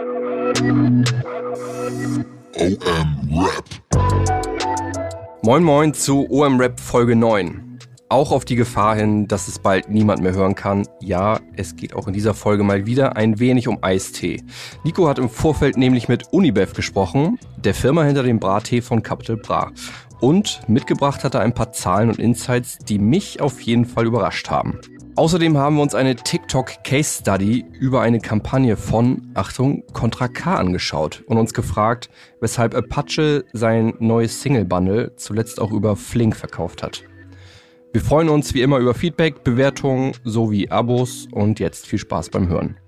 OM 0.00 1.04
Rap. 3.34 3.64
Moin 5.42 5.62
Moin 5.62 5.92
zu 5.92 6.26
OM 6.30 6.58
Rap 6.58 6.80
Folge 6.80 7.14
9. 7.14 7.78
Auch 8.08 8.32
auf 8.32 8.46
die 8.46 8.56
Gefahr 8.56 8.96
hin, 8.96 9.28
dass 9.28 9.46
es 9.46 9.58
bald 9.58 9.90
niemand 9.90 10.22
mehr 10.22 10.32
hören 10.32 10.54
kann. 10.54 10.86
Ja, 11.00 11.40
es 11.54 11.76
geht 11.76 11.94
auch 11.94 12.06
in 12.06 12.14
dieser 12.14 12.32
Folge 12.32 12.64
mal 12.64 12.86
wieder 12.86 13.16
ein 13.16 13.40
wenig 13.40 13.68
um 13.68 13.76
Eistee. 13.82 14.42
Nico 14.84 15.06
hat 15.06 15.18
im 15.18 15.28
Vorfeld 15.28 15.76
nämlich 15.76 16.08
mit 16.08 16.32
Unibev 16.32 16.72
gesprochen, 16.72 17.38
der 17.58 17.74
Firma 17.74 18.02
hinter 18.02 18.22
dem 18.22 18.40
Brattee 18.40 18.80
von 18.80 19.02
Capital 19.02 19.36
Bra. 19.36 19.70
Und 20.20 20.62
mitgebracht 20.66 21.24
hat 21.24 21.34
er 21.34 21.42
ein 21.42 21.52
paar 21.52 21.72
Zahlen 21.72 22.08
und 22.08 22.18
Insights, 22.18 22.78
die 22.78 22.98
mich 22.98 23.42
auf 23.42 23.60
jeden 23.60 23.84
Fall 23.84 24.06
überrascht 24.06 24.48
haben. 24.48 24.80
Außerdem 25.20 25.58
haben 25.58 25.76
wir 25.76 25.82
uns 25.82 25.94
eine 25.94 26.16
TikTok 26.16 26.82
Case 26.82 27.20
Study 27.20 27.66
über 27.78 28.00
eine 28.00 28.20
Kampagne 28.20 28.78
von, 28.78 29.30
Achtung, 29.34 29.84
Contra 29.92 30.28
K 30.28 30.56
angeschaut 30.56 31.22
und 31.26 31.36
uns 31.36 31.52
gefragt, 31.52 32.08
weshalb 32.40 32.74
Apache 32.74 33.44
sein 33.52 33.92
neues 33.98 34.40
Single 34.40 34.64
Bundle 34.64 35.14
zuletzt 35.16 35.60
auch 35.60 35.72
über 35.72 35.94
Flink 35.94 36.36
verkauft 36.36 36.82
hat. 36.82 37.02
Wir 37.92 38.00
freuen 38.00 38.30
uns 38.30 38.54
wie 38.54 38.62
immer 38.62 38.78
über 38.78 38.94
Feedback, 38.94 39.44
Bewertungen 39.44 40.14
sowie 40.24 40.70
Abos 40.70 41.28
und 41.30 41.60
jetzt 41.60 41.86
viel 41.86 41.98
Spaß 41.98 42.30
beim 42.30 42.48
Hören. 42.48 42.78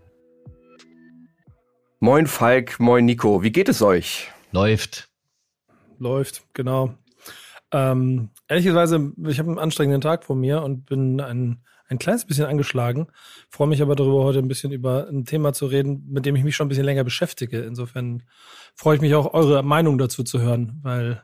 Moin 2.00 2.26
Falk, 2.26 2.80
moin 2.80 3.04
Nico, 3.04 3.42
wie 3.42 3.52
geht 3.52 3.68
es 3.68 3.82
euch? 3.82 4.30
Läuft. 4.52 5.10
Läuft, 5.98 6.44
genau. 6.54 6.94
Ähm, 7.72 8.30
ehrlicherweise, 8.48 9.12
ich 9.26 9.38
habe 9.38 9.50
einen 9.50 9.58
anstrengenden 9.58 10.00
Tag 10.00 10.24
vor 10.24 10.34
mir 10.34 10.62
und 10.62 10.86
bin 10.86 11.20
ein 11.20 11.62
ein 11.92 11.98
kleines 11.98 12.24
bisschen 12.24 12.46
angeschlagen. 12.46 13.06
Freue 13.48 13.68
mich 13.68 13.82
aber 13.82 13.94
darüber, 13.94 14.24
heute 14.24 14.38
ein 14.38 14.48
bisschen 14.48 14.72
über 14.72 15.08
ein 15.08 15.24
Thema 15.24 15.52
zu 15.52 15.66
reden, 15.66 16.06
mit 16.10 16.26
dem 16.26 16.36
ich 16.36 16.44
mich 16.44 16.56
schon 16.56 16.66
ein 16.66 16.68
bisschen 16.68 16.84
länger 16.84 17.04
beschäftige. 17.04 17.60
Insofern 17.62 18.22
freue 18.74 18.96
ich 18.96 19.02
mich 19.02 19.14
auch, 19.14 19.32
eure 19.34 19.62
Meinung 19.62 19.98
dazu 19.98 20.24
zu 20.24 20.40
hören, 20.40 20.80
weil 20.82 21.22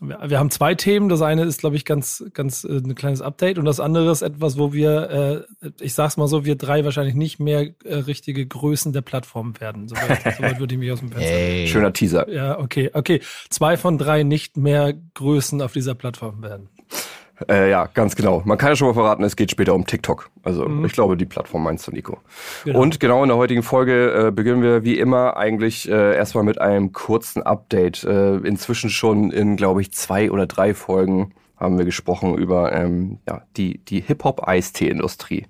wir, 0.00 0.18
wir 0.26 0.38
haben 0.38 0.50
zwei 0.50 0.74
Themen. 0.74 1.08
Das 1.08 1.22
eine 1.22 1.44
ist, 1.44 1.60
glaube 1.60 1.76
ich, 1.76 1.84
ganz, 1.84 2.24
ganz 2.32 2.64
äh, 2.64 2.78
ein 2.78 2.94
kleines 2.94 3.22
Update 3.22 3.58
und 3.58 3.64
das 3.64 3.80
andere 3.80 4.10
ist 4.10 4.22
etwas, 4.22 4.58
wo 4.58 4.72
wir, 4.72 5.46
äh, 5.62 5.70
ich 5.80 5.94
sag's 5.94 6.16
mal 6.16 6.28
so, 6.28 6.44
wir 6.44 6.56
drei 6.56 6.84
wahrscheinlich 6.84 7.14
nicht 7.14 7.38
mehr 7.38 7.68
äh, 7.84 7.94
richtige 7.94 8.46
Größen 8.46 8.92
der 8.92 9.02
Plattform 9.02 9.58
werden. 9.60 9.88
Soweit, 9.88 10.22
soweit 10.36 10.58
würde 10.58 10.74
ich 10.74 10.80
mich 10.80 10.90
aus 10.90 11.00
dem 11.00 11.10
Fenster. 11.10 11.30
Hey. 11.30 11.68
Schöner 11.68 11.92
Teaser. 11.92 12.28
Ja, 12.28 12.58
okay, 12.58 12.90
okay. 12.92 13.20
Zwei 13.50 13.76
von 13.76 13.98
drei 13.98 14.22
nicht 14.22 14.56
mehr 14.56 14.92
Größen 15.14 15.62
auf 15.62 15.72
dieser 15.72 15.94
Plattform 15.94 16.42
werden. 16.42 16.68
Äh, 17.48 17.70
ja, 17.70 17.86
ganz 17.86 18.16
genau. 18.16 18.42
Man 18.44 18.58
kann 18.58 18.70
ja 18.70 18.76
schon 18.76 18.88
mal 18.88 18.94
verraten, 18.94 19.24
es 19.24 19.36
geht 19.36 19.50
später 19.50 19.74
um 19.74 19.86
TikTok. 19.86 20.30
Also 20.42 20.68
mhm. 20.68 20.84
ich 20.84 20.92
glaube, 20.92 21.16
die 21.16 21.24
Plattform 21.24 21.62
meinst 21.62 21.86
du, 21.86 21.92
Nico. 21.92 22.18
Genau. 22.64 22.80
Und 22.80 23.00
genau 23.00 23.22
in 23.22 23.28
der 23.28 23.36
heutigen 23.36 23.62
Folge 23.62 24.28
äh, 24.28 24.30
beginnen 24.30 24.62
wir 24.62 24.84
wie 24.84 24.98
immer 24.98 25.36
eigentlich 25.36 25.88
äh, 25.88 26.16
erstmal 26.16 26.44
mit 26.44 26.60
einem 26.60 26.92
kurzen 26.92 27.42
Update. 27.42 28.04
Äh, 28.04 28.36
inzwischen 28.38 28.90
schon 28.90 29.30
in, 29.30 29.56
glaube 29.56 29.80
ich, 29.80 29.92
zwei 29.92 30.30
oder 30.30 30.46
drei 30.46 30.74
Folgen 30.74 31.34
haben 31.56 31.78
wir 31.78 31.84
gesprochen 31.84 32.36
über 32.36 32.72
ähm, 32.72 33.20
ja, 33.26 33.42
die, 33.56 33.78
die 33.78 34.00
Hip-Hop-Eistee-Industrie. 34.00 35.46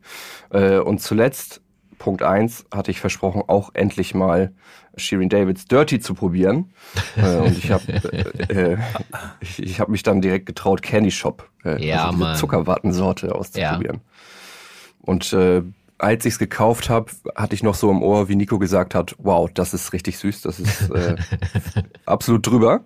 Äh, 0.51 0.79
und 0.79 1.01
zuletzt, 1.01 1.63
Punkt 1.98 2.23
eins 2.23 2.67
hatte 2.73 2.91
ich 2.91 3.01
versprochen, 3.01 3.43
auch 3.47 3.70
endlich 3.75 4.15
mal 4.15 4.53
Shirin 4.97 5.29
Davids 5.29 5.67
Dirty 5.67 6.01
zu 6.01 6.15
probieren. 6.15 6.73
äh, 7.17 7.37
und 7.39 7.57
ich 7.57 7.71
habe 7.71 7.93
äh, 8.48 8.77
ich, 9.41 9.62
ich 9.62 9.81
hab 9.81 9.89
mich 9.89 10.03
dann 10.03 10.21
direkt 10.21 10.47
getraut, 10.47 10.83
Candy 10.83 11.11
Shop, 11.11 11.48
äh, 11.65 11.85
ja, 11.85 12.07
also 12.07 12.19
diese 12.19 12.35
Zuckerwattensorte 12.35 13.35
auszuprobieren. 13.35 13.97
Ja. 13.97 15.03
Und 15.03 15.33
äh, 15.33 15.63
als 16.03 16.25
ich 16.25 16.35
es 16.35 16.39
gekauft 16.39 16.91
habe, 16.91 17.13
hatte 17.37 17.55
ich 17.55 17.63
noch 17.63 17.75
so 17.75 17.91
im 17.91 18.03
Ohr, 18.03 18.29
wie 18.29 18.35
Nico 18.35 18.59
gesagt 18.59 18.95
hat, 18.95 19.15
wow, 19.19 19.48
das 19.53 19.73
ist 19.73 19.93
richtig 19.93 20.19
süß, 20.19 20.43
das 20.43 20.59
ist 20.59 20.91
äh, 20.91 21.17
absolut 22.07 22.47
drüber. 22.47 22.81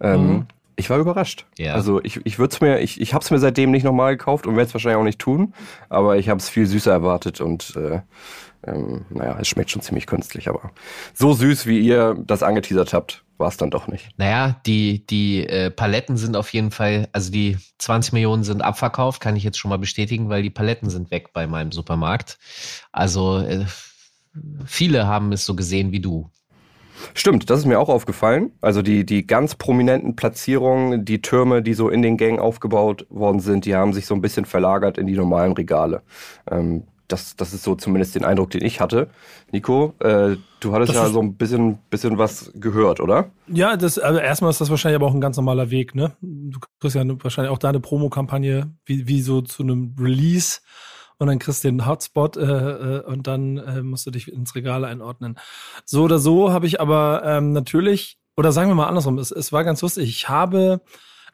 Ähm, 0.00 0.26
mhm. 0.26 0.46
Ich 0.76 0.88
war 0.88 0.98
überrascht. 0.98 1.46
Ja. 1.58 1.74
Also 1.74 2.02
ich, 2.02 2.24
ich 2.24 2.38
würde 2.38 2.54
es 2.54 2.60
mir, 2.62 2.80
ich, 2.80 2.98
ich 3.00 3.12
habe 3.12 3.22
es 3.22 3.30
mir 3.30 3.38
seitdem 3.38 3.70
nicht 3.70 3.84
nochmal 3.84 4.16
gekauft 4.16 4.46
und 4.46 4.56
werde 4.56 4.68
es 4.68 4.74
wahrscheinlich 4.74 4.98
auch 4.98 5.04
nicht 5.04 5.18
tun, 5.18 5.52
aber 5.90 6.16
ich 6.16 6.30
habe 6.30 6.38
es 6.38 6.48
viel 6.48 6.66
süßer 6.66 6.90
erwartet 6.90 7.42
und 7.42 7.76
äh, 7.76 8.00
ähm, 8.66 9.06
naja, 9.10 9.36
es 9.40 9.48
schmeckt 9.48 9.70
schon 9.70 9.82
ziemlich 9.82 10.06
künstlich, 10.06 10.48
aber 10.48 10.70
so 11.14 11.32
süß, 11.32 11.66
wie 11.66 11.80
ihr 11.80 12.16
das 12.26 12.42
angeteasert 12.42 12.92
habt, 12.92 13.24
war 13.38 13.48
es 13.48 13.56
dann 13.56 13.70
doch 13.70 13.88
nicht. 13.88 14.10
Naja, 14.18 14.60
die, 14.66 15.04
die 15.06 15.46
äh, 15.46 15.70
Paletten 15.70 16.16
sind 16.16 16.36
auf 16.36 16.52
jeden 16.52 16.70
Fall, 16.70 17.08
also 17.12 17.32
die 17.32 17.58
20 17.78 18.12
Millionen 18.12 18.44
sind 18.44 18.62
abverkauft, 18.62 19.20
kann 19.20 19.36
ich 19.36 19.42
jetzt 19.42 19.58
schon 19.58 19.68
mal 19.68 19.78
bestätigen, 19.78 20.28
weil 20.28 20.42
die 20.42 20.50
Paletten 20.50 20.90
sind 20.90 21.10
weg 21.10 21.32
bei 21.32 21.46
meinem 21.46 21.72
Supermarkt. 21.72 22.38
Also 22.92 23.38
äh, 23.38 23.66
viele 24.64 25.06
haben 25.06 25.32
es 25.32 25.44
so 25.44 25.56
gesehen 25.56 25.90
wie 25.92 26.00
du. 26.00 26.30
Stimmt, 27.14 27.50
das 27.50 27.60
ist 27.60 27.66
mir 27.66 27.80
auch 27.80 27.88
aufgefallen. 27.88 28.52
Also 28.60 28.80
die, 28.80 29.04
die 29.04 29.26
ganz 29.26 29.56
prominenten 29.56 30.14
Platzierungen, 30.14 31.04
die 31.04 31.20
Türme, 31.20 31.62
die 31.62 31.74
so 31.74 31.88
in 31.88 32.00
den 32.00 32.16
Gängen 32.16 32.38
aufgebaut 32.38 33.06
worden 33.10 33.40
sind, 33.40 33.64
die 33.64 33.74
haben 33.74 33.92
sich 33.92 34.06
so 34.06 34.14
ein 34.14 34.20
bisschen 34.20 34.44
verlagert 34.44 34.98
in 34.98 35.08
die 35.08 35.16
normalen 35.16 35.52
Regale. 35.52 36.02
Ähm, 36.48 36.84
das, 37.12 37.36
das 37.36 37.52
ist 37.52 37.62
so 37.62 37.74
zumindest 37.74 38.14
den 38.14 38.24
Eindruck, 38.24 38.50
den 38.50 38.64
ich 38.64 38.80
hatte. 38.80 39.08
Nico, 39.50 39.94
äh, 40.00 40.36
du 40.60 40.72
hattest 40.72 40.90
das 40.90 40.96
ja 40.96 41.08
so 41.08 41.20
ein 41.20 41.36
bisschen, 41.36 41.78
bisschen 41.90 42.18
was 42.18 42.50
gehört, 42.54 43.00
oder? 43.00 43.30
Ja, 43.46 43.76
das, 43.76 43.98
also 43.98 44.18
erstmal 44.18 44.50
ist 44.50 44.60
das 44.60 44.70
wahrscheinlich 44.70 44.96
aber 44.96 45.06
auch 45.06 45.14
ein 45.14 45.20
ganz 45.20 45.36
normaler 45.36 45.70
Weg, 45.70 45.94
ne? 45.94 46.16
Du 46.20 46.58
kriegst 46.80 46.96
ja 46.96 47.04
wahrscheinlich 47.22 47.52
auch 47.52 47.58
da 47.58 47.68
eine 47.68 47.80
Promokampagne, 47.80 48.74
wie, 48.86 49.06
wie 49.06 49.20
so 49.20 49.42
zu 49.42 49.62
einem 49.62 49.94
Release 49.98 50.60
und 51.18 51.28
dann 51.28 51.38
kriegst 51.38 51.62
du 51.62 51.68
den 51.68 51.86
Hotspot 51.86 52.36
äh, 52.36 52.40
äh, 52.42 53.00
und 53.04 53.26
dann 53.26 53.58
äh, 53.58 53.82
musst 53.82 54.06
du 54.06 54.10
dich 54.10 54.32
ins 54.32 54.54
Regal 54.54 54.84
einordnen. 54.84 55.38
So 55.84 56.02
oder 56.04 56.18
so 56.18 56.52
habe 56.52 56.66
ich 56.66 56.80
aber 56.80 57.22
ähm, 57.24 57.52
natürlich, 57.52 58.18
oder 58.36 58.52
sagen 58.52 58.70
wir 58.70 58.74
mal 58.74 58.88
andersrum, 58.88 59.18
es, 59.18 59.30
es 59.30 59.52
war 59.52 59.64
ganz 59.64 59.82
lustig, 59.82 60.08
ich 60.08 60.28
habe 60.28 60.80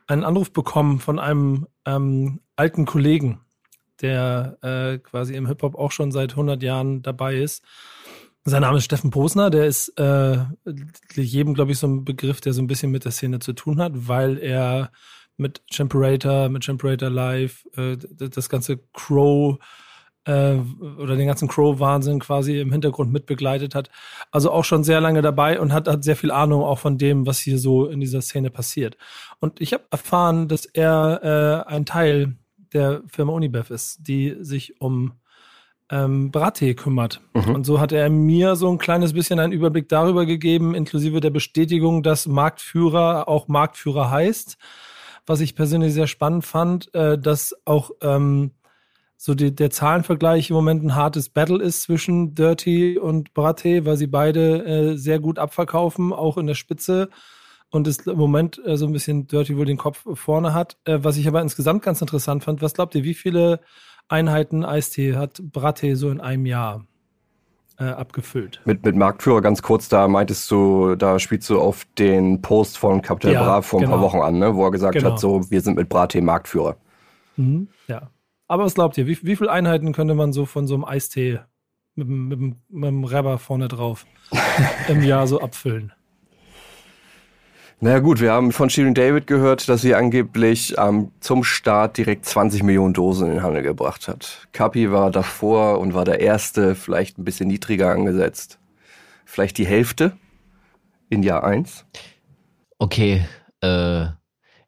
einen 0.06 0.24
Anruf 0.24 0.52
bekommen 0.52 0.98
von 1.00 1.18
einem 1.18 1.66
ähm, 1.86 2.40
alten 2.56 2.84
Kollegen, 2.84 3.40
der 4.02 4.58
äh, 4.62 4.98
quasi 4.98 5.34
im 5.34 5.46
Hip-Hop 5.46 5.74
auch 5.74 5.92
schon 5.92 6.12
seit 6.12 6.32
100 6.32 6.62
Jahren 6.62 7.02
dabei 7.02 7.36
ist. 7.36 7.64
Sein 8.44 8.62
Name 8.62 8.78
ist 8.78 8.84
Steffen 8.84 9.10
Posner, 9.10 9.50
der 9.50 9.66
ist 9.66 9.88
äh, 9.98 10.38
jedem, 11.14 11.54
glaube 11.54 11.72
ich, 11.72 11.78
so 11.78 11.86
ein 11.86 12.04
Begriff, 12.04 12.40
der 12.40 12.52
so 12.52 12.62
ein 12.62 12.66
bisschen 12.66 12.90
mit 12.90 13.04
der 13.04 13.12
Szene 13.12 13.40
zu 13.40 13.52
tun 13.52 13.80
hat, 13.80 13.92
weil 13.94 14.38
er 14.38 14.90
mit 15.36 15.62
Champerator, 15.70 16.48
mit 16.48 16.64
Champerator 16.64 17.10
Live, 17.10 17.66
äh, 17.76 17.96
das 17.96 18.48
ganze 18.48 18.78
Crow 18.92 19.58
äh, 20.24 20.56
oder 20.98 21.16
den 21.16 21.26
ganzen 21.26 21.48
Crow-Wahnsinn 21.48 22.20
quasi 22.20 22.60
im 22.60 22.72
Hintergrund 22.72 23.12
mitbegleitet 23.12 23.74
hat. 23.74 23.90
Also 24.30 24.50
auch 24.50 24.64
schon 24.64 24.84
sehr 24.84 25.00
lange 25.00 25.22
dabei 25.22 25.60
und 25.60 25.72
hat, 25.72 25.88
hat 25.88 26.04
sehr 26.04 26.16
viel 26.16 26.30
Ahnung 26.30 26.62
auch 26.62 26.78
von 26.78 26.98
dem, 26.98 27.26
was 27.26 27.38
hier 27.38 27.58
so 27.58 27.86
in 27.86 28.00
dieser 28.00 28.20
Szene 28.20 28.50
passiert. 28.50 28.96
Und 29.40 29.60
ich 29.60 29.72
habe 29.72 29.84
erfahren, 29.90 30.48
dass 30.48 30.66
er 30.66 31.64
äh, 31.66 31.72
ein 31.72 31.86
Teil 31.86 32.36
der 32.72 33.02
Firma 33.06 33.32
Unibev 33.32 33.70
ist, 33.70 34.06
die 34.06 34.36
sich 34.40 34.80
um 34.80 35.12
ähm, 35.90 36.30
Brattee 36.30 36.74
kümmert. 36.74 37.20
Mhm. 37.34 37.54
Und 37.54 37.64
so 37.64 37.80
hat 37.80 37.92
er 37.92 38.10
mir 38.10 38.56
so 38.56 38.70
ein 38.70 38.78
kleines 38.78 39.12
bisschen 39.12 39.38
einen 39.38 39.52
Überblick 39.52 39.88
darüber 39.88 40.26
gegeben, 40.26 40.74
inklusive 40.74 41.20
der 41.20 41.30
Bestätigung, 41.30 42.02
dass 42.02 42.26
Marktführer 42.26 43.28
auch 43.28 43.48
Marktführer 43.48 44.10
heißt. 44.10 44.58
Was 45.26 45.40
ich 45.40 45.54
persönlich 45.54 45.92
sehr 45.92 46.06
spannend 46.06 46.44
fand, 46.44 46.94
äh, 46.94 47.18
dass 47.18 47.54
auch 47.64 47.90
ähm, 48.02 48.52
so 49.16 49.34
die, 49.34 49.54
der 49.54 49.70
Zahlenvergleich 49.70 50.50
im 50.50 50.56
Moment 50.56 50.84
ein 50.84 50.94
hartes 50.94 51.28
Battle 51.28 51.60
ist 51.60 51.82
zwischen 51.82 52.34
Dirty 52.34 52.98
und 52.98 53.34
Brattee, 53.34 53.84
weil 53.84 53.96
sie 53.96 54.06
beide 54.06 54.64
äh, 54.64 54.96
sehr 54.96 55.18
gut 55.18 55.38
abverkaufen, 55.38 56.12
auch 56.12 56.38
in 56.38 56.46
der 56.46 56.54
Spitze 56.54 57.08
und 57.70 57.86
es 57.86 57.98
im 58.06 58.16
Moment 58.16 58.60
äh, 58.64 58.76
so 58.76 58.86
ein 58.86 58.92
bisschen 58.92 59.26
Dirty 59.26 59.56
wohl 59.56 59.66
den 59.66 59.76
Kopf 59.76 60.06
vorne 60.14 60.54
hat. 60.54 60.76
Äh, 60.84 60.98
was 61.02 61.16
ich 61.16 61.28
aber 61.28 61.42
insgesamt 61.42 61.82
ganz 61.82 62.00
interessant 62.00 62.44
fand, 62.44 62.62
was 62.62 62.74
glaubt 62.74 62.94
ihr, 62.94 63.04
wie 63.04 63.14
viele 63.14 63.60
Einheiten 64.08 64.64
Eistee 64.64 65.16
hat 65.16 65.40
Brattee 65.42 65.94
so 65.94 66.10
in 66.10 66.20
einem 66.20 66.46
Jahr 66.46 66.86
äh, 67.78 67.84
abgefüllt? 67.84 68.60
Mit, 68.64 68.84
mit 68.84 68.96
Marktführer 68.96 69.42
ganz 69.42 69.62
kurz, 69.62 69.88
da 69.88 70.08
meintest 70.08 70.50
du, 70.50 70.94
da 70.94 71.18
spielst 71.18 71.48
du 71.50 71.60
auf 71.60 71.86
den 71.98 72.40
Post 72.40 72.78
von 72.78 73.02
Capital 73.02 73.32
ja, 73.32 73.42
Bra 73.42 73.62
vor 73.62 73.80
ein 73.80 73.84
genau. 73.84 73.96
paar 73.96 74.04
Wochen 74.04 74.20
an, 74.20 74.38
ne? 74.38 74.54
wo 74.54 74.64
er 74.64 74.70
gesagt 74.70 74.94
genau. 74.94 75.12
hat, 75.12 75.20
so, 75.20 75.50
wir 75.50 75.60
sind 75.60 75.76
mit 75.76 75.88
Brattee 75.88 76.22
Marktführer. 76.22 76.76
Mhm, 77.36 77.68
ja. 77.86 78.10
Aber 78.46 78.64
was 78.64 78.74
glaubt 78.74 78.96
ihr, 78.96 79.06
wie, 79.06 79.18
wie 79.22 79.36
viele 79.36 79.52
Einheiten 79.52 79.92
könnte 79.92 80.14
man 80.14 80.32
so 80.32 80.46
von 80.46 80.66
so 80.66 80.74
einem 80.74 80.86
Eistee 80.86 81.40
mit, 81.94 82.08
mit, 82.08 82.38
mit, 82.38 82.56
mit 82.70 82.88
einem 82.88 83.04
Rapper 83.04 83.36
vorne 83.36 83.68
drauf 83.68 84.06
im 84.88 85.02
Jahr 85.02 85.26
so 85.26 85.42
abfüllen? 85.42 85.92
Naja 87.80 88.00
gut, 88.00 88.20
wir 88.20 88.32
haben 88.32 88.50
von 88.50 88.70
Shirin 88.70 88.94
David 88.94 89.28
gehört, 89.28 89.68
dass 89.68 89.82
sie 89.82 89.94
angeblich 89.94 90.74
ähm, 90.78 91.12
zum 91.20 91.44
Start 91.44 91.96
direkt 91.96 92.24
20 92.24 92.64
Millionen 92.64 92.92
Dosen 92.92 93.28
in 93.28 93.34
den 93.34 93.42
Handel 93.44 93.62
gebracht 93.62 94.08
hat. 94.08 94.48
Kapi 94.52 94.90
war 94.90 95.12
davor 95.12 95.78
und 95.78 95.94
war 95.94 96.04
der 96.04 96.18
Erste, 96.18 96.74
vielleicht 96.74 97.18
ein 97.18 97.24
bisschen 97.24 97.46
niedriger 97.46 97.92
angesetzt. 97.92 98.58
Vielleicht 99.24 99.58
die 99.58 99.66
Hälfte 99.66 100.16
in 101.08 101.22
Jahr 101.22 101.44
1. 101.44 101.84
Okay, 102.78 103.24
äh, 103.60 104.06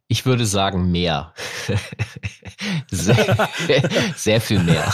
ich 0.06 0.24
würde 0.24 0.46
sagen 0.46 0.92
mehr. 0.92 1.34
sehr, 2.92 3.48
sehr, 4.14 4.40
viel 4.40 4.62
mehr. 4.62 4.92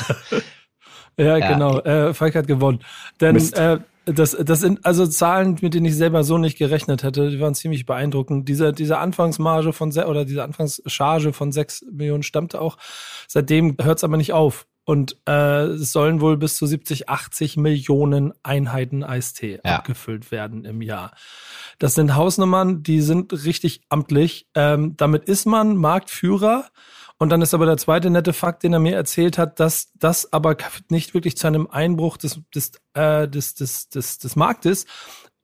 Ja, 1.19 1.37
ja. 1.37 1.53
genau. 1.53 1.81
Äh, 1.81 2.15
Falk 2.15 2.35
hat 2.35 2.47
gewonnen. 2.47 2.81
Denn 3.21 3.37
äh, 3.37 3.79
Das, 4.07 4.37
das 4.39 4.61
sind 4.61 4.87
also 4.87 5.05
Zahlen, 5.05 5.59
mit 5.61 5.75
denen 5.75 5.87
ich 5.87 5.97
selber 5.97 6.23
so 6.23 6.39
nicht 6.39 6.57
gerechnet 6.57 7.03
hätte. 7.03 7.29
Die 7.29 7.41
waren 7.41 7.57
ziemlich 7.57 7.87
beeindruckend. 7.87 8.49
Diese, 8.49 8.73
diese 8.73 8.99
Anfangsmarge 8.99 9.73
von 9.73 9.91
oder 9.91 10.25
diese 10.25 10.45
Anfangscharge 10.45 11.33
von 11.33 11.51
sechs 11.51 11.85
Millionen 11.91 12.23
stammte 12.23 12.61
auch. 12.61 12.79
Seitdem 13.27 13.77
hört 13.83 13.99
es 13.99 14.05
aber 14.05 14.17
nicht 14.17 14.33
auf. 14.33 14.67
Und 14.85 15.17
äh, 15.27 15.65
es 15.65 15.91
sollen 15.91 16.21
wohl 16.21 16.37
bis 16.37 16.57
zu 16.57 16.65
70, 16.65 17.09
80 17.09 17.57
Millionen 17.57 18.33
Einheiten 18.45 19.03
Eistee 19.03 19.59
ja. 19.65 19.79
abgefüllt 19.79 20.31
werden 20.31 20.65
im 20.65 20.81
Jahr. 20.81 21.11
Das 21.81 21.95
sind 21.95 22.15
Hausnummern, 22.15 22.85
die 22.85 23.01
sind 23.01 23.33
richtig 23.33 23.81
amtlich. 23.89 24.47
Ähm, 24.55 24.97
damit 24.97 25.25
ist 25.25 25.45
man 25.45 25.77
Marktführer. 25.77 26.69
Und 27.19 27.31
dann 27.31 27.41
ist 27.41 27.55
aber 27.55 27.67
der 27.67 27.79
zweite 27.79 28.11
nette 28.11 28.33
Fakt, 28.33 28.63
den 28.63 28.75
er 28.75 28.79
mir 28.79 28.95
erzählt 28.95 29.39
hat, 29.39 29.59
dass 29.59 29.91
das 29.95 30.33
aber 30.33 30.57
nicht 30.91 31.15
wirklich 31.15 31.37
zu 31.37 31.47
einem 31.47 31.67
Einbruch 31.67 32.19
des, 32.19 32.41
des, 32.55 32.73
äh, 32.95 33.27
des, 33.27 33.55
des, 33.55 33.89
des, 33.89 34.19
des 34.19 34.37
Marktes 34.37 34.85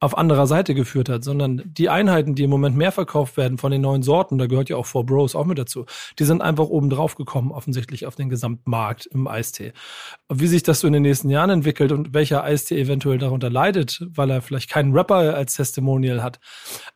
auf 0.02 0.18
anderer 0.18 0.48
Seite 0.48 0.74
geführt 0.74 1.08
hat, 1.08 1.22
sondern 1.22 1.62
die 1.64 1.88
Einheiten, 1.88 2.34
die 2.34 2.42
im 2.42 2.50
Moment 2.50 2.76
mehr 2.76 2.90
verkauft 2.90 3.36
werden 3.36 3.56
von 3.56 3.70
den 3.70 3.82
neuen 3.82 4.02
Sorten, 4.02 4.36
da 4.36 4.46
gehört 4.46 4.68
ja 4.68 4.76
auch 4.76 4.84
Four 4.84 5.06
Bros 5.06 5.36
auch 5.36 5.46
mit 5.46 5.58
dazu, 5.58 5.86
die 6.18 6.24
sind 6.24 6.42
einfach 6.42 6.64
oben 6.64 6.90
drauf 6.90 7.14
gekommen, 7.14 7.52
offensichtlich 7.52 8.04
auf 8.04 8.16
den 8.16 8.28
Gesamtmarkt 8.28 9.06
im 9.06 9.28
Eistee. 9.28 9.72
Wie 10.28 10.48
sich 10.48 10.64
das 10.64 10.80
so 10.80 10.88
in 10.88 10.92
den 10.92 11.02
nächsten 11.02 11.30
Jahren 11.30 11.50
entwickelt 11.50 11.92
und 11.92 12.14
welcher 12.14 12.42
Eistee 12.42 12.80
eventuell 12.80 13.18
darunter 13.18 13.48
leidet, 13.48 14.04
weil 14.12 14.30
er 14.30 14.42
vielleicht 14.42 14.68
keinen 14.68 14.92
Rapper 14.92 15.36
als 15.36 15.54
Testimonial 15.54 16.20
hat, 16.20 16.40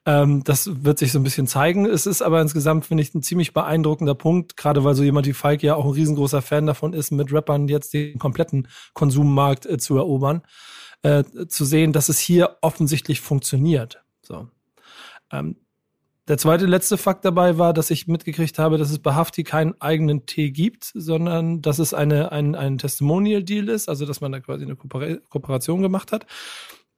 ähm, 0.04 0.42
das 0.42 0.84
wird 0.84 0.98
sich 0.98 1.12
so 1.12 1.20
ein 1.20 1.24
bisschen 1.24 1.46
zeigen. 1.46 1.86
Es 1.86 2.06
ist 2.06 2.22
aber 2.22 2.40
insgesamt, 2.40 2.86
finde 2.86 3.04
ich, 3.04 3.14
ein 3.14 3.22
ziemlich 3.22 3.52
beeindruckender 3.52 4.16
Punkt, 4.16 4.56
gerade 4.56 4.82
weil 4.82 4.94
so 4.94 5.04
jemand 5.04 5.28
wie 5.28 5.32
Falk 5.32 5.62
ja 5.62 5.76
auch 5.76 5.84
ein 5.84 5.92
riesengroßer 5.92 6.42
Fan 6.42 6.66
davon 6.66 6.92
ist, 6.92 7.12
mit 7.12 7.32
Rappern 7.32 7.68
jetzt 7.68 7.94
den 7.94 8.18
kompletten 8.18 8.66
Konsummarkt 8.94 9.64
äh, 9.64 9.78
zu 9.78 9.96
erobern 9.96 10.42
äh, 11.02 11.24
zu 11.48 11.64
sehen, 11.64 11.92
dass 11.92 12.08
es 12.08 12.18
hier 12.18 12.58
offensichtlich 12.60 13.20
funktioniert. 13.20 14.02
So. 14.22 14.48
Ähm, 15.32 15.56
der 16.28 16.38
zweite 16.38 16.66
letzte 16.66 16.96
Fakt 16.96 17.24
dabei 17.24 17.56
war, 17.56 17.72
dass 17.72 17.90
ich 17.90 18.08
mitgekriegt 18.08 18.58
habe, 18.58 18.78
dass 18.78 18.90
es 18.90 18.98
bei 18.98 19.14
Hafti 19.14 19.44
keinen 19.44 19.80
eigenen 19.80 20.26
Tee 20.26 20.50
gibt, 20.50 20.90
sondern 20.92 21.62
dass 21.62 21.78
es 21.78 21.94
eine, 21.94 22.32
ein, 22.32 22.56
ein 22.56 22.78
Testimonial-Deal 22.78 23.68
ist, 23.68 23.88
also 23.88 24.06
dass 24.06 24.20
man 24.20 24.32
da 24.32 24.40
quasi 24.40 24.64
eine 24.64 24.74
Kooperation 24.74 25.82
gemacht 25.82 26.10
hat. 26.10 26.26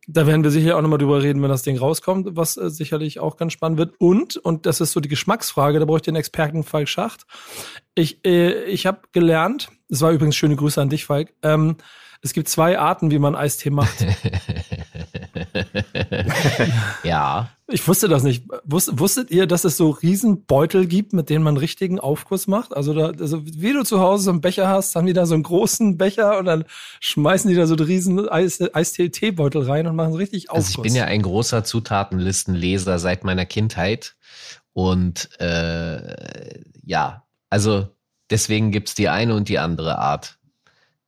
Da 0.06 0.26
werden 0.26 0.42
wir 0.42 0.50
sicher 0.50 0.78
auch 0.78 0.80
nochmal 0.80 0.98
drüber 0.98 1.22
reden, 1.22 1.42
wenn 1.42 1.50
das 1.50 1.62
Ding 1.62 1.76
rauskommt, 1.76 2.28
was 2.30 2.56
äh, 2.56 2.70
sicherlich 2.70 3.20
auch 3.20 3.36
ganz 3.36 3.52
spannend 3.52 3.78
wird. 3.78 3.94
Und, 3.98 4.38
und 4.38 4.64
das 4.64 4.80
ist 4.80 4.92
so 4.92 5.00
die 5.00 5.10
Geschmacksfrage, 5.10 5.78
da 5.78 5.84
brauche 5.84 5.98
ich 5.98 6.02
den 6.02 6.16
Experten 6.16 6.64
Falk 6.64 6.88
Schacht. 6.88 7.26
Ich, 7.94 8.24
äh, 8.24 8.64
ich 8.64 8.86
habe 8.86 9.02
gelernt, 9.12 9.68
es 9.90 10.00
war 10.00 10.12
übrigens 10.12 10.36
schöne 10.36 10.56
Grüße 10.56 10.80
an 10.80 10.88
dich, 10.88 11.04
Falk, 11.04 11.34
ähm, 11.42 11.76
es 12.20 12.32
gibt 12.32 12.48
zwei 12.48 12.78
Arten, 12.78 13.10
wie 13.10 13.18
man 13.18 13.34
Eistee 13.34 13.70
macht. 13.70 14.04
ja. 17.04 17.50
Ich 17.70 17.86
wusste 17.86 18.08
das 18.08 18.22
nicht. 18.22 18.44
Wusst, 18.64 18.98
wusstet 18.98 19.30
ihr, 19.30 19.46
dass 19.46 19.64
es 19.64 19.76
so 19.76 19.90
Riesenbeutel 19.90 20.86
gibt, 20.86 21.12
mit 21.12 21.28
denen 21.28 21.44
man 21.44 21.56
richtigen 21.56 22.00
Aufguss 22.00 22.46
macht? 22.46 22.74
Also, 22.74 22.94
da, 22.94 23.08
also 23.08 23.44
wie 23.44 23.72
du 23.72 23.84
zu 23.84 24.00
Hause 24.00 24.24
so 24.24 24.30
einen 24.30 24.40
Becher 24.40 24.68
hast, 24.68 24.96
haben 24.96 25.06
die 25.06 25.12
da 25.12 25.26
so 25.26 25.34
einen 25.34 25.42
großen 25.42 25.98
Becher 25.98 26.38
und 26.38 26.46
dann 26.46 26.64
schmeißen 27.00 27.48
die 27.50 27.56
da 27.56 27.66
so 27.66 27.74
einen 27.74 27.84
riesen 27.84 28.28
Eistee-Teebeutel 28.28 29.62
rein 29.62 29.86
und 29.86 29.96
machen 29.96 30.12
so 30.12 30.18
richtig 30.18 30.50
Aufguss. 30.50 30.66
Also 30.66 30.78
ich 30.78 30.82
bin 30.82 30.94
ja 30.94 31.04
ein 31.04 31.22
großer 31.22 31.62
Zutatenlistenleser 31.62 32.98
seit 32.98 33.22
meiner 33.22 33.44
Kindheit 33.44 34.16
und 34.72 35.28
äh, 35.40 36.62
ja, 36.84 37.26
also 37.50 37.88
deswegen 38.30 38.70
gibt's 38.72 38.94
die 38.94 39.08
eine 39.08 39.34
und 39.34 39.48
die 39.48 39.58
andere 39.58 39.98
Art 39.98 40.37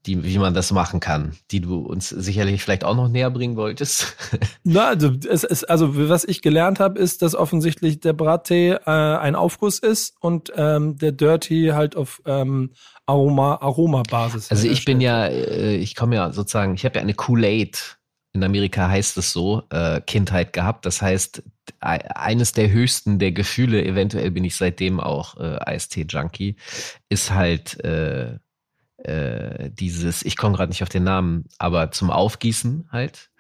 die, 0.07 0.25
wie 0.25 0.39
man 0.39 0.55
das 0.55 0.73
machen 0.73 0.99
kann, 0.99 1.37
die 1.51 1.61
du 1.61 1.81
uns 1.81 2.09
sicherlich 2.09 2.63
vielleicht 2.63 2.85
auch 2.85 2.97
noch 2.97 3.09
näher 3.09 3.31
bringen 3.31 3.57
wolltest. 3.57 4.17
Na, 4.65 4.89
also, 4.89 5.13
es 5.29 5.45
ist, 5.45 5.65
also 5.69 6.09
was 6.09 6.25
ich 6.25 6.41
gelernt 6.41 6.81
habe, 6.81 6.99
ist, 6.99 7.23
dass 7.23 7.35
offensichtlich 7.35 8.01
der 8.01 8.15
Brattee 8.15 8.71
äh, 8.71 8.91
ein 8.91 9.35
Aufguss 9.35 9.79
ist 9.79 10.15
und 10.21 10.53
ähm, 10.57 10.97
der 10.97 11.13
Dirty 11.13 11.73
halt 11.75 11.97
auf 11.97 12.23
ähm, 12.25 12.73
Aroma, 13.05 13.59
Aroma-Basis. 13.61 14.51
Also 14.51 14.69
ich 14.69 14.85
bin 14.85 15.01
ja, 15.01 15.27
äh, 15.27 15.77
ich 15.77 15.95
komme 15.95 16.17
ja 16.17 16.33
sozusagen, 16.33 16.75
ich 16.75 16.85
habe 16.85 16.97
ja 16.97 17.03
eine 17.03 17.15
Kool-Aid, 17.15 17.99
in 18.33 18.45
Amerika 18.45 18.89
heißt 18.89 19.19
es 19.19 19.33
so, 19.33 19.65
äh, 19.71 20.01
Kindheit 20.01 20.53
gehabt. 20.53 20.87
Das 20.87 21.03
heißt, 21.03 21.43
eines 21.81 22.53
der 22.53 22.71
höchsten 22.71 23.19
der 23.19 23.33
Gefühle, 23.33 23.85
eventuell 23.85 24.31
bin 24.31 24.45
ich 24.45 24.57
seitdem 24.57 25.01
auch 25.01 25.37
äh, 25.37 25.59
Eistee-Junkie, 25.59 26.57
ist 27.09 27.33
halt 27.33 27.83
äh, 27.85 28.39
äh, 29.05 29.71
dieses, 29.71 30.23
ich 30.23 30.37
komme 30.37 30.57
gerade 30.57 30.71
nicht 30.71 30.83
auf 30.83 30.89
den 30.89 31.05
Namen, 31.05 31.45
aber 31.59 31.91
zum 31.91 32.11
Aufgießen 32.11 32.89
halt. 32.91 33.31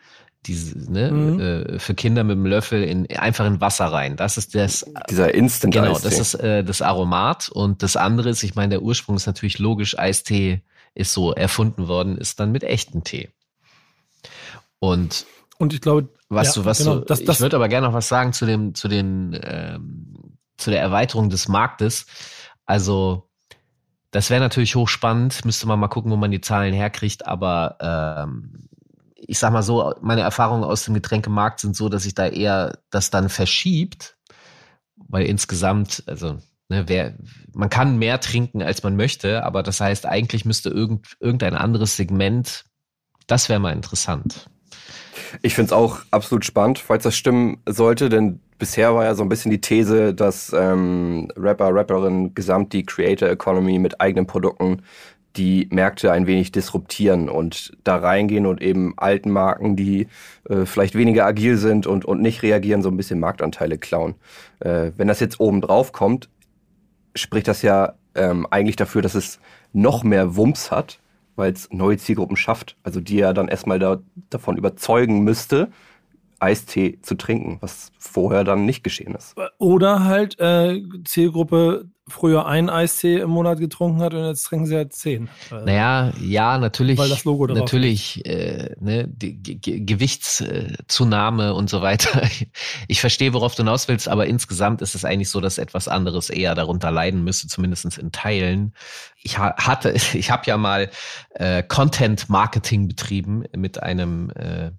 Diese, 0.46 0.90
ne, 0.90 1.10
mhm. 1.10 1.40
äh, 1.40 1.78
für 1.78 1.94
Kinder 1.94 2.24
mit 2.24 2.36
dem 2.36 2.46
Löffel 2.46 2.82
in, 2.82 3.06
einfach 3.10 3.44
in 3.44 3.60
Wasser 3.60 3.86
rein. 3.86 4.16
Das 4.16 4.38
ist 4.38 4.54
das. 4.54 4.90
Dieser 5.10 5.34
Instant 5.34 5.74
Genau, 5.74 5.98
das 5.98 6.18
ist 6.18 6.34
äh, 6.34 6.64
das 6.64 6.80
Aromat. 6.80 7.50
Und 7.50 7.82
das 7.82 7.96
andere 7.96 8.30
ist, 8.30 8.42
ich 8.42 8.54
meine, 8.54 8.70
der 8.70 8.82
Ursprung 8.82 9.16
ist 9.16 9.26
natürlich 9.26 9.58
logisch, 9.58 9.98
Eistee 9.98 10.62
ist 10.94 11.12
so 11.12 11.34
erfunden 11.34 11.88
worden, 11.88 12.16
ist 12.16 12.40
dann 12.40 12.52
mit 12.52 12.64
echten 12.64 13.04
Tee. 13.04 13.28
Und 14.78 15.26
und 15.60 15.74
ich 15.74 15.82
glaube, 15.82 16.08
was 16.30 16.56
ja, 16.56 16.62
du, 16.62 16.64
was 16.64 16.78
genau, 16.78 16.94
du, 16.96 17.04
das, 17.04 17.22
das, 17.22 17.36
ich 17.36 17.40
würde 17.42 17.56
aber 17.56 17.68
gerne 17.68 17.86
noch 17.86 17.92
was 17.92 18.08
sagen 18.08 18.32
zu 18.32 18.46
dem, 18.46 18.74
zu 18.74 18.88
den, 18.88 19.38
ähm, 19.42 20.38
zu 20.56 20.70
der 20.70 20.80
Erweiterung 20.80 21.28
des 21.28 21.48
Marktes. 21.48 22.06
Also 22.64 23.29
das 24.10 24.30
wäre 24.30 24.40
natürlich 24.40 24.74
hochspannend, 24.74 25.44
müsste 25.44 25.66
man 25.66 25.78
mal 25.78 25.88
gucken, 25.88 26.10
wo 26.10 26.16
man 26.16 26.30
die 26.30 26.40
Zahlen 26.40 26.74
herkriegt, 26.74 27.26
aber 27.26 27.76
ähm, 28.26 28.68
ich 29.14 29.38
sag 29.38 29.52
mal 29.52 29.62
so, 29.62 29.94
meine 30.00 30.22
Erfahrungen 30.22 30.64
aus 30.64 30.84
dem 30.84 30.94
Getränkemarkt 30.94 31.60
sind 31.60 31.76
so, 31.76 31.88
dass 31.88 32.02
sich 32.02 32.14
da 32.14 32.26
eher 32.26 32.78
das 32.90 33.10
dann 33.10 33.28
verschiebt, 33.28 34.16
weil 34.96 35.26
insgesamt, 35.26 36.02
also 36.06 36.38
ne, 36.68 36.84
wer, 36.88 37.14
man 37.52 37.70
kann 37.70 37.98
mehr 37.98 38.20
trinken, 38.20 38.62
als 38.62 38.82
man 38.82 38.96
möchte, 38.96 39.44
aber 39.44 39.62
das 39.62 39.80
heißt, 39.80 40.06
eigentlich 40.06 40.44
müsste 40.44 40.70
irgend, 40.70 41.16
irgendein 41.20 41.54
anderes 41.54 41.96
Segment, 41.96 42.64
das 43.26 43.48
wäre 43.48 43.60
mal 43.60 43.72
interessant. 43.72 44.50
Ich 45.42 45.54
finde 45.54 45.66
es 45.66 45.72
auch 45.72 46.00
absolut 46.10 46.44
spannend, 46.44 46.78
falls 46.78 47.04
das 47.04 47.16
stimmen 47.16 47.62
sollte, 47.66 48.08
denn 48.08 48.40
bisher 48.60 48.94
war 48.94 49.04
ja 49.04 49.14
so 49.16 49.24
ein 49.24 49.28
bisschen 49.28 49.50
die 49.50 49.60
These, 49.60 50.14
dass 50.14 50.52
ähm, 50.52 51.28
Rapper, 51.36 51.74
Rapperinnen 51.74 52.34
gesamt 52.34 52.72
die 52.72 52.84
Creator 52.84 53.28
Economy 53.28 53.80
mit 53.80 54.00
eigenen 54.00 54.28
Produkten 54.28 54.82
die 55.36 55.68
Märkte 55.70 56.10
ein 56.10 56.26
wenig 56.26 56.52
disruptieren 56.52 57.28
und 57.28 57.72
da 57.84 57.96
reingehen 57.96 58.46
und 58.46 58.60
eben 58.60 58.94
alten 58.96 59.30
Marken, 59.30 59.76
die 59.76 60.08
äh, 60.48 60.66
vielleicht 60.66 60.94
weniger 60.94 61.24
agil 61.24 61.56
sind 61.56 61.86
und, 61.86 62.04
und 62.04 62.20
nicht 62.20 62.42
reagieren, 62.42 62.82
so 62.82 62.88
ein 62.88 62.96
bisschen 62.96 63.20
Marktanteile 63.20 63.78
klauen. 63.78 64.16
Äh, 64.58 64.90
wenn 64.96 65.08
das 65.08 65.20
jetzt 65.20 65.38
oben 65.38 65.60
drauf 65.60 65.92
kommt, 65.92 66.28
spricht 67.14 67.48
das 67.48 67.62
ja 67.62 67.94
ähm, 68.14 68.46
eigentlich 68.50 68.76
dafür, 68.76 69.02
dass 69.02 69.14
es 69.14 69.38
noch 69.72 70.02
mehr 70.02 70.34
Wumms 70.36 70.70
hat, 70.70 70.98
weil 71.36 71.52
es 71.52 71.68
neue 71.70 71.96
Zielgruppen 71.96 72.36
schafft. 72.36 72.76
Also 72.82 73.00
die 73.00 73.16
ja 73.16 73.32
dann 73.32 73.48
erstmal 73.48 73.78
da, 73.78 73.98
davon 74.30 74.56
überzeugen 74.56 75.22
müsste, 75.22 75.70
Eistee 76.40 76.98
zu 77.02 77.14
trinken, 77.16 77.58
was 77.60 77.92
vorher 77.98 78.44
dann 78.44 78.64
nicht 78.64 78.82
geschehen 78.82 79.14
ist. 79.14 79.34
Oder 79.58 80.04
halt 80.04 80.38
äh, 80.40 80.82
Zielgruppe 81.04 81.90
früher 82.10 82.46
einen 82.46 82.68
Eistee 82.68 83.18
im 83.18 83.30
Monat 83.30 83.58
getrunken 83.58 84.02
hat 84.02 84.12
und 84.14 84.26
jetzt 84.26 84.42
trinken 84.42 84.66
sie 84.66 84.76
halt 84.76 84.92
zehn. 84.92 85.28
Naja, 85.50 86.12
ja, 86.20 86.58
natürlich. 86.58 86.98
Weil 86.98 87.08
das 87.08 87.24
Logo 87.24 87.46
drauf 87.46 87.56
Natürlich, 87.56 88.24
äh, 88.26 88.74
ne, 88.80 89.06
die 89.08 89.36
Ge 89.40 89.80
Gewichtszunahme 89.80 91.54
und 91.54 91.70
so 91.70 91.80
weiter. 91.80 92.22
Ich 92.88 93.00
verstehe, 93.00 93.32
worauf 93.32 93.54
du 93.54 93.62
hinaus 93.62 93.88
willst, 93.88 94.08
aber 94.08 94.26
insgesamt 94.26 94.82
ist 94.82 94.94
es 94.94 95.04
eigentlich 95.04 95.30
so, 95.30 95.40
dass 95.40 95.58
etwas 95.58 95.88
anderes 95.88 96.30
eher 96.30 96.54
darunter 96.54 96.90
leiden 96.90 97.22
müsste, 97.22 97.46
zumindest 97.46 97.98
in 97.98 98.12
Teilen. 98.12 98.74
Ich 99.22 99.38
hatte, 99.38 99.90
ich 100.14 100.30
habe 100.30 100.42
ja 100.46 100.56
mal 100.56 100.90
äh, 101.30 101.62
Content 101.62 102.28
Marketing 102.28 102.88
betrieben 102.88 103.44
mit 103.54 103.82
einem 103.82 104.30
äh, 104.30 104.72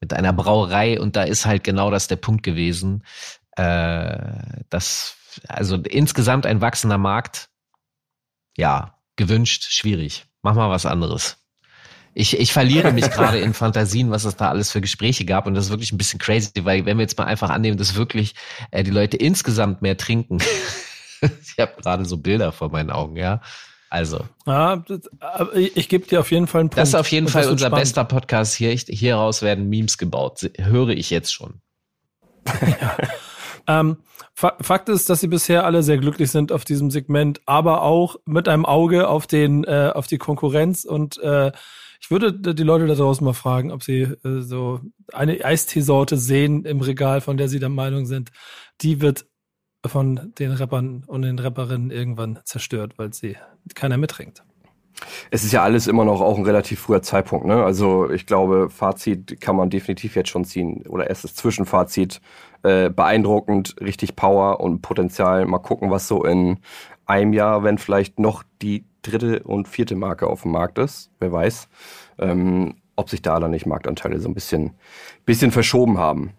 mit 0.00 0.12
einer 0.12 0.32
Brauerei 0.32 1.00
und 1.00 1.16
da 1.16 1.22
ist 1.22 1.46
halt 1.46 1.64
genau 1.64 1.90
das 1.90 2.08
der 2.08 2.16
Punkt 2.16 2.42
gewesen. 2.42 3.04
Äh, 3.56 4.18
das, 4.70 5.16
also 5.48 5.76
insgesamt 5.76 6.46
ein 6.46 6.60
wachsender 6.60 6.98
Markt, 6.98 7.48
ja, 8.56 8.98
gewünscht, 9.16 9.70
schwierig. 9.70 10.26
Mach 10.42 10.54
mal 10.54 10.70
was 10.70 10.86
anderes. 10.86 11.36
Ich, 12.12 12.38
ich 12.38 12.52
verliere 12.52 12.92
mich 12.92 13.10
gerade 13.10 13.38
in 13.38 13.54
Fantasien, 13.54 14.10
was 14.10 14.24
es 14.24 14.36
da 14.36 14.48
alles 14.48 14.72
für 14.72 14.80
Gespräche 14.80 15.24
gab 15.24 15.46
und 15.46 15.54
das 15.54 15.66
ist 15.66 15.70
wirklich 15.70 15.92
ein 15.92 15.98
bisschen 15.98 16.18
crazy, 16.18 16.50
weil 16.62 16.84
wenn 16.86 16.96
wir 16.96 17.02
jetzt 17.02 17.18
mal 17.18 17.24
einfach 17.24 17.50
annehmen, 17.50 17.76
dass 17.76 17.94
wirklich 17.94 18.34
äh, 18.70 18.82
die 18.82 18.90
Leute 18.90 19.16
insgesamt 19.16 19.82
mehr 19.82 19.96
trinken. 19.96 20.38
ich 21.20 21.58
habe 21.58 21.80
gerade 21.80 22.04
so 22.06 22.16
Bilder 22.16 22.52
vor 22.52 22.70
meinen 22.70 22.90
Augen, 22.90 23.16
ja. 23.16 23.40
Also. 23.90 24.24
Ja, 24.46 24.84
ich, 25.54 25.88
gebe 25.88 26.06
dir 26.06 26.20
auf 26.20 26.30
jeden 26.30 26.46
Fall 26.46 26.60
einen 26.60 26.70
Punkt. 26.70 26.78
Das 26.78 26.90
ist 26.90 26.94
auf 26.94 27.10
jeden 27.10 27.26
Fall 27.26 27.48
unser 27.48 27.66
spannend. 27.66 27.82
bester 27.82 28.04
Podcast 28.04 28.54
hier. 28.54 28.70
Hieraus 28.70 29.42
werden 29.42 29.68
Memes 29.68 29.98
gebaut. 29.98 30.48
Höre 30.58 30.90
ich 30.90 31.10
jetzt 31.10 31.34
schon. 31.34 31.60
ja. 32.46 32.96
ähm, 33.66 33.96
Fakt 34.34 34.88
ist, 34.88 35.10
dass 35.10 35.20
sie 35.20 35.26
bisher 35.26 35.66
alle 35.66 35.82
sehr 35.82 35.98
glücklich 35.98 36.30
sind 36.30 36.50
auf 36.52 36.64
diesem 36.64 36.90
Segment, 36.90 37.42
aber 37.44 37.82
auch 37.82 38.16
mit 38.24 38.48
einem 38.48 38.64
Auge 38.64 39.08
auf 39.08 39.26
den, 39.26 39.64
äh, 39.64 39.90
auf 39.94 40.06
die 40.06 40.18
Konkurrenz 40.18 40.84
und 40.84 41.18
äh, 41.18 41.52
Ich 42.00 42.10
würde 42.10 42.32
die 42.32 42.62
Leute 42.62 42.86
da 42.86 42.94
draußen 42.94 43.22
mal 43.24 43.34
fragen, 43.34 43.70
ob 43.70 43.82
sie 43.82 44.02
äh, 44.02 44.40
so 44.40 44.80
eine 45.12 45.44
Eisteesorte 45.44 46.16
sehen 46.16 46.64
im 46.64 46.80
Regal, 46.80 47.20
von 47.20 47.36
der 47.36 47.48
sie 47.48 47.58
der 47.58 47.68
Meinung 47.68 48.06
sind, 48.06 48.30
die 48.80 49.02
wird 49.02 49.26
von 49.86 50.32
den 50.38 50.52
Rappern 50.52 51.04
und 51.06 51.22
den 51.22 51.38
Rapperinnen 51.38 51.90
irgendwann 51.90 52.38
zerstört, 52.44 52.94
weil 52.98 53.12
sie 53.12 53.36
keiner 53.74 53.96
mittrinkt. 53.96 54.42
Es 55.30 55.44
ist 55.44 55.52
ja 55.52 55.62
alles 55.62 55.86
immer 55.86 56.04
noch 56.04 56.20
auch 56.20 56.36
ein 56.36 56.44
relativ 56.44 56.80
früher 56.80 57.02
Zeitpunkt. 57.02 57.46
Ne? 57.46 57.62
Also 57.64 58.10
ich 58.10 58.26
glaube, 58.26 58.68
Fazit 58.70 59.40
kann 59.40 59.56
man 59.56 59.70
definitiv 59.70 60.16
jetzt 60.16 60.28
schon 60.28 60.44
ziehen. 60.44 60.84
Oder 60.88 61.08
erstes 61.08 61.34
Zwischenfazit. 61.34 62.20
Äh, 62.62 62.90
beeindruckend, 62.90 63.76
richtig 63.80 64.16
Power 64.16 64.60
und 64.60 64.82
Potenzial. 64.82 65.46
Mal 65.46 65.58
gucken, 65.58 65.90
was 65.90 66.08
so 66.08 66.24
in 66.24 66.58
einem 67.06 67.32
Jahr, 67.32 67.62
wenn 67.64 67.78
vielleicht 67.78 68.18
noch 68.18 68.42
die 68.60 68.84
dritte 69.02 69.42
und 69.42 69.66
vierte 69.66 69.96
Marke 69.96 70.26
auf 70.26 70.42
dem 70.42 70.52
Markt 70.52 70.78
ist. 70.78 71.10
Wer 71.20 71.32
weiß, 71.32 71.68
ähm, 72.18 72.74
ob 72.96 73.08
sich 73.08 73.22
da 73.22 73.40
dann 73.40 73.52
nicht 73.52 73.66
Marktanteile 73.66 74.20
so 74.20 74.28
ein 74.28 74.34
bisschen, 74.34 74.74
bisschen 75.24 75.52
verschoben 75.52 75.96
haben. 75.96 76.32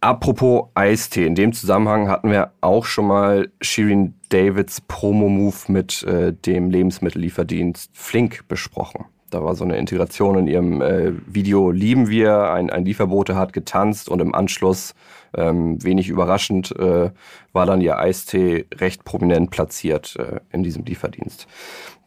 Apropos 0.00 0.68
Eistee, 0.74 1.26
in 1.26 1.34
dem 1.34 1.52
Zusammenhang 1.52 2.08
hatten 2.08 2.30
wir 2.30 2.52
auch 2.60 2.84
schon 2.84 3.08
mal 3.08 3.50
Shirin 3.60 4.14
Davids 4.28 4.80
Promo-Move 4.80 5.72
mit 5.72 6.04
äh, 6.04 6.32
dem 6.32 6.70
Lebensmittellieferdienst 6.70 7.90
Flink 7.94 8.46
besprochen. 8.46 9.06
Da 9.30 9.44
war 9.44 9.54
so 9.54 9.64
eine 9.64 9.76
Integration 9.76 10.38
in 10.38 10.46
ihrem 10.46 10.80
äh, 10.80 11.12
Video 11.26 11.70
Lieben 11.70 12.08
wir. 12.08 12.50
Ein, 12.50 12.70
ein 12.70 12.84
Lieferbote 12.84 13.36
hat 13.36 13.52
getanzt 13.52 14.08
und 14.08 14.20
im 14.20 14.34
Anschluss, 14.34 14.94
ähm, 15.36 15.82
wenig 15.82 16.08
überraschend, 16.08 16.74
äh, 16.78 17.10
war 17.52 17.66
dann 17.66 17.80
ihr 17.80 17.98
Eistee 17.98 18.66
recht 18.74 19.04
prominent 19.04 19.50
platziert 19.50 20.16
äh, 20.18 20.40
in 20.50 20.62
diesem 20.62 20.84
Lieferdienst. 20.84 21.46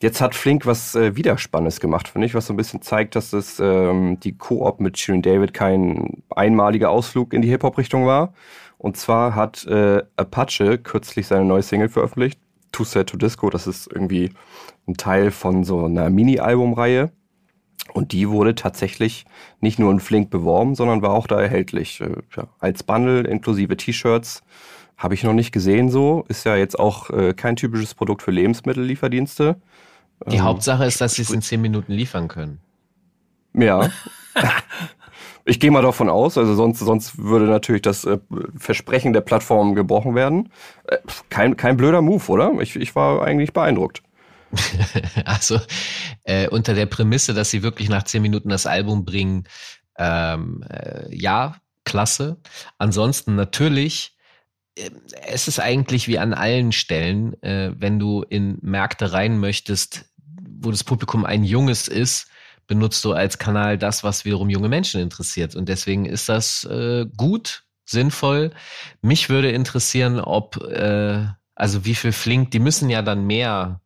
Jetzt 0.01 0.19
hat 0.19 0.33
Flink 0.33 0.65
was 0.65 0.95
äh, 0.95 1.15
Widerspannendes 1.15 1.79
gemacht, 1.79 2.07
finde 2.07 2.25
ich, 2.25 2.33
was 2.33 2.47
so 2.47 2.53
ein 2.53 2.57
bisschen 2.57 2.81
zeigt, 2.81 3.15
dass 3.15 3.33
es 3.33 3.59
ähm, 3.59 4.19
die 4.19 4.35
Koop 4.35 4.79
mit 4.79 4.97
Shirin 4.97 5.21
David 5.21 5.53
kein 5.53 6.23
einmaliger 6.31 6.89
Ausflug 6.89 7.33
in 7.33 7.43
die 7.43 7.49
Hip-Hop-Richtung 7.49 8.07
war. 8.07 8.33
Und 8.79 8.97
zwar 8.97 9.35
hat 9.35 9.63
äh, 9.67 10.01
Apache 10.15 10.79
kürzlich 10.79 11.27
seine 11.27 11.45
neue 11.45 11.61
Single 11.61 11.89
veröffentlicht, 11.89 12.39
Too 12.71 12.83
Sad 12.83 13.09
to 13.09 13.17
Disco. 13.17 13.51
Das 13.51 13.67
ist 13.67 13.91
irgendwie 13.91 14.31
ein 14.91 14.97
Teil 14.97 15.31
von 15.31 15.63
so 15.63 15.85
einer 15.85 16.09
Mini-Album-Reihe. 16.09 17.11
Und 17.93 18.11
die 18.11 18.29
wurde 18.29 18.55
tatsächlich 18.55 19.25
nicht 19.59 19.79
nur 19.79 19.91
in 19.91 19.99
Flink 19.99 20.29
beworben, 20.29 20.75
sondern 20.75 21.01
war 21.01 21.11
auch 21.11 21.27
da 21.27 21.41
erhältlich. 21.41 21.99
Äh, 22.01 22.15
ja, 22.35 22.47
als 22.59 22.83
Bundle 22.83 23.21
inklusive 23.21 23.75
T-Shirts. 23.75 24.43
Habe 24.97 25.15
ich 25.15 25.23
noch 25.23 25.33
nicht 25.33 25.51
gesehen 25.51 25.89
so. 25.89 26.25
Ist 26.27 26.45
ja 26.45 26.55
jetzt 26.55 26.77
auch 26.77 27.09
äh, 27.09 27.33
kein 27.33 27.55
typisches 27.55 27.95
Produkt 27.95 28.21
für 28.21 28.31
Lebensmittellieferdienste. 28.31 29.59
Die 30.27 30.37
ähm, 30.37 30.43
Hauptsache 30.43 30.85
ist, 30.85 31.01
dass 31.01 31.15
sie 31.15 31.23
es 31.23 31.31
in 31.31 31.41
zehn 31.41 31.61
Minuten 31.61 31.93
liefern 31.93 32.27
können. 32.27 32.59
Ja. 33.53 33.89
ich 35.43 35.59
gehe 35.59 35.71
mal 35.71 35.81
davon 35.81 36.07
aus, 36.07 36.37
also 36.37 36.55
sonst, 36.55 36.79
sonst 36.79 37.17
würde 37.17 37.47
natürlich 37.47 37.81
das 37.81 38.05
äh, 38.05 38.17
Versprechen 38.55 39.11
der 39.11 39.19
Plattform 39.19 39.75
gebrochen 39.75 40.15
werden. 40.15 40.49
Äh, 40.85 40.99
kein, 41.29 41.57
kein 41.57 41.75
blöder 41.75 42.01
Move, 42.01 42.23
oder? 42.29 42.53
Ich, 42.61 42.77
ich 42.77 42.95
war 42.95 43.23
eigentlich 43.23 43.51
beeindruckt. 43.51 44.03
also 45.25 45.59
äh, 46.23 46.47
unter 46.47 46.73
der 46.73 46.85
Prämisse, 46.85 47.33
dass 47.33 47.49
sie 47.49 47.63
wirklich 47.63 47.89
nach 47.89 48.03
zehn 48.03 48.21
Minuten 48.21 48.49
das 48.49 48.65
Album 48.65 49.05
bringen, 49.05 49.45
ähm, 49.97 50.63
äh, 50.69 51.13
ja, 51.15 51.55
klasse. 51.83 52.37
Ansonsten 52.77 53.35
natürlich 53.35 54.15
ähm, 54.77 55.01
es 55.27 55.47
ist 55.47 55.59
eigentlich 55.59 56.07
wie 56.07 56.19
an 56.19 56.33
allen 56.33 56.71
Stellen, 56.71 57.41
äh, 57.43 57.73
wenn 57.77 57.99
du 57.99 58.23
in 58.23 58.57
Märkte 58.61 59.13
rein 59.13 59.37
möchtest, 59.37 60.05
wo 60.59 60.71
das 60.71 60.83
Publikum 60.83 61.25
ein 61.25 61.43
junges 61.43 61.87
ist, 61.87 62.27
benutzt 62.67 63.03
du 63.03 63.13
als 63.13 63.37
Kanal 63.37 63.77
das, 63.77 64.03
was 64.03 64.23
wiederum 64.25 64.49
junge 64.49 64.69
Menschen 64.69 65.01
interessiert. 65.01 65.55
Und 65.55 65.67
deswegen 65.67 66.05
ist 66.05 66.29
das 66.29 66.63
äh, 66.65 67.05
gut, 67.17 67.63
sinnvoll. 67.85 68.51
Mich 69.01 69.29
würde 69.29 69.51
interessieren, 69.51 70.19
ob, 70.19 70.57
äh, 70.57 71.25
also 71.55 71.85
wie 71.85 71.95
viel 71.95 72.13
Flink, 72.13 72.51
die 72.51 72.59
müssen 72.59 72.89
ja 72.89 73.01
dann 73.01 73.25
mehr 73.25 73.81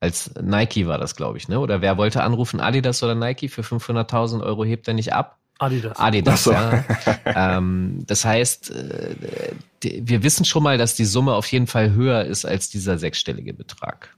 als 0.00 0.30
Nike 0.40 0.86
war 0.86 0.98
das, 0.98 1.16
glaube 1.16 1.38
ich, 1.38 1.48
ne? 1.48 1.58
Oder 1.58 1.80
wer 1.80 1.96
wollte 1.96 2.22
anrufen, 2.22 2.60
Adidas 2.60 3.02
oder 3.02 3.14
Nike 3.14 3.48
für 3.48 3.62
500.000 3.62 4.42
Euro 4.42 4.64
hebt 4.64 4.88
er 4.88 4.94
nicht 4.94 5.12
ab? 5.12 5.38
Adidas. 5.58 5.98
Adidas, 5.98 6.44
so. 6.44 6.52
ja. 6.52 6.84
ähm, 7.24 8.04
das 8.06 8.24
heißt, 8.24 8.70
äh, 8.70 9.16
wir 9.82 10.22
wissen 10.22 10.44
schon 10.44 10.62
mal, 10.62 10.76
dass 10.76 10.94
die 10.94 11.06
Summe 11.06 11.32
auf 11.32 11.50
jeden 11.50 11.66
Fall 11.66 11.92
höher 11.92 12.24
ist 12.24 12.44
als 12.44 12.68
dieser 12.68 12.98
sechsstellige 12.98 13.54
Betrag. 13.54 14.14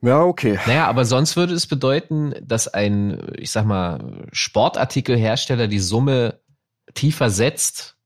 Ja, 0.00 0.22
okay. 0.22 0.58
Naja, 0.66 0.86
aber 0.86 1.04
sonst 1.04 1.36
würde 1.36 1.54
es 1.54 1.66
bedeuten, 1.66 2.34
dass 2.42 2.68
ein, 2.68 3.32
ich 3.38 3.50
sag 3.50 3.64
mal, 3.64 4.26
Sportartikelhersteller 4.32 5.66
die 5.66 5.78
Summe 5.78 6.40
tiefer 6.92 7.30
setzt 7.30 7.96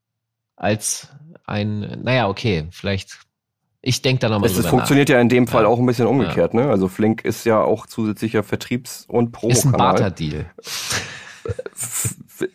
als 0.54 1.08
ein, 1.44 2.02
naja, 2.02 2.28
okay, 2.28 2.68
vielleicht, 2.70 3.18
ich 3.88 4.02
denke 4.02 4.20
da 4.20 4.28
nochmal 4.28 4.50
drüber 4.50 4.60
Es 4.60 4.66
funktioniert 4.66 5.08
nach. 5.08 5.14
ja 5.14 5.20
in 5.20 5.28
dem 5.30 5.46
Fall 5.46 5.62
ja. 5.62 5.68
auch 5.68 5.78
ein 5.78 5.86
bisschen 5.86 6.06
umgekehrt, 6.06 6.52
ja. 6.52 6.60
ne? 6.60 6.70
Also 6.70 6.88
Flink 6.88 7.24
ist 7.24 7.44
ja 7.44 7.60
auch 7.60 7.86
zusätzlicher 7.86 8.42
Vertriebs- 8.42 9.06
und 9.08 9.32
Promokanal. 9.32 9.58
Ist 9.58 9.66
ein 9.66 9.72
Barter-Deal. 9.72 10.46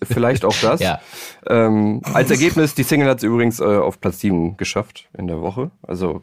Vielleicht 0.03 0.45
auch 0.45 0.55
das. 0.61 0.79
ja. 0.79 1.01
Ähm, 1.47 2.01
als 2.13 2.31
Ergebnis, 2.31 2.75
die 2.75 2.83
Single 2.83 3.09
hat 3.09 3.17
es 3.17 3.23
übrigens 3.23 3.59
äh, 3.59 3.63
auf 3.63 3.99
Platz 3.99 4.19
7 4.19 4.55
geschafft 4.55 5.09
in 5.17 5.27
der 5.27 5.41
Woche. 5.41 5.71
Also 5.81 6.21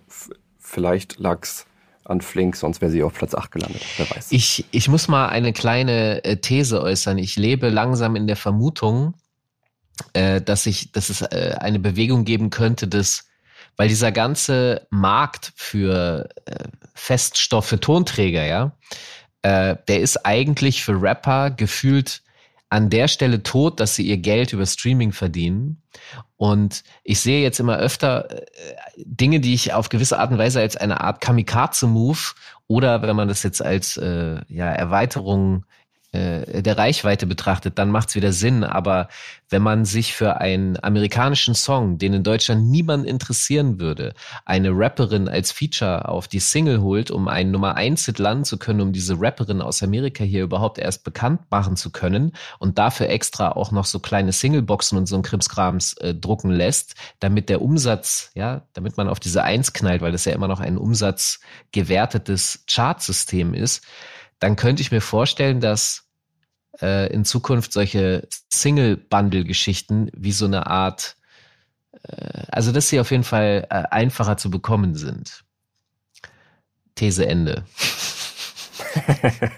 vielleicht 0.58 1.18
lag's 1.18 1.66
an 2.04 2.20
Flink, 2.20 2.56
sonst 2.56 2.80
wäre 2.80 2.90
sie 2.90 3.02
auf 3.02 3.12
Platz 3.12 3.34
8 3.34 3.50
gelandet. 3.50 3.82
Wer 3.98 4.08
weiß. 4.08 4.28
Ich, 4.30 4.64
ich 4.70 4.88
muss 4.88 5.08
mal 5.08 5.28
eine 5.28 5.52
kleine 5.52 6.24
äh, 6.24 6.36
These 6.36 6.80
äußern. 6.80 7.18
Ich 7.18 7.36
lebe 7.36 7.68
langsam 7.68 8.16
in 8.16 8.26
der 8.26 8.36
Vermutung, 8.36 9.14
äh, 10.14 10.40
dass 10.40 10.64
ich, 10.66 10.92
dass 10.92 11.10
es 11.10 11.20
äh, 11.20 11.56
eine 11.58 11.80
Bewegung 11.80 12.24
geben 12.24 12.50
könnte, 12.50 12.88
dass 12.88 13.29
weil 13.80 13.88
dieser 13.88 14.12
ganze 14.12 14.86
Markt 14.90 15.54
für 15.56 16.28
äh, 16.44 16.68
Feststoffe 16.92 17.78
Tonträger, 17.80 18.44
ja, 18.44 18.72
äh, 19.40 19.74
der 19.88 20.00
ist 20.00 20.26
eigentlich 20.26 20.84
für 20.84 21.00
Rapper 21.00 21.50
gefühlt 21.50 22.20
an 22.68 22.90
der 22.90 23.08
Stelle 23.08 23.42
tot, 23.42 23.80
dass 23.80 23.94
sie 23.94 24.02
ihr 24.02 24.18
Geld 24.18 24.52
über 24.52 24.66
Streaming 24.66 25.12
verdienen. 25.12 25.80
Und 26.36 26.84
ich 27.04 27.20
sehe 27.20 27.42
jetzt 27.42 27.58
immer 27.58 27.78
öfter 27.78 28.30
äh, 28.30 28.44
Dinge, 28.98 29.40
die 29.40 29.54
ich 29.54 29.72
auf 29.72 29.88
gewisse 29.88 30.18
Art 30.18 30.30
und 30.30 30.36
Weise 30.36 30.60
als 30.60 30.76
eine 30.76 31.00
Art 31.00 31.22
Kamikaze-Move 31.22 32.34
oder 32.66 33.00
wenn 33.00 33.16
man 33.16 33.28
das 33.28 33.42
jetzt 33.42 33.64
als 33.64 33.96
äh, 33.96 34.42
ja, 34.48 34.70
Erweiterung 34.70 35.64
äh, 36.12 36.62
der 36.62 36.76
Reichweite 36.76 37.26
betrachtet, 37.26 37.78
dann 37.78 37.90
macht 37.90 38.08
es 38.08 38.14
wieder 38.16 38.32
Sinn. 38.32 38.64
Aber 38.64 39.08
wenn 39.48 39.62
man 39.62 39.84
sich 39.84 40.12
für 40.14 40.40
einen 40.40 40.82
amerikanischen 40.82 41.54
Song, 41.54 41.98
den 41.98 42.14
in 42.14 42.24
Deutschland 42.24 42.66
niemand 42.66 43.06
interessieren 43.06 43.78
würde, 43.78 44.14
eine 44.44 44.70
Rapperin 44.70 45.28
als 45.28 45.52
Feature 45.52 46.08
auf 46.08 46.26
die 46.26 46.40
Single 46.40 46.80
holt, 46.80 47.10
um 47.12 47.28
einen 47.28 47.52
Nummer 47.52 47.76
eins 47.76 48.06
Hit 48.06 48.18
landen 48.18 48.44
zu 48.44 48.58
können, 48.58 48.80
um 48.80 48.92
diese 48.92 49.20
Rapperin 49.20 49.60
aus 49.62 49.82
Amerika 49.82 50.24
hier 50.24 50.42
überhaupt 50.42 50.78
erst 50.78 51.04
bekannt 51.04 51.42
machen 51.50 51.76
zu 51.76 51.90
können 51.90 52.32
und 52.58 52.78
dafür 52.78 53.08
extra 53.08 53.52
auch 53.52 53.70
noch 53.70 53.84
so 53.84 54.00
kleine 54.00 54.32
Singleboxen 54.32 54.98
und 54.98 55.06
so 55.06 55.16
ein 55.16 55.22
Krimskrams 55.22 55.94
äh, 55.94 56.14
drucken 56.14 56.50
lässt, 56.50 56.94
damit 57.20 57.48
der 57.48 57.62
Umsatz, 57.62 58.30
ja, 58.34 58.62
damit 58.72 58.96
man 58.96 59.08
auf 59.08 59.20
diese 59.20 59.44
Eins 59.44 59.72
knallt, 59.72 60.02
weil 60.02 60.12
das 60.12 60.24
ja 60.24 60.32
immer 60.32 60.48
noch 60.48 60.60
ein 60.60 60.76
umsatzgewertetes 60.76 62.64
Chartsystem 62.68 63.54
ist, 63.54 63.84
dann 64.40 64.56
könnte 64.56 64.82
ich 64.82 64.90
mir 64.90 65.00
vorstellen, 65.00 65.60
dass 65.60 66.08
äh, 66.80 67.12
in 67.12 67.24
Zukunft 67.24 67.72
solche 67.72 68.26
Single-Bundle-Geschichten 68.52 70.10
wie 70.16 70.32
so 70.32 70.46
eine 70.46 70.66
Art, 70.66 71.16
äh, 72.02 72.42
also 72.50 72.72
dass 72.72 72.88
sie 72.88 73.00
auf 73.00 73.10
jeden 73.10 73.24
Fall 73.24 73.66
äh, 73.70 73.84
einfacher 73.90 74.36
zu 74.36 74.50
bekommen 74.50 74.94
sind. 74.94 75.44
These 76.94 77.26
Ende. 77.26 77.64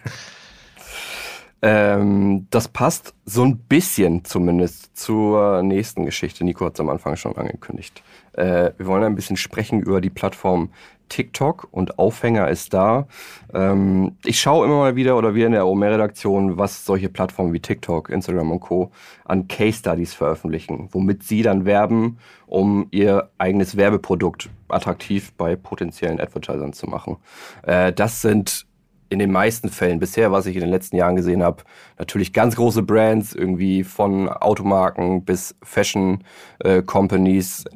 ähm, 1.62 2.47
das 2.51 2.69
passt 2.69 3.15
so 3.25 3.45
ein 3.45 3.59
bisschen 3.59 4.25
zumindest 4.25 4.97
zur 4.97 5.62
nächsten 5.62 6.05
Geschichte. 6.05 6.45
Nico 6.45 6.67
hat 6.67 6.75
es 6.75 6.81
am 6.81 6.89
Anfang 6.89 7.17
schon 7.17 7.37
angekündigt. 7.37 8.03
Äh, 8.33 8.73
wir 8.77 8.87
wollen 8.87 9.05
ein 9.05 9.15
bisschen 9.15 9.37
sprechen 9.37 9.81
über 9.81 10.01
die 10.01 10.11
Plattform 10.11 10.73
TikTok 11.12 11.69
und 11.71 11.99
Aufhänger 11.99 12.49
ist 12.49 12.73
da. 12.73 13.07
Ähm, 13.52 14.16
ich 14.25 14.40
schaue 14.40 14.64
immer 14.64 14.78
mal 14.78 14.97
wieder 14.97 15.19
oder 15.19 15.35
wir 15.35 15.45
in 15.45 15.52
der 15.52 15.66
OMR-Redaktion, 15.66 16.57
was 16.57 16.87
solche 16.87 17.11
Plattformen 17.11 17.52
wie 17.52 17.61
TikTok, 17.61 18.09
Instagram 18.09 18.50
und 18.50 18.61
Co. 18.61 18.90
an 19.26 19.47
Case 19.47 19.81
Studies 19.81 20.14
veröffentlichen, 20.14 20.88
womit 20.90 21.23
sie 21.23 21.42
dann 21.42 21.66
werben, 21.66 22.16
um 22.47 22.87
ihr 22.92 23.28
eigenes 23.37 23.76
Werbeprodukt 23.76 24.49
attraktiv 24.69 25.35
bei 25.35 25.54
potenziellen 25.54 26.19
Advertisern 26.19 26.73
zu 26.73 26.87
machen. 26.87 27.19
Äh, 27.62 27.92
das 27.92 28.23
sind 28.23 28.66
in 29.11 29.19
den 29.19 29.31
meisten 29.31 29.69
Fällen 29.69 29.99
bisher, 29.99 30.33
was 30.33 30.47
ich 30.47 30.57
in 30.57 30.62
den 30.62 30.71
letzten 30.71 30.97
Jahren 30.97 31.16
gesehen 31.16 31.42
habe, 31.42 31.64
natürlich 31.99 32.33
ganz 32.33 32.57
große 32.57 32.83
Brands, 32.83 33.35
irgendwie 33.35 33.85
von 33.85 34.31
Automarken 34.31 35.26
bis 35.26 35.54
Fashion 35.62 36.25
äh, 36.61 36.81
Companies, 36.81 37.66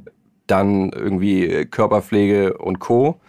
dann 0.47 0.91
irgendwie 0.91 1.65
Körperpflege 1.67 2.59
und 2.59 2.79
Co. 2.79 3.21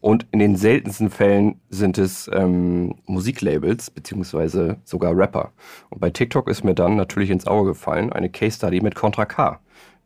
Und 0.00 0.26
in 0.32 0.38
den 0.38 0.56
seltensten 0.56 1.10
Fällen 1.10 1.60
sind 1.68 1.98
es 1.98 2.28
ähm, 2.32 2.94
Musiklabels 3.04 3.90
beziehungsweise 3.90 4.78
sogar 4.84 5.14
Rapper. 5.14 5.52
Und 5.90 6.00
bei 6.00 6.08
TikTok 6.08 6.48
ist 6.48 6.64
mir 6.64 6.74
dann 6.74 6.96
natürlich 6.96 7.28
ins 7.28 7.46
Auge 7.46 7.70
gefallen 7.70 8.12
eine 8.12 8.30
Case 8.30 8.56
Study 8.56 8.80
mit 8.80 8.94
Contra 8.94 9.26
K, 9.26 9.60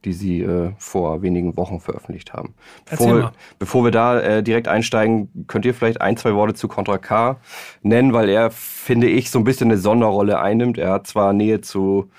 die 0.04 0.12
sie 0.12 0.42
äh, 0.42 0.72
vor 0.78 1.22
wenigen 1.22 1.56
Wochen 1.56 1.78
veröffentlicht 1.78 2.32
haben. 2.32 2.54
Bevor, 2.90 3.16
wir, 3.16 3.32
bevor 3.60 3.84
wir 3.84 3.92
da 3.92 4.20
äh, 4.20 4.42
direkt 4.42 4.66
einsteigen, 4.66 5.46
könnt 5.46 5.64
ihr 5.64 5.74
vielleicht 5.74 6.00
ein, 6.00 6.16
zwei 6.16 6.34
Worte 6.34 6.54
zu 6.54 6.66
Contra 6.66 6.98
K 6.98 7.38
nennen, 7.82 8.12
weil 8.12 8.28
er, 8.28 8.50
finde 8.50 9.06
ich, 9.06 9.30
so 9.30 9.38
ein 9.38 9.44
bisschen 9.44 9.70
eine 9.70 9.78
Sonderrolle 9.78 10.40
einnimmt. 10.40 10.76
Er 10.76 10.90
hat 10.90 11.06
zwar 11.06 11.32
Nähe 11.32 11.60
zu 11.60 12.10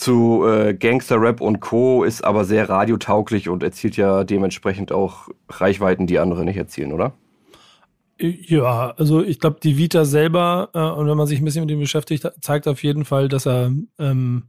zu 0.00 0.46
äh, 0.46 0.74
Gangster-Rap 0.74 1.40
und 1.42 1.60
Co., 1.60 2.04
ist 2.04 2.24
aber 2.24 2.44
sehr 2.44 2.68
radiotauglich 2.68 3.50
und 3.50 3.62
erzielt 3.62 3.96
ja 3.98 4.24
dementsprechend 4.24 4.92
auch 4.92 5.28
Reichweiten, 5.48 6.06
die 6.06 6.18
andere 6.18 6.44
nicht 6.44 6.56
erzielen, 6.56 6.92
oder? 6.92 7.12
Ja, 8.18 8.94
also 8.96 9.22
ich 9.22 9.40
glaube, 9.40 9.60
die 9.62 9.76
Vita 9.76 10.04
selber, 10.06 10.70
äh, 10.72 10.78
und 10.80 11.06
wenn 11.06 11.16
man 11.16 11.26
sich 11.26 11.40
ein 11.40 11.44
bisschen 11.44 11.64
mit 11.64 11.70
ihm 11.70 11.80
beschäftigt, 11.80 12.26
zeigt 12.40 12.66
auf 12.66 12.82
jeden 12.82 13.04
Fall, 13.04 13.28
dass 13.28 13.46
er 13.46 13.72
ähm, 13.98 14.44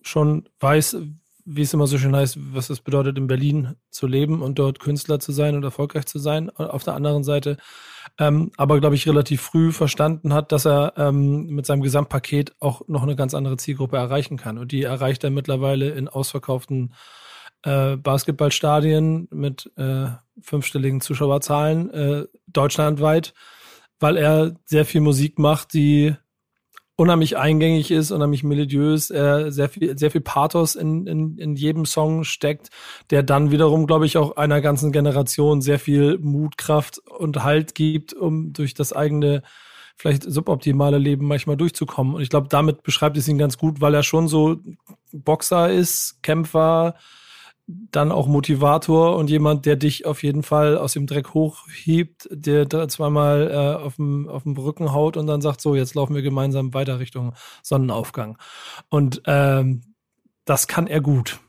schon 0.00 0.48
weiß, 0.60 0.96
wie 1.44 1.62
es 1.62 1.74
immer 1.74 1.86
so 1.86 1.98
schön 1.98 2.14
heißt, 2.14 2.38
was 2.52 2.70
es 2.70 2.80
bedeutet, 2.80 3.18
in 3.18 3.26
Berlin 3.26 3.76
zu 3.90 4.06
leben 4.06 4.42
und 4.42 4.58
dort 4.58 4.80
Künstler 4.80 5.20
zu 5.20 5.32
sein 5.32 5.56
und 5.56 5.64
erfolgreich 5.64 6.06
zu 6.06 6.18
sein. 6.18 6.50
Auf 6.50 6.84
der 6.84 6.94
anderen 6.94 7.24
Seite 7.24 7.56
ähm, 8.18 8.50
aber, 8.56 8.80
glaube 8.80 8.94
ich, 8.94 9.08
relativ 9.08 9.40
früh 9.40 9.72
verstanden 9.72 10.34
hat, 10.34 10.52
dass 10.52 10.66
er 10.66 10.94
ähm, 10.96 11.46
mit 11.46 11.66
seinem 11.66 11.82
Gesamtpaket 11.82 12.54
auch 12.60 12.82
noch 12.88 13.02
eine 13.02 13.16
ganz 13.16 13.34
andere 13.34 13.56
Zielgruppe 13.56 13.96
erreichen 13.96 14.36
kann. 14.36 14.58
Und 14.58 14.72
die 14.72 14.82
erreicht 14.82 15.24
er 15.24 15.30
mittlerweile 15.30 15.90
in 15.90 16.08
ausverkauften 16.08 16.94
äh, 17.62 17.96
Basketballstadien 17.96 19.28
mit 19.30 19.70
äh, 19.76 20.06
fünfstelligen 20.40 21.00
Zuschauerzahlen 21.00 21.90
äh, 21.90 22.26
deutschlandweit, 22.48 23.34
weil 24.00 24.16
er 24.16 24.56
sehr 24.64 24.84
viel 24.84 25.00
Musik 25.00 25.38
macht, 25.38 25.72
die 25.72 26.14
unheimlich 27.02 27.36
eingängig 27.36 27.90
ist, 27.90 28.12
unheimlich 28.12 28.44
melodiös, 28.44 29.10
äh, 29.10 29.50
sehr 29.50 29.68
viel, 29.68 29.98
sehr 29.98 30.12
viel 30.12 30.20
Pathos 30.20 30.76
in, 30.76 31.08
in, 31.08 31.36
in 31.36 31.56
jedem 31.56 31.84
Song 31.84 32.22
steckt, 32.22 32.68
der 33.10 33.24
dann 33.24 33.50
wiederum, 33.50 33.88
glaube 33.88 34.06
ich, 34.06 34.16
auch 34.16 34.36
einer 34.36 34.60
ganzen 34.60 34.92
Generation 34.92 35.62
sehr 35.62 35.80
viel 35.80 36.18
Mut, 36.18 36.56
Kraft 36.56 36.98
und 36.98 37.42
Halt 37.42 37.74
gibt, 37.74 38.14
um 38.14 38.52
durch 38.52 38.74
das 38.74 38.92
eigene 38.92 39.42
vielleicht 39.96 40.22
suboptimale 40.22 40.98
Leben 40.98 41.26
manchmal 41.26 41.56
durchzukommen. 41.56 42.14
Und 42.14 42.22
ich 42.22 42.30
glaube, 42.30 42.46
damit 42.48 42.84
beschreibt 42.84 43.16
es 43.16 43.26
ihn 43.26 43.36
ganz 43.38 43.58
gut, 43.58 43.80
weil 43.80 43.94
er 43.94 44.04
schon 44.04 44.28
so 44.28 44.58
Boxer 45.12 45.72
ist, 45.72 46.22
Kämpfer, 46.22 46.94
dann 47.90 48.12
auch 48.12 48.26
Motivator 48.26 49.16
und 49.16 49.30
jemand, 49.30 49.66
der 49.66 49.76
dich 49.76 50.06
auf 50.06 50.22
jeden 50.22 50.42
Fall 50.42 50.76
aus 50.76 50.92
dem 50.92 51.06
Dreck 51.06 51.34
hochhebt, 51.34 52.28
der 52.30 52.64
da 52.64 52.88
zweimal 52.88 53.50
äh, 53.50 53.84
auf, 53.84 53.96
dem, 53.96 54.28
auf 54.28 54.44
dem 54.44 54.56
Rücken 54.56 54.92
haut 54.92 55.16
und 55.16 55.26
dann 55.26 55.40
sagt, 55.40 55.60
so, 55.60 55.74
jetzt 55.74 55.94
laufen 55.94 56.14
wir 56.14 56.22
gemeinsam 56.22 56.74
weiter 56.74 56.98
Richtung 56.98 57.34
Sonnenaufgang. 57.62 58.38
Und 58.88 59.22
ähm, 59.26 59.82
das 60.44 60.66
kann 60.66 60.86
er 60.86 61.00
gut. 61.00 61.40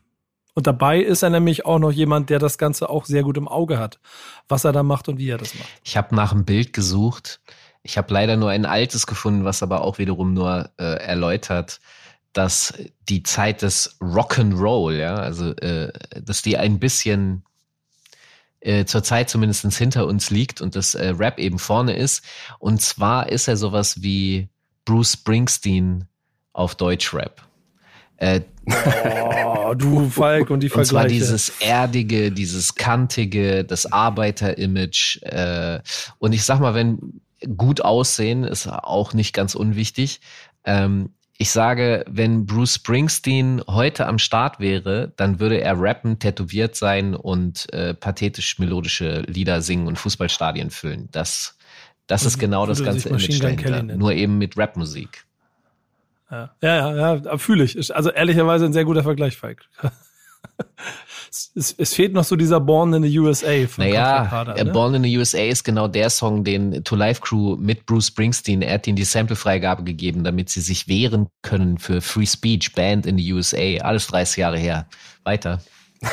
Und 0.56 0.68
dabei 0.68 1.00
ist 1.02 1.24
er 1.24 1.30
nämlich 1.30 1.66
auch 1.66 1.80
noch 1.80 1.92
jemand, 1.92 2.30
der 2.30 2.40
das 2.40 2.58
Ganze 2.58 2.90
auch 2.90 3.06
sehr 3.06 3.24
gut 3.24 3.38
im 3.38 3.48
Auge 3.48 3.80
hat, 3.80 4.00
was 4.48 4.66
er 4.66 4.72
da 4.72 4.84
macht 4.84 5.10
und 5.10 5.18
wie 5.18 5.30
er 5.30 5.38
das 5.38 5.56
macht. 5.56 5.68
Ich 5.84 5.98
habe 5.98 6.16
nach 6.16 6.32
einem 6.32 6.46
Bild 6.46 6.74
gesucht. 6.74 7.42
Ich 7.82 7.98
habe 7.98 8.14
leider 8.14 8.38
nur 8.38 8.50
ein 8.50 8.66
altes 8.66 9.08
gefunden, 9.08 9.46
was 9.46 9.64
aber 9.64 9.82
auch 9.82 9.98
wiederum 9.98 10.34
nur 10.34 10.70
äh, 10.78 10.84
erläutert, 10.84 11.80
dass 12.34 12.74
die 13.08 13.24
Zeit 13.24 13.62
des 13.62 13.98
Rock'n'Roll, 14.02 14.94
ja, 14.94 15.16
also 15.16 15.52
äh, 15.58 15.92
dass 16.22 16.42
die 16.42 16.58
ein 16.58 16.80
bisschen 16.80 17.44
äh, 18.60 18.86
zur 18.86 19.04
Zeit 19.04 19.30
zumindest 19.30 19.66
hinter 19.78 20.08
uns 20.08 20.30
liegt 20.30 20.62
und 20.62 20.76
das 20.76 20.96
äh, 20.96 21.10
Rap 21.10 21.40
eben 21.40 21.60
vorne 21.60 21.96
ist. 21.96 22.24
Und 22.60 22.82
zwar 22.82 23.30
ist 23.30 23.48
er 23.48 23.58
sowas 23.58 24.02
wie 24.02 24.50
Bruce 24.86 25.14
Springsteen 25.14 26.06
auf 26.54 26.76
Deutschrap. 26.76 27.42
Äh, 28.18 28.42
oh, 28.66 29.74
du 29.74 30.10
Falk 30.10 30.50
und 30.50 30.62
die 30.62 30.70
Vergleiche. 30.70 30.80
Und 30.80 30.86
zwar 30.86 31.08
dieses 31.08 31.50
erdige, 31.60 32.32
dieses 32.32 32.76
kantige, 32.76 33.66
das 33.66 33.92
Arbeiter-Image. 33.92 35.22
Äh, 35.24 35.82
und 36.20 36.34
ich 36.34 36.44
sag 36.44 36.60
mal, 36.60 36.74
wenn 36.74 37.22
gut 37.58 37.82
aussehen 37.82 38.44
ist 38.46 38.68
auch 38.68 39.14
nicht 39.14 39.34
ganz 39.34 39.56
unwichtig. 39.56 40.22
Ähm, 40.64 41.10
ich 41.38 41.50
sage, 41.52 42.06
wenn 42.08 42.46
Bruce 42.46 42.76
Springsteen 42.76 43.62
heute 43.68 44.06
am 44.06 44.20
Start 44.20 44.60
wäre, 44.60 45.14
dann 45.18 45.40
würde 45.40 45.60
er 45.60 45.80
rappen, 45.80 46.20
tätowiert 46.20 46.76
sein 46.76 47.16
und 47.16 47.72
äh, 47.74 47.94
pathetisch 47.94 48.60
melodische 48.60 49.22
Lieder 49.22 49.62
singen 49.62 49.88
und 49.88 49.98
Fußballstadien 49.98 50.70
füllen. 50.70 51.10
Das, 51.12 51.58
das 52.08 52.26
ist 52.26 52.38
genau 52.38 52.66
das 52.66 52.84
ganze 52.84 53.10
Image 53.10 53.42
dahinter. 53.42 53.82
Nur 53.84 54.14
eben 54.14 54.38
mit 54.38 54.58
Rapmusik. 54.58 55.26
Ja, 56.30 56.52
ja, 56.62 56.96
ja, 56.96 57.16
ja 57.16 57.38
fühle 57.38 57.64
ich. 57.64 57.96
Also 57.96 58.12
ehrlicherweise 58.12 58.66
ein 58.66 58.74
sehr 58.74 58.86
guter 58.86 59.04
Vergleich, 59.04 59.38
Falk. 59.38 59.66
Es, 61.56 61.76
es, 61.78 61.94
fehlt 61.94 62.14
noch 62.14 62.24
so 62.24 62.36
dieser 62.36 62.60
Born 62.60 62.94
in 62.94 63.04
the 63.04 63.20
USA. 63.20 63.68
Von 63.68 63.86
naja, 63.86 64.26
Kader, 64.30 64.58
äh, 64.58 64.64
ne? 64.64 64.72
Born 64.72 64.96
in 64.96 65.04
the 65.04 65.18
USA 65.18 65.40
ist 65.40 65.64
genau 65.64 65.88
der 65.88 66.10
Song, 66.10 66.44
den 66.44 66.84
To 66.84 66.96
Life 66.96 67.22
Crew 67.22 67.56
mit 67.58 67.86
Bruce 67.86 68.08
Springsteen, 68.08 68.62
er 68.62 68.76
hat 68.76 68.88
ihnen 68.88 68.96
die 68.96 69.04
Sample-Freigabe 69.04 69.84
gegeben, 69.84 70.24
damit 70.24 70.50
sie 70.50 70.62
sich 70.62 70.88
wehren 70.88 71.28
können 71.42 71.78
für 71.78 72.02
Free 72.02 72.26
Speech, 72.26 72.74
Band 72.74 73.06
in 73.06 73.18
the 73.18 73.34
USA. 73.34 73.78
Alles 73.82 74.08
30 74.08 74.38
Jahre 74.38 74.58
her. 74.58 74.88
Weiter. 75.24 75.62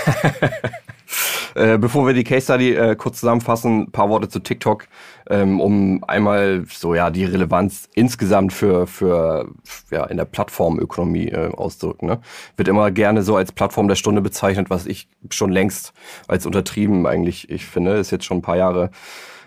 Äh, 1.57 1.79
bevor 1.79 2.07
wir 2.07 2.15
die 2.15 2.23
Case 2.23 2.45
Study 2.45 2.73
äh, 2.73 2.95
kurz 2.95 3.19
zusammenfassen, 3.19 3.83
ein 3.83 3.91
paar 3.91 4.09
Worte 4.09 4.29
zu 4.29 4.39
TikTok, 4.39 4.87
ähm, 5.31 5.61
um 5.61 6.05
einmal 6.07 6.65
so 6.69 6.95
ja 6.95 7.11
die 7.11 7.25
Relevanz 7.25 7.89
insgesamt 7.95 8.53
für 8.53 8.87
für 8.87 9.49
ja 9.91 10.05
in 10.07 10.17
der 10.17 10.25
Plattformökonomie 10.25 11.29
äh, 11.29 11.53
auszudrücken. 11.55 12.09
Ne? 12.09 12.21
Wird 12.57 12.69
immer 12.69 12.91
gerne 12.91 13.23
so 13.23 13.37
als 13.37 13.53
Plattform 13.53 13.87
der 13.89 13.95
Stunde 13.95 14.21
bezeichnet, 14.21 14.71
was 14.71 14.87
ich 14.87 15.09
schon 15.31 15.53
längst 15.53 15.93
als 16.27 16.47
untertrieben 16.47 17.07
eigentlich 17.07 17.49
ich 17.49 17.65
finde, 17.65 17.93
ist 17.93 18.11
jetzt 18.11 18.25
schon 18.25 18.39
ein 18.39 18.43
paar 18.43 18.57
Jahre 18.57 18.91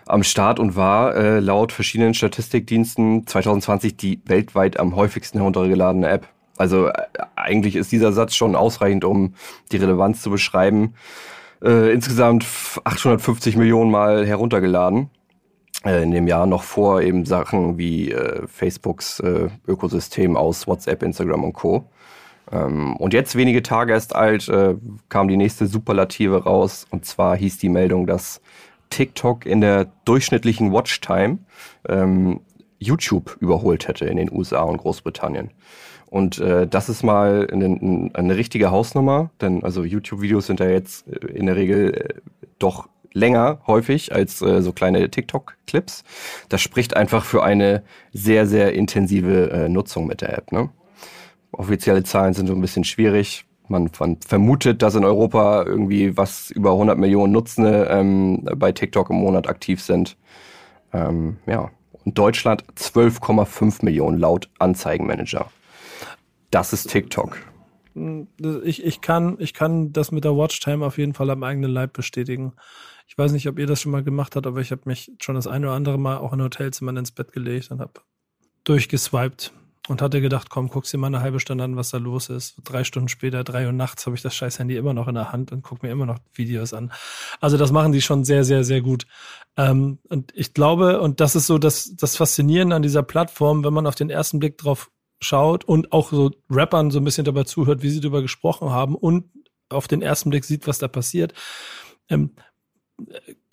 am 0.06 0.22
Start 0.22 0.58
und 0.58 0.74
war 0.74 1.14
äh, 1.14 1.40
laut 1.40 1.70
verschiedenen 1.72 2.14
Statistikdiensten 2.14 3.26
2020 3.26 3.96
die 3.96 4.20
weltweit 4.24 4.80
am 4.80 4.96
häufigsten 4.96 5.38
heruntergeladene 5.38 6.08
App. 6.08 6.28
Also 6.56 6.88
äh, 6.88 6.92
eigentlich 7.36 7.76
ist 7.76 7.92
dieser 7.92 8.12
Satz 8.12 8.34
schon 8.34 8.56
ausreichend, 8.56 9.04
um 9.04 9.34
die 9.70 9.76
Relevanz 9.76 10.22
zu 10.22 10.30
beschreiben. 10.30 10.94
Äh, 11.62 11.92
insgesamt 11.92 12.46
850 12.84 13.56
Millionen 13.56 13.90
Mal 13.90 14.26
heruntergeladen 14.26 15.10
in 15.84 16.10
dem 16.10 16.26
Jahr 16.26 16.46
noch 16.46 16.62
vor 16.62 17.02
eben 17.02 17.24
Sachen 17.26 17.78
wie 17.78 18.10
äh, 18.10 18.46
Facebooks 18.46 19.20
äh, 19.20 19.48
Ökosystem 19.66 20.36
aus 20.36 20.66
WhatsApp, 20.66 21.02
Instagram 21.02 21.44
und 21.44 21.52
Co. 21.52 21.84
Ähm, 22.50 22.96
und 22.96 23.12
jetzt 23.12 23.36
wenige 23.36 23.62
Tage 23.62 23.92
erst 23.92 24.14
alt 24.14 24.48
äh, 24.48 24.76
kam 25.08 25.28
die 25.28 25.36
nächste 25.36 25.66
Superlative 25.66 26.44
raus 26.44 26.86
und 26.90 27.04
zwar 27.04 27.36
hieß 27.36 27.58
die 27.58 27.68
Meldung, 27.68 28.06
dass 28.06 28.40
TikTok 28.90 29.46
in 29.46 29.60
der 29.60 29.86
durchschnittlichen 30.04 30.72
Watchtime 30.72 31.38
ähm, 31.88 32.40
YouTube 32.78 33.36
überholt 33.40 33.88
hätte 33.88 34.06
in 34.06 34.16
den 34.16 34.30
USA 34.30 34.62
und 34.62 34.78
Großbritannien. 34.78 35.50
Und 36.06 36.38
äh, 36.38 36.68
das 36.68 36.88
ist 36.88 37.02
mal 37.02 37.48
eine, 37.50 38.10
eine 38.14 38.36
richtige 38.36 38.70
Hausnummer, 38.70 39.30
denn 39.40 39.64
also 39.64 39.82
YouTube-Videos 39.82 40.46
sind 40.46 40.60
ja 40.60 40.68
jetzt 40.68 41.08
äh, 41.08 41.26
in 41.26 41.46
der 41.46 41.56
Regel 41.56 41.94
äh, 41.94 42.20
doch 42.58 42.88
länger 43.14 43.60
häufig 43.66 44.12
als 44.12 44.42
äh, 44.42 44.60
so 44.60 44.72
kleine 44.72 45.08
TikTok-Clips. 45.10 46.04
Das 46.50 46.60
spricht 46.60 46.96
einfach 46.96 47.24
für 47.24 47.42
eine 47.42 47.82
sehr, 48.12 48.46
sehr 48.46 48.74
intensive 48.74 49.50
äh, 49.50 49.68
Nutzung 49.68 50.06
mit 50.06 50.20
der 50.20 50.36
App. 50.36 50.52
Ne? 50.52 50.68
Offizielle 51.52 52.02
Zahlen 52.02 52.34
sind 52.34 52.48
so 52.48 52.54
ein 52.54 52.60
bisschen 52.60 52.84
schwierig. 52.84 53.46
Man, 53.68 53.90
man 53.98 54.18
vermutet, 54.20 54.82
dass 54.82 54.94
in 54.94 55.04
Europa 55.04 55.64
irgendwie 55.64 56.16
was 56.16 56.50
über 56.50 56.72
100 56.72 56.98
Millionen 56.98 57.32
Nutzende 57.32 57.88
ähm, 57.90 58.44
bei 58.56 58.72
TikTok 58.72 59.08
im 59.08 59.16
Monat 59.16 59.48
aktiv 59.48 59.80
sind. 59.80 60.18
Ähm, 60.92 61.38
ja. 61.46 61.70
Und 62.04 62.18
Deutschland 62.18 62.64
12,5 62.74 63.82
Millionen 63.82 64.18
laut 64.18 64.50
Anzeigenmanager. 64.58 65.50
Das 66.50 66.74
ist 66.74 66.90
TikTok. 66.90 67.38
Ich, 68.64 68.84
ich, 68.84 69.00
kann, 69.00 69.36
ich 69.38 69.54
kann 69.54 69.92
das 69.92 70.10
mit 70.10 70.24
der 70.24 70.36
Watchtime 70.36 70.84
auf 70.84 70.98
jeden 70.98 71.14
Fall 71.14 71.30
am 71.30 71.42
eigenen 71.42 71.70
Leib 71.70 71.92
bestätigen. 71.92 72.54
Ich 73.06 73.16
weiß 73.16 73.32
nicht, 73.32 73.48
ob 73.48 73.58
ihr 73.58 73.66
das 73.66 73.80
schon 73.80 73.92
mal 73.92 74.02
gemacht 74.02 74.34
habt, 74.34 74.46
aber 74.46 74.60
ich 74.60 74.72
habe 74.72 74.82
mich 74.86 75.12
schon 75.20 75.34
das 75.34 75.46
eine 75.46 75.66
oder 75.66 75.76
andere 75.76 75.98
Mal 75.98 76.16
auch 76.18 76.32
in 76.32 76.42
Hotelzimmern 76.42 76.96
ins 76.96 77.12
Bett 77.12 77.32
gelegt 77.32 77.70
und 77.70 77.80
habe 77.80 78.00
durchgeswiped 78.64 79.52
und 79.88 80.00
hatte 80.00 80.20
gedacht, 80.20 80.48
komm, 80.48 80.68
guck's 80.68 80.90
dir 80.90 80.98
mal 80.98 81.08
eine 81.08 81.20
halbe 81.20 81.40
Stunde 81.40 81.62
an, 81.62 81.76
was 81.76 81.90
da 81.90 81.98
los 81.98 82.30
ist. 82.30 82.56
Drei 82.64 82.84
Stunden 82.84 83.08
später, 83.08 83.44
drei 83.44 83.66
Uhr 83.66 83.72
nachts, 83.72 84.06
habe 84.06 84.16
ich 84.16 84.22
das 84.22 84.34
scheiß 84.34 84.58
Handy 84.58 84.76
immer 84.76 84.94
noch 84.94 85.08
in 85.08 85.14
der 85.14 85.30
Hand 85.30 85.52
und 85.52 85.62
guck 85.62 85.82
mir 85.82 85.90
immer 85.90 86.06
noch 86.06 86.18
Videos 86.32 86.72
an. 86.72 86.90
Also 87.40 87.58
das 87.58 87.70
machen 87.70 87.92
die 87.92 88.00
schon 88.00 88.24
sehr, 88.24 88.44
sehr, 88.44 88.64
sehr 88.64 88.80
gut. 88.80 89.06
Ähm, 89.56 89.98
und 90.08 90.32
ich 90.34 90.54
glaube, 90.54 91.00
und 91.00 91.20
das 91.20 91.36
ist 91.36 91.46
so 91.46 91.58
das, 91.58 91.94
das 91.96 92.16
Faszinierende 92.16 92.74
an 92.74 92.82
dieser 92.82 93.02
Plattform, 93.02 93.62
wenn 93.62 93.74
man 93.74 93.86
auf 93.86 93.94
den 93.94 94.08
ersten 94.08 94.38
Blick 94.38 94.56
drauf 94.56 94.90
schaut 95.20 95.64
und 95.64 95.92
auch 95.92 96.10
so 96.10 96.30
Rappern 96.50 96.90
so 96.90 96.98
ein 96.98 97.04
bisschen 97.04 97.24
dabei 97.24 97.44
zuhört, 97.44 97.82
wie 97.82 97.90
sie 97.90 98.00
darüber 98.00 98.22
gesprochen 98.22 98.70
haben 98.70 98.94
und 98.94 99.30
auf 99.68 99.88
den 99.88 100.02
ersten 100.02 100.30
Blick 100.30 100.44
sieht, 100.44 100.66
was 100.66 100.78
da 100.78 100.88
passiert, 100.88 101.34
ähm, 102.08 102.30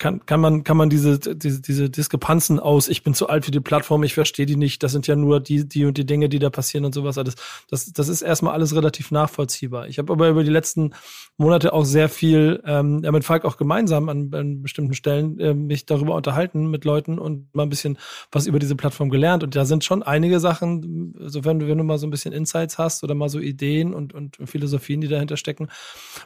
kann, 0.02 0.26
kann 0.26 0.40
man, 0.40 0.64
kann 0.64 0.76
man 0.76 0.90
diese, 0.90 1.16
diese, 1.20 1.62
diese 1.62 1.88
Diskrepanzen 1.88 2.58
aus, 2.58 2.88
ich 2.88 3.04
bin 3.04 3.14
zu 3.14 3.28
alt 3.28 3.44
für 3.44 3.52
die 3.52 3.60
Plattform, 3.60 4.02
ich 4.02 4.14
verstehe 4.14 4.46
die 4.46 4.56
nicht, 4.56 4.82
das 4.82 4.90
sind 4.90 5.06
ja 5.06 5.14
nur 5.14 5.38
die, 5.38 5.68
die 5.68 5.84
und 5.84 5.96
die 5.96 6.04
Dinge, 6.04 6.28
die 6.28 6.40
da 6.40 6.50
passieren 6.50 6.84
und 6.84 6.92
sowas. 6.92 7.14
Das, 7.14 7.36
das, 7.70 7.92
das 7.92 8.08
ist 8.08 8.20
erstmal 8.20 8.52
alles 8.52 8.74
relativ 8.74 9.12
nachvollziehbar. 9.12 9.86
Ich 9.86 9.98
habe 9.98 10.12
aber 10.12 10.28
über 10.28 10.42
die 10.42 10.50
letzten 10.50 10.92
Monate 11.38 11.72
auch 11.72 11.84
sehr 11.84 12.08
viel, 12.08 12.60
ähm, 12.66 13.02
ja, 13.04 13.12
mit 13.12 13.24
Falk 13.24 13.44
auch 13.44 13.56
gemeinsam 13.56 14.08
an, 14.08 14.34
an 14.34 14.62
bestimmten 14.62 14.94
Stellen 14.94 15.38
äh, 15.38 15.54
mich 15.54 15.86
darüber 15.86 16.16
unterhalten 16.16 16.68
mit 16.68 16.84
Leuten 16.84 17.20
und 17.20 17.54
mal 17.54 17.62
ein 17.62 17.68
bisschen 17.68 17.96
was 18.32 18.48
über 18.48 18.58
diese 18.58 18.74
Plattform 18.74 19.08
gelernt. 19.08 19.44
Und 19.44 19.54
da 19.54 19.64
sind 19.64 19.84
schon 19.84 20.02
einige 20.02 20.40
Sachen, 20.40 21.14
so 21.20 21.44
wenn 21.44 21.60
du, 21.60 21.68
wenn 21.68 21.78
du 21.78 21.84
mal 21.84 21.98
so 21.98 22.08
ein 22.08 22.10
bisschen 22.10 22.32
Insights 22.32 22.76
hast 22.76 23.04
oder 23.04 23.14
mal 23.14 23.28
so 23.28 23.38
Ideen 23.38 23.94
und, 23.94 24.14
und 24.14 24.36
Philosophien, 24.46 25.00
die 25.00 25.06
dahinter 25.06 25.36
stecken, 25.36 25.68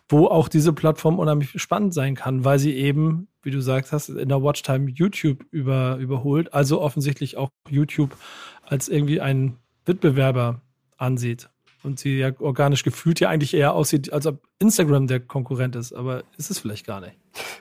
wo 0.08 0.28
auch 0.28 0.48
diese 0.48 0.72
Plattform 0.72 1.18
unheimlich 1.18 1.50
spannend 1.60 1.92
sein 1.92 2.14
kann, 2.14 2.42
weil 2.46 2.58
sie 2.58 2.74
eben 2.74 3.28
wie 3.46 3.52
du 3.52 3.60
sagst 3.60 3.92
hast, 3.92 4.08
in 4.08 4.28
der 4.28 4.42
Watchtime 4.42 4.90
YouTube 4.90 5.46
über, 5.52 5.96
überholt, 5.98 6.52
also 6.52 6.82
offensichtlich 6.82 7.36
auch 7.36 7.48
YouTube 7.70 8.16
als 8.62 8.88
irgendwie 8.88 9.20
ein 9.20 9.56
Wettbewerber 9.84 10.60
ansieht. 10.96 11.48
Und 11.86 12.00
sie 12.00 12.18
ja 12.18 12.32
organisch 12.40 12.82
gefühlt 12.82 13.20
ja 13.20 13.28
eigentlich 13.28 13.54
eher 13.54 13.72
aussieht, 13.72 14.12
als 14.12 14.26
ob 14.26 14.40
Instagram 14.58 15.06
der 15.06 15.20
Konkurrent 15.20 15.76
ist, 15.76 15.92
aber 15.92 16.24
ist 16.36 16.50
es 16.50 16.58
vielleicht 16.58 16.84
gar 16.84 17.00
nicht. 17.00 17.12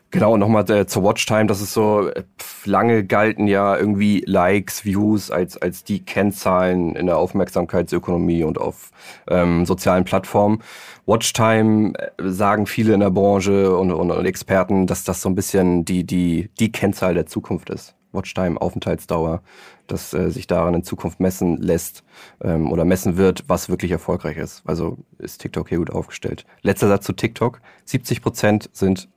Genau, 0.09 0.35
nochmal 0.35 0.67
äh, 0.71 0.87
zur 0.87 1.03
Watchtime, 1.03 1.45
das 1.45 1.61
ist 1.61 1.73
so, 1.73 2.09
äh, 2.09 2.23
lange 2.65 3.05
galten 3.05 3.45
ja 3.45 3.77
irgendwie 3.77 4.23
Likes, 4.25 4.83
Views 4.83 5.29
als, 5.29 5.57
als 5.57 5.83
die 5.83 6.03
Kennzahlen 6.03 6.95
in 6.95 7.05
der 7.05 7.17
Aufmerksamkeitsökonomie 7.17 8.43
und 8.43 8.57
auf 8.57 8.89
ähm, 9.27 9.67
sozialen 9.67 10.05
Plattformen. 10.05 10.63
Watchtime 11.05 11.93
äh, 11.95 12.09
sagen 12.23 12.65
viele 12.65 12.95
in 12.95 13.01
der 13.01 13.11
Branche 13.11 13.77
und, 13.77 13.91
und, 13.91 14.09
und 14.09 14.25
Experten, 14.25 14.87
dass 14.87 15.03
das 15.03 15.21
so 15.21 15.29
ein 15.29 15.35
bisschen 15.35 15.85
die, 15.85 16.03
die, 16.03 16.49
die 16.59 16.71
Kennzahl 16.71 17.13
der 17.13 17.27
Zukunft 17.27 17.69
ist. 17.69 17.95
Watchtime, 18.15 18.59
Aufenthaltsdauer, 18.59 19.41
dass 19.87 20.13
äh, 20.13 20.31
sich 20.31 20.47
daran 20.47 20.73
in 20.73 20.83
Zukunft 20.83 21.19
messen 21.19 21.57
lässt 21.57 22.03
ähm, 22.41 22.71
oder 22.71 22.85
messen 22.85 23.17
wird, 23.17 23.43
was 23.47 23.69
wirklich 23.69 23.91
erfolgreich 23.91 24.37
ist. 24.37 24.63
Also 24.65 24.97
ist 25.19 25.41
TikTok 25.41 25.69
hier 25.69 25.79
gut 25.79 25.91
aufgestellt. 25.91 26.45
Letzter 26.61 26.87
Satz 26.87 27.05
zu 27.05 27.13
TikTok. 27.13 27.61
70 27.85 28.21
Prozent 28.21 28.69
sind 28.73 29.09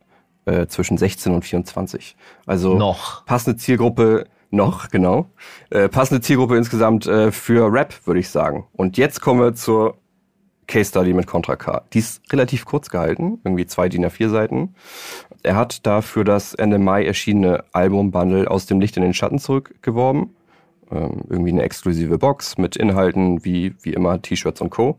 äh, 0.44 0.66
zwischen 0.66 0.98
16 0.98 1.32
und 1.32 1.44
24. 1.44 2.16
Also 2.46 2.74
noch. 2.74 3.24
passende 3.24 3.56
Zielgruppe 3.56 4.26
noch, 4.50 4.88
genau. 4.88 5.26
Äh, 5.70 5.88
passende 5.88 6.20
Zielgruppe 6.20 6.56
insgesamt 6.56 7.06
äh, 7.06 7.30
für 7.32 7.72
Rap, 7.72 7.94
würde 8.06 8.20
ich 8.20 8.30
sagen. 8.30 8.66
Und 8.72 8.96
jetzt 8.96 9.20
kommen 9.20 9.40
wir 9.40 9.54
zur 9.54 9.98
Case 10.68 10.90
Study 10.90 11.14
mit 11.14 11.26
Contra 11.26 11.56
K. 11.56 11.82
Die 11.92 11.98
ist 11.98 12.22
relativ 12.32 12.64
kurz 12.64 12.90
gehalten, 12.90 13.40
irgendwie 13.42 13.66
zwei 13.66 13.88
DIN 13.88 14.06
A4 14.06 14.28
Seiten. 14.28 14.74
Er 15.42 15.56
hat 15.56 15.86
dafür 15.86 16.22
das 16.22 16.54
Ende 16.54 16.78
Mai 16.78 17.04
erschienene 17.04 17.64
Album 17.72 18.12
Bundle 18.12 18.48
aus 18.48 18.66
dem 18.66 18.78
Licht 18.80 18.96
in 18.96 19.02
den 19.02 19.14
Schatten 19.14 19.38
zurückgeworben. 19.38 20.36
Ähm, 20.90 21.22
irgendwie 21.28 21.50
eine 21.50 21.62
exklusive 21.62 22.18
Box 22.18 22.58
mit 22.58 22.76
Inhalten 22.76 23.44
wie, 23.44 23.74
wie 23.82 23.94
immer 23.94 24.22
T-Shirts 24.22 24.60
und 24.60 24.70
Co. 24.70 24.98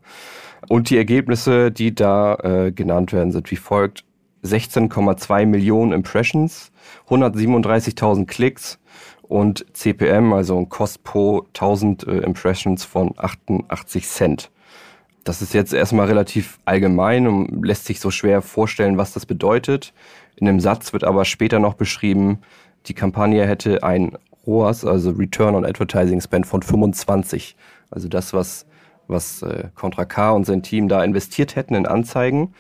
Und 0.67 0.89
die 0.89 0.97
Ergebnisse, 0.97 1.71
die 1.71 1.95
da 1.95 2.35
äh, 2.35 2.71
genannt 2.71 3.13
werden, 3.13 3.31
sind 3.31 3.49
wie 3.49 3.55
folgt. 3.55 4.03
16,2 4.43 5.45
Millionen 5.45 5.91
Impressions, 5.91 6.71
137.000 7.09 8.25
Klicks 8.25 8.79
und 9.21 9.65
CPM, 9.73 10.33
also 10.33 10.57
ein 10.57 10.69
Kost 10.69 11.03
pro 11.03 11.45
1000 11.49 12.07
äh, 12.07 12.17
Impressions 12.19 12.85
von 12.85 13.13
88 13.17 14.07
Cent. 14.07 14.51
Das 15.23 15.41
ist 15.41 15.53
jetzt 15.53 15.73
erstmal 15.73 16.07
relativ 16.07 16.59
allgemein 16.65 17.27
und 17.27 17.65
lässt 17.65 17.85
sich 17.85 17.99
so 17.99 18.09
schwer 18.11 18.41
vorstellen, 18.41 18.97
was 18.97 19.13
das 19.13 19.25
bedeutet. 19.25 19.93
In 20.35 20.45
dem 20.45 20.59
Satz 20.59 20.93
wird 20.93 21.03
aber 21.03 21.25
später 21.25 21.59
noch 21.59 21.73
beschrieben, 21.73 22.39
die 22.85 22.93
Kampagne 22.93 23.45
hätte 23.45 23.83
ein 23.83 24.17
ROAS, 24.47 24.85
also 24.85 25.11
Return 25.11 25.55
on 25.55 25.65
Advertising 25.65 26.21
Spend 26.21 26.47
von 26.47 26.61
25. 26.61 27.55
Also 27.91 28.07
das, 28.07 28.33
was, 28.33 28.65
was 29.07 29.41
äh, 29.41 29.69
Contra 29.75 30.05
K 30.05 30.31
und 30.31 30.45
sein 30.45 30.63
Team 30.63 30.87
da 30.87 31.03
investiert 31.03 31.55
hätten 31.55 31.75
in 31.75 31.85
Anzeigen, 31.85 32.53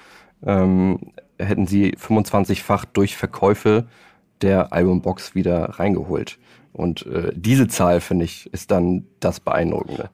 ähm, 0.45 0.99
hätten 1.39 1.67
sie 1.67 1.95
25-fach 1.95 2.85
durch 2.85 3.15
Verkäufe 3.15 3.87
der 4.41 4.73
Albumbox 4.73 5.35
wieder 5.35 5.79
reingeholt. 5.79 6.37
Und 6.73 7.05
äh, 7.07 7.31
diese 7.35 7.67
Zahl, 7.67 7.99
finde 8.01 8.25
ich, 8.25 8.51
ist 8.53 8.71
dann 8.71 9.05
das 9.19 9.39
Beeindruckende. 9.39 10.09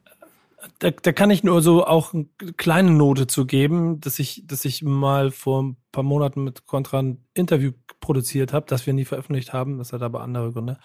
Da, 0.78 0.90
da 0.90 1.12
kann 1.12 1.30
ich 1.30 1.42
nur 1.42 1.62
so 1.62 1.86
auch 1.86 2.14
eine 2.14 2.26
kleine 2.56 2.90
Note 2.90 3.26
zu 3.26 3.46
geben, 3.46 4.00
dass 4.00 4.18
ich, 4.18 4.42
dass 4.46 4.64
ich 4.64 4.82
mal 4.82 5.30
vor 5.30 5.62
ein 5.62 5.76
paar 5.92 6.04
Monaten 6.04 6.44
mit 6.44 6.66
Contra 6.66 7.00
ein 7.00 7.26
Interview 7.34 7.72
produziert 8.00 8.52
habe, 8.52 8.66
das 8.68 8.86
wir 8.86 8.92
nie 8.92 9.04
veröffentlicht 9.04 9.52
haben. 9.52 9.78
Das 9.78 9.92
hat 9.92 10.02
aber 10.02 10.22
andere 10.22 10.52
Gründe. 10.52 10.78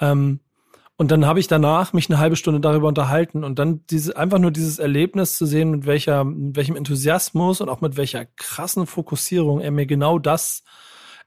Ähm, 0.00 0.40
und 0.96 1.10
dann 1.10 1.24
habe 1.24 1.40
ich 1.40 1.46
danach 1.46 1.94
mich 1.94 2.10
eine 2.10 2.18
halbe 2.18 2.36
Stunde 2.36 2.60
darüber 2.60 2.88
unterhalten 2.88 3.42
und 3.42 3.58
dann 3.58 3.86
diese, 3.86 4.18
einfach 4.18 4.38
nur 4.38 4.50
dieses 4.50 4.78
Erlebnis 4.78 5.38
zu 5.38 5.46
sehen, 5.46 5.70
mit 5.70 5.86
welcher, 5.86 6.24
mit 6.24 6.56
welchem 6.56 6.76
Enthusiasmus 6.76 7.62
und 7.62 7.70
auch 7.70 7.80
mit 7.80 7.96
welcher 7.96 8.26
krassen 8.26 8.86
Fokussierung 8.86 9.60
er 9.60 9.70
mir 9.70 9.86
genau 9.86 10.18
das 10.18 10.62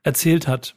erzählt 0.04 0.48
hat. 0.48 0.76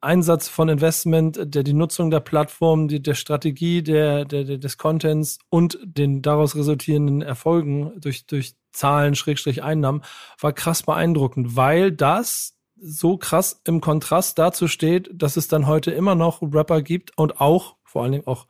Einsatz 0.00 0.48
von 0.48 0.68
Investment, 0.68 1.38
der 1.42 1.62
die 1.62 1.72
Nutzung 1.72 2.10
der 2.10 2.20
Plattform, 2.20 2.88
die, 2.88 3.02
der 3.02 3.14
Strategie 3.14 3.82
der, 3.82 4.24
der, 4.24 4.44
des 4.44 4.78
Contents 4.78 5.38
und 5.50 5.78
den 5.82 6.22
daraus 6.22 6.56
resultierenden 6.56 7.22
Erfolgen 7.22 7.92
durch, 8.00 8.26
durch 8.26 8.54
Zahlen, 8.72 9.14
Schrägstrich 9.14 9.62
Einnahmen, 9.62 10.02
war 10.40 10.52
krass 10.52 10.84
beeindruckend, 10.84 11.56
weil 11.56 11.92
das 11.92 12.56
so 12.80 13.18
krass 13.18 13.60
im 13.64 13.80
Kontrast 13.80 14.38
dazu 14.38 14.68
steht, 14.68 15.10
dass 15.12 15.36
es 15.36 15.48
dann 15.48 15.66
heute 15.66 15.90
immer 15.90 16.14
noch 16.14 16.40
Rapper 16.40 16.80
gibt 16.80 17.16
und 17.18 17.40
auch 17.40 17.76
vor 17.84 18.02
allen 18.02 18.12
Dingen 18.12 18.26
auch 18.26 18.46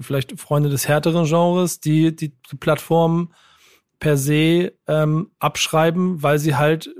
vielleicht 0.00 0.38
Freunde 0.40 0.68
des 0.68 0.88
härteren 0.88 1.26
Genres, 1.26 1.80
die 1.80 2.14
die 2.14 2.34
Plattform 2.58 3.32
per 3.98 4.16
se 4.16 4.72
ähm, 4.86 5.30
abschreiben, 5.38 6.22
weil 6.22 6.38
sie 6.38 6.56
halt 6.56 6.90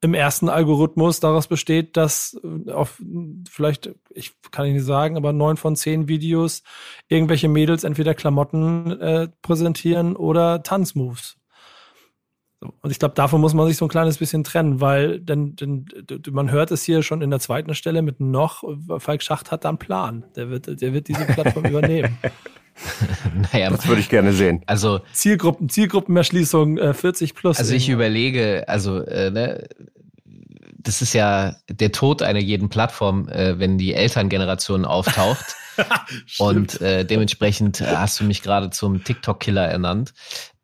im 0.00 0.14
ersten 0.14 0.48
Algorithmus 0.48 1.20
daraus 1.20 1.48
besteht, 1.48 1.96
dass 1.96 2.40
äh, 2.44 2.70
auf 2.70 3.00
vielleicht, 3.50 3.90
ich 4.10 4.32
kann 4.50 4.66
ich 4.66 4.74
nicht 4.74 4.84
sagen, 4.84 5.16
aber 5.16 5.32
neun 5.32 5.56
von 5.56 5.76
zehn 5.76 6.08
Videos 6.08 6.62
irgendwelche 7.08 7.48
Mädels 7.48 7.84
entweder 7.84 8.14
Klamotten 8.14 9.00
äh, 9.00 9.28
präsentieren 9.42 10.16
oder 10.16 10.62
Tanzmoves. 10.62 11.36
Und 12.60 12.90
ich 12.90 12.98
glaube, 12.98 13.14
davon 13.14 13.40
muss 13.40 13.54
man 13.54 13.68
sich 13.68 13.76
so 13.76 13.84
ein 13.84 13.90
kleines 13.90 14.18
bisschen 14.18 14.42
trennen, 14.42 14.80
weil 14.80 15.20
denn, 15.20 15.54
denn 15.54 15.86
man 16.30 16.50
hört 16.50 16.72
es 16.72 16.82
hier 16.82 17.02
schon 17.04 17.22
in 17.22 17.30
der 17.30 17.38
zweiten 17.38 17.72
Stelle 17.74 18.02
mit 18.02 18.18
noch, 18.18 18.64
Falk 18.98 19.22
Schacht 19.22 19.52
hat 19.52 19.64
da 19.64 19.68
einen 19.68 19.78
Plan. 19.78 20.24
Der 20.34 20.50
wird, 20.50 20.80
der 20.80 20.92
wird 20.92 21.06
diese 21.06 21.24
Plattform 21.24 21.64
übernehmen. 21.66 22.18
naja, 23.52 23.70
das 23.70 23.86
würde 23.86 24.00
ich 24.00 24.08
gerne 24.08 24.32
sehen. 24.32 24.62
Also 24.66 25.00
Zielgruppen, 25.12 25.68
Zielgruppenerschließung 25.68 26.78
äh, 26.78 26.94
40 26.94 27.34
plus. 27.34 27.58
Also 27.58 27.74
ich 27.74 27.88
überlege, 27.88 28.64
also 28.68 29.02
äh, 29.04 29.30
ne, 29.30 29.68
das 30.78 31.02
ist 31.02 31.12
ja 31.12 31.56
der 31.68 31.92
Tod 31.92 32.22
einer 32.22 32.40
jeden 32.40 32.68
Plattform, 32.68 33.28
äh, 33.28 33.58
wenn 33.58 33.78
die 33.78 33.94
Elterngeneration 33.94 34.84
auftaucht. 34.84 35.56
und 36.38 36.80
äh, 36.80 37.04
dementsprechend 37.04 37.80
hast 37.80 38.18
du 38.20 38.24
mich 38.24 38.42
gerade 38.42 38.70
zum 38.70 39.04
TikTok-Killer 39.04 39.66
ernannt. 39.66 40.12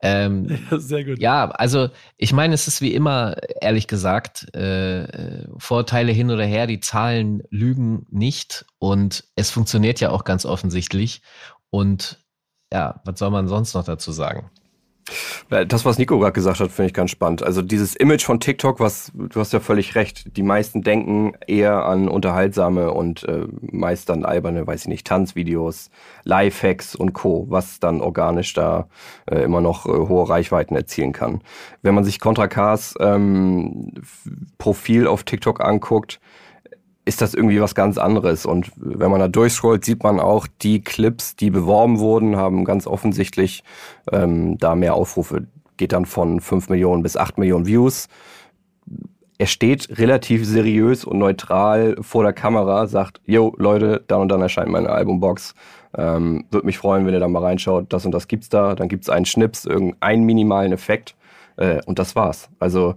Ähm, 0.05 0.61
ja, 0.71 0.79
sehr 0.79 1.05
gut. 1.05 1.19
Ja, 1.19 1.51
also 1.51 1.89
ich 2.19 2.33
meine, 2.33 2.55
es 2.55 2.69
ist 2.69 2.83
wie 2.83 2.95
immer, 2.95 3.37
ehrlich 3.61 3.87
gesagt, 3.87 4.55
äh, 4.55 5.47
Vorteile 5.57 6.13
hin 6.13 6.31
oder 6.31 6.45
her, 6.45 6.67
die 6.67 6.81
Zahlen 6.81 7.43
lügen 7.49 8.07
nicht 8.11 8.67
und 8.79 9.25
es 9.35 9.51
funktioniert 9.51 10.01
ja 10.01 10.11
auch 10.11 10.25
ganz 10.25 10.45
offensichtlich. 10.45 11.23
Und 11.75 12.25
ja, 12.73 13.01
was 13.05 13.19
soll 13.19 13.31
man 13.31 13.49
sonst 13.49 13.75
noch 13.75 13.83
dazu 13.83 14.13
sagen? 14.13 14.49
Das, 15.51 15.85
was 15.85 15.99
Nico 15.99 16.21
gerade 16.21 16.33
gesagt 16.33 16.61
hat, 16.61 16.71
finde 16.71 16.87
ich 16.87 16.95
ganz 16.95 17.11
spannend. 17.11 17.43
Also 17.43 17.63
dieses 17.63 17.97
Image 17.97 18.25
von 18.25 18.39
TikTok, 18.39 18.79
was 18.79 19.11
du 19.13 19.41
hast 19.41 19.53
ja 19.53 19.59
völlig 19.59 19.97
recht. 19.97 20.37
Die 20.37 20.45
meisten 20.45 20.83
denken 20.83 21.33
eher 21.49 21.85
an 21.85 22.09
unterhaltsame 22.09 22.93
und 22.93 23.25
äh, 23.25 23.49
meist 23.61 24.09
dann 24.09 24.25
alberne, 24.25 24.65
weiß 24.69 24.83
ich 24.83 24.87
nicht, 24.87 25.05
Tanzvideos, 25.05 25.91
Lifehacks 26.23 26.95
und 26.95 27.13
Co., 27.13 27.47
was 27.49 27.81
dann 27.81 28.01
organisch 28.01 28.55
da 28.55 28.87
äh, 29.27 29.41
immer 29.41 29.61
noch 29.61 29.85
äh, 29.87 29.91
hohe 29.91 30.29
Reichweiten 30.29 30.77
erzielen 30.77 31.13
kann. 31.13 31.43
Wenn 31.83 31.97
man 31.97 32.05
sich 32.05 32.21
Contra 32.21 32.47
Cars 32.47 32.95
ähm, 33.01 33.95
Profil 34.59 35.09
auf 35.09 35.25
TikTok 35.25 35.61
anguckt, 35.61 36.21
ist 37.05 37.21
das 37.21 37.35
irgendwie 37.35 37.61
was 37.61 37.75
ganz 37.75 37.99
anderes. 37.99 38.47
Und 38.47 38.71
wenn 38.77 39.11
man 39.11 39.21
da 39.21 39.29
durchscrollt, 39.29 39.85
sieht 39.85 40.03
man 40.03 40.21
auch, 40.21 40.47
die 40.63 40.81
Clips, 40.81 41.37
die 41.37 41.51
beworben 41.51 41.99
wurden, 41.99 42.37
haben 42.37 42.65
ganz 42.65 42.87
offensichtlich 42.87 43.63
ähm, 44.11 44.57
da 44.59 44.75
mehr 44.75 44.95
Aufrufe. 44.95 45.47
Geht 45.77 45.93
dann 45.93 46.07
von 46.07 46.41
5 46.41 46.71
Millionen 46.71 47.03
bis 47.03 47.17
8 47.17 47.37
Millionen 47.37 47.67
Views. 47.67 48.09
Er 49.37 49.47
steht 49.47 49.99
relativ 49.99 50.47
seriös 50.47 51.05
und 51.05 51.19
neutral 51.19 51.97
vor 52.01 52.23
der 52.23 52.33
Kamera, 52.33 52.87
sagt, 52.87 53.21
yo, 53.27 53.53
Leute, 53.59 54.03
dann 54.07 54.23
und 54.23 54.29
dann 54.29 54.41
erscheint 54.41 54.71
meine 54.71 54.89
Albumbox. 54.89 55.55
Ähm, 55.97 56.47
Würde 56.51 56.67
mich 56.67 56.79
freuen, 56.79 57.05
wenn 57.05 57.13
ihr 57.13 57.21
da 57.21 57.29
mal 57.29 57.43
reinschaut. 57.43 57.93
Das 57.93 58.07
und 58.07 58.13
das 58.13 58.29
gibt's 58.29 58.49
da. 58.49 58.75
Dann 58.75 58.89
gibt's 58.89 59.11
einen 59.11 59.27
Schnips, 59.27 59.67
irgendeinen 59.67 60.25
minimalen 60.25 60.73
Effekt. 60.73 61.17
Äh, 61.57 61.83
und 61.85 61.99
das 61.99 62.17
war's. 62.17 62.49
Also 62.61 62.95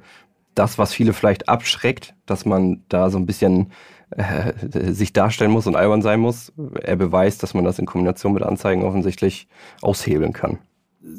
das, 0.55 0.77
was 0.77 0.93
viele 0.93 1.13
vielleicht 1.13 1.49
abschreckt, 1.49 2.15
dass 2.25 2.45
man 2.45 2.83
da 2.89 3.09
so 3.09 3.17
ein 3.17 3.25
bisschen 3.25 3.71
äh, 4.11 4.53
sich 4.93 5.13
darstellen 5.13 5.51
muss 5.51 5.67
und 5.67 5.75
albern 5.75 6.01
sein 6.01 6.19
muss. 6.19 6.53
Er 6.81 6.95
beweist, 6.95 7.43
dass 7.43 7.53
man 7.53 7.65
das 7.65 7.79
in 7.79 7.85
Kombination 7.85 8.33
mit 8.33 8.43
Anzeigen 8.43 8.83
offensichtlich 8.83 9.47
aushebeln 9.81 10.33
kann. 10.33 10.59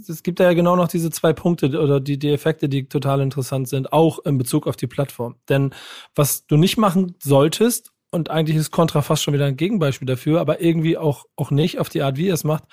Es 0.09 0.23
gibt 0.23 0.41
ja 0.41 0.53
genau 0.53 0.77
noch 0.77 0.89
diese 0.89 1.11
zwei 1.11 1.33
Punkte 1.33 1.67
oder 1.81 2.01
die, 2.01 2.19
die 2.19 2.33
Effekte, 2.33 2.69
die 2.69 2.89
total 2.89 3.21
interessant 3.21 3.69
sind, 3.69 3.93
auch 3.93 4.19
in 4.25 4.37
Bezug 4.37 4.67
auf 4.67 4.77
die 4.77 4.87
Plattform. 4.87 5.37
Denn 5.49 5.75
was 6.15 6.47
du 6.47 6.57
nicht 6.57 6.77
machen 6.77 7.15
solltest, 7.23 7.93
und 8.11 8.31
eigentlich 8.31 8.57
ist 8.57 8.71
Contra 8.71 9.03
fast 9.03 9.23
schon 9.23 9.35
wieder 9.35 9.45
ein 9.45 9.57
Gegenbeispiel 9.57 10.07
dafür, 10.07 10.41
aber 10.41 10.63
irgendwie 10.63 10.97
auch, 10.97 11.27
auch 11.37 11.51
nicht 11.51 11.79
auf 11.79 11.89
die 11.91 12.03
Art, 12.03 12.17
wie 12.17 12.29
er 12.29 12.35
es 12.35 12.45
macht, 12.45 12.65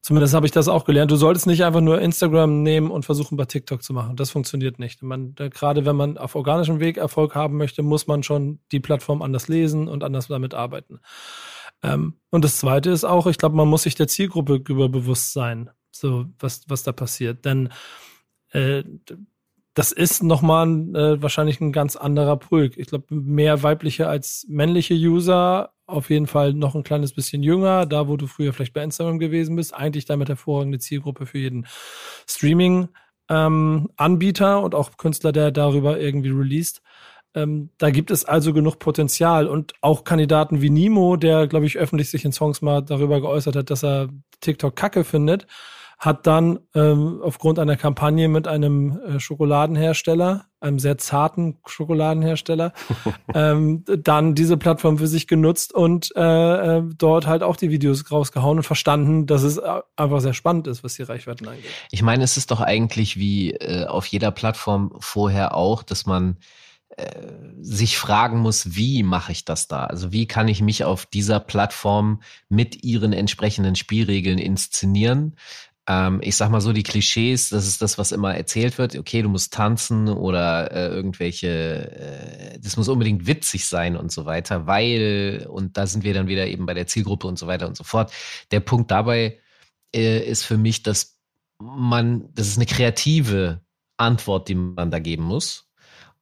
Zumindest 0.00 0.32
habe 0.32 0.46
ich 0.46 0.52
das 0.52 0.68
auch 0.68 0.84
gelernt. 0.84 1.10
Du 1.10 1.16
solltest 1.16 1.46
nicht 1.46 1.64
einfach 1.64 1.80
nur 1.80 2.00
Instagram 2.00 2.62
nehmen 2.62 2.90
und 2.90 3.04
versuchen, 3.04 3.36
bei 3.36 3.44
TikTok 3.44 3.82
zu 3.82 3.92
machen. 3.92 4.16
Das 4.16 4.30
funktioniert 4.30 4.78
nicht. 4.78 5.02
Man, 5.02 5.34
gerade 5.34 5.84
wenn 5.84 5.96
man 5.96 6.16
auf 6.16 6.34
organischem 6.34 6.80
Weg 6.80 6.96
Erfolg 6.96 7.34
haben 7.34 7.56
möchte, 7.56 7.82
muss 7.82 8.06
man 8.06 8.22
schon 8.22 8.60
die 8.70 8.80
Plattform 8.80 9.22
anders 9.22 9.48
lesen 9.48 9.88
und 9.88 10.04
anders 10.04 10.28
damit 10.28 10.54
arbeiten. 10.54 11.00
Ähm, 11.82 12.14
und 12.30 12.44
das 12.44 12.58
Zweite 12.58 12.90
ist 12.90 13.04
auch, 13.04 13.26
ich 13.26 13.38
glaube, 13.38 13.56
man 13.56 13.68
muss 13.68 13.82
sich 13.82 13.96
der 13.96 14.08
Zielgruppe 14.08 14.62
über 14.68 14.88
bewusst 14.88 15.32
sein, 15.32 15.70
so 15.90 16.26
was, 16.38 16.62
was 16.68 16.84
da 16.84 16.92
passiert. 16.92 17.44
Denn 17.44 17.70
äh, 18.50 18.84
das 19.74 19.92
ist 19.92 20.22
nochmal 20.22 20.68
äh, 20.96 21.22
wahrscheinlich 21.22 21.60
ein 21.60 21.72
ganz 21.72 21.96
anderer 21.96 22.36
Pulk. 22.36 22.76
Ich 22.78 22.88
glaube, 22.88 23.14
mehr 23.14 23.62
weibliche 23.62 24.08
als 24.08 24.44
männliche 24.48 24.94
User, 24.94 25.72
auf 25.88 26.10
jeden 26.10 26.26
Fall 26.26 26.52
noch 26.52 26.74
ein 26.74 26.82
kleines 26.82 27.14
bisschen 27.14 27.42
jünger, 27.42 27.86
da 27.86 28.08
wo 28.08 28.16
du 28.16 28.26
früher 28.26 28.52
vielleicht 28.52 28.74
bei 28.74 28.82
Instagram 28.82 29.18
gewesen 29.18 29.56
bist, 29.56 29.74
eigentlich 29.74 30.04
damit 30.04 30.28
hervorragende 30.28 30.78
Zielgruppe 30.78 31.26
für 31.26 31.38
jeden 31.38 31.66
Streaming-Anbieter 32.28 34.58
ähm, 34.58 34.64
und 34.64 34.74
auch 34.74 34.96
Künstler, 34.96 35.32
der 35.32 35.50
darüber 35.50 35.98
irgendwie 35.98 36.30
released. 36.30 36.82
Ähm, 37.34 37.70
da 37.78 37.90
gibt 37.90 38.10
es 38.10 38.24
also 38.24 38.52
genug 38.52 38.78
Potenzial 38.78 39.46
und 39.46 39.74
auch 39.80 40.04
Kandidaten 40.04 40.62
wie 40.62 40.70
Nimo, 40.70 41.16
der, 41.16 41.46
glaube 41.46 41.66
ich, 41.66 41.78
öffentlich 41.78 42.10
sich 42.10 42.24
in 42.24 42.32
Songs 42.32 42.62
mal 42.62 42.82
darüber 42.82 43.20
geäußert 43.20 43.56
hat, 43.56 43.70
dass 43.70 43.82
er 43.82 44.08
TikTok 44.40 44.76
kacke 44.76 45.04
findet 45.04 45.46
hat 45.98 46.26
dann 46.26 46.60
ähm, 46.74 47.20
aufgrund 47.22 47.58
einer 47.58 47.76
Kampagne 47.76 48.28
mit 48.28 48.46
einem 48.46 48.98
äh, 49.00 49.20
Schokoladenhersteller, 49.20 50.46
einem 50.60 50.78
sehr 50.78 50.98
zarten 50.98 51.58
Schokoladenhersteller, 51.66 52.72
ähm, 53.34 53.84
dann 53.86 54.34
diese 54.34 54.56
Plattform 54.56 54.98
für 54.98 55.06
sich 55.06 55.26
genutzt 55.26 55.72
und 55.72 56.14
äh, 56.16 56.78
äh, 56.78 56.82
dort 56.96 57.26
halt 57.26 57.42
auch 57.42 57.56
die 57.56 57.70
Videos 57.70 58.10
rausgehauen 58.10 58.58
und 58.58 58.64
verstanden, 58.64 59.26
dass 59.26 59.42
es 59.42 59.58
äh, 59.58 59.80
einfach 59.96 60.20
sehr 60.20 60.34
spannend 60.34 60.66
ist, 60.66 60.82
was 60.84 60.94
die 60.94 61.02
Reichweiten 61.02 61.46
angeht. 61.48 61.64
Ich 61.90 62.02
meine, 62.02 62.24
es 62.24 62.36
ist 62.36 62.50
doch 62.50 62.60
eigentlich 62.60 63.16
wie 63.16 63.52
äh, 63.52 63.86
auf 63.86 64.06
jeder 64.06 64.30
Plattform 64.30 64.92
vorher 64.98 65.54
auch, 65.54 65.82
dass 65.82 66.06
man 66.06 66.38
äh, 66.96 67.04
sich 67.60 67.98
fragen 67.98 68.38
muss, 68.38 68.74
wie 68.74 69.02
mache 69.02 69.30
ich 69.30 69.44
das 69.44 69.68
da? 69.68 69.84
Also 69.84 70.10
wie 70.10 70.26
kann 70.26 70.48
ich 70.48 70.62
mich 70.62 70.84
auf 70.84 71.06
dieser 71.06 71.38
Plattform 71.38 72.22
mit 72.48 72.82
ihren 72.82 73.12
entsprechenden 73.12 73.76
Spielregeln 73.76 74.38
inszenieren? 74.38 75.36
Ähm, 75.88 76.20
ich 76.22 76.36
sag 76.36 76.50
mal 76.50 76.60
so, 76.60 76.74
die 76.74 76.82
Klischees, 76.82 77.48
das 77.48 77.66
ist 77.66 77.80
das, 77.80 77.96
was 77.96 78.12
immer 78.12 78.34
erzählt 78.34 78.76
wird. 78.76 78.94
Okay, 78.94 79.22
du 79.22 79.30
musst 79.30 79.54
tanzen 79.54 80.08
oder 80.08 80.70
äh, 80.70 80.88
irgendwelche, 80.88 81.90
äh, 81.90 82.58
das 82.60 82.76
muss 82.76 82.88
unbedingt 82.88 83.26
witzig 83.26 83.66
sein 83.66 83.96
und 83.96 84.12
so 84.12 84.26
weiter, 84.26 84.66
weil, 84.66 85.46
und 85.50 85.78
da 85.78 85.86
sind 85.86 86.04
wir 86.04 86.12
dann 86.12 86.28
wieder 86.28 86.46
eben 86.46 86.66
bei 86.66 86.74
der 86.74 86.86
Zielgruppe 86.86 87.26
und 87.26 87.38
so 87.38 87.46
weiter 87.46 87.66
und 87.66 87.76
so 87.76 87.84
fort. 87.84 88.12
Der 88.50 88.60
Punkt 88.60 88.90
dabei 88.90 89.38
äh, 89.94 90.20
ist 90.20 90.44
für 90.44 90.58
mich, 90.58 90.82
dass 90.82 91.18
man, 91.58 92.28
das 92.34 92.48
ist 92.48 92.58
eine 92.58 92.66
kreative 92.66 93.62
Antwort, 93.96 94.48
die 94.48 94.54
man 94.54 94.90
da 94.90 94.98
geben 94.98 95.24
muss. 95.24 95.70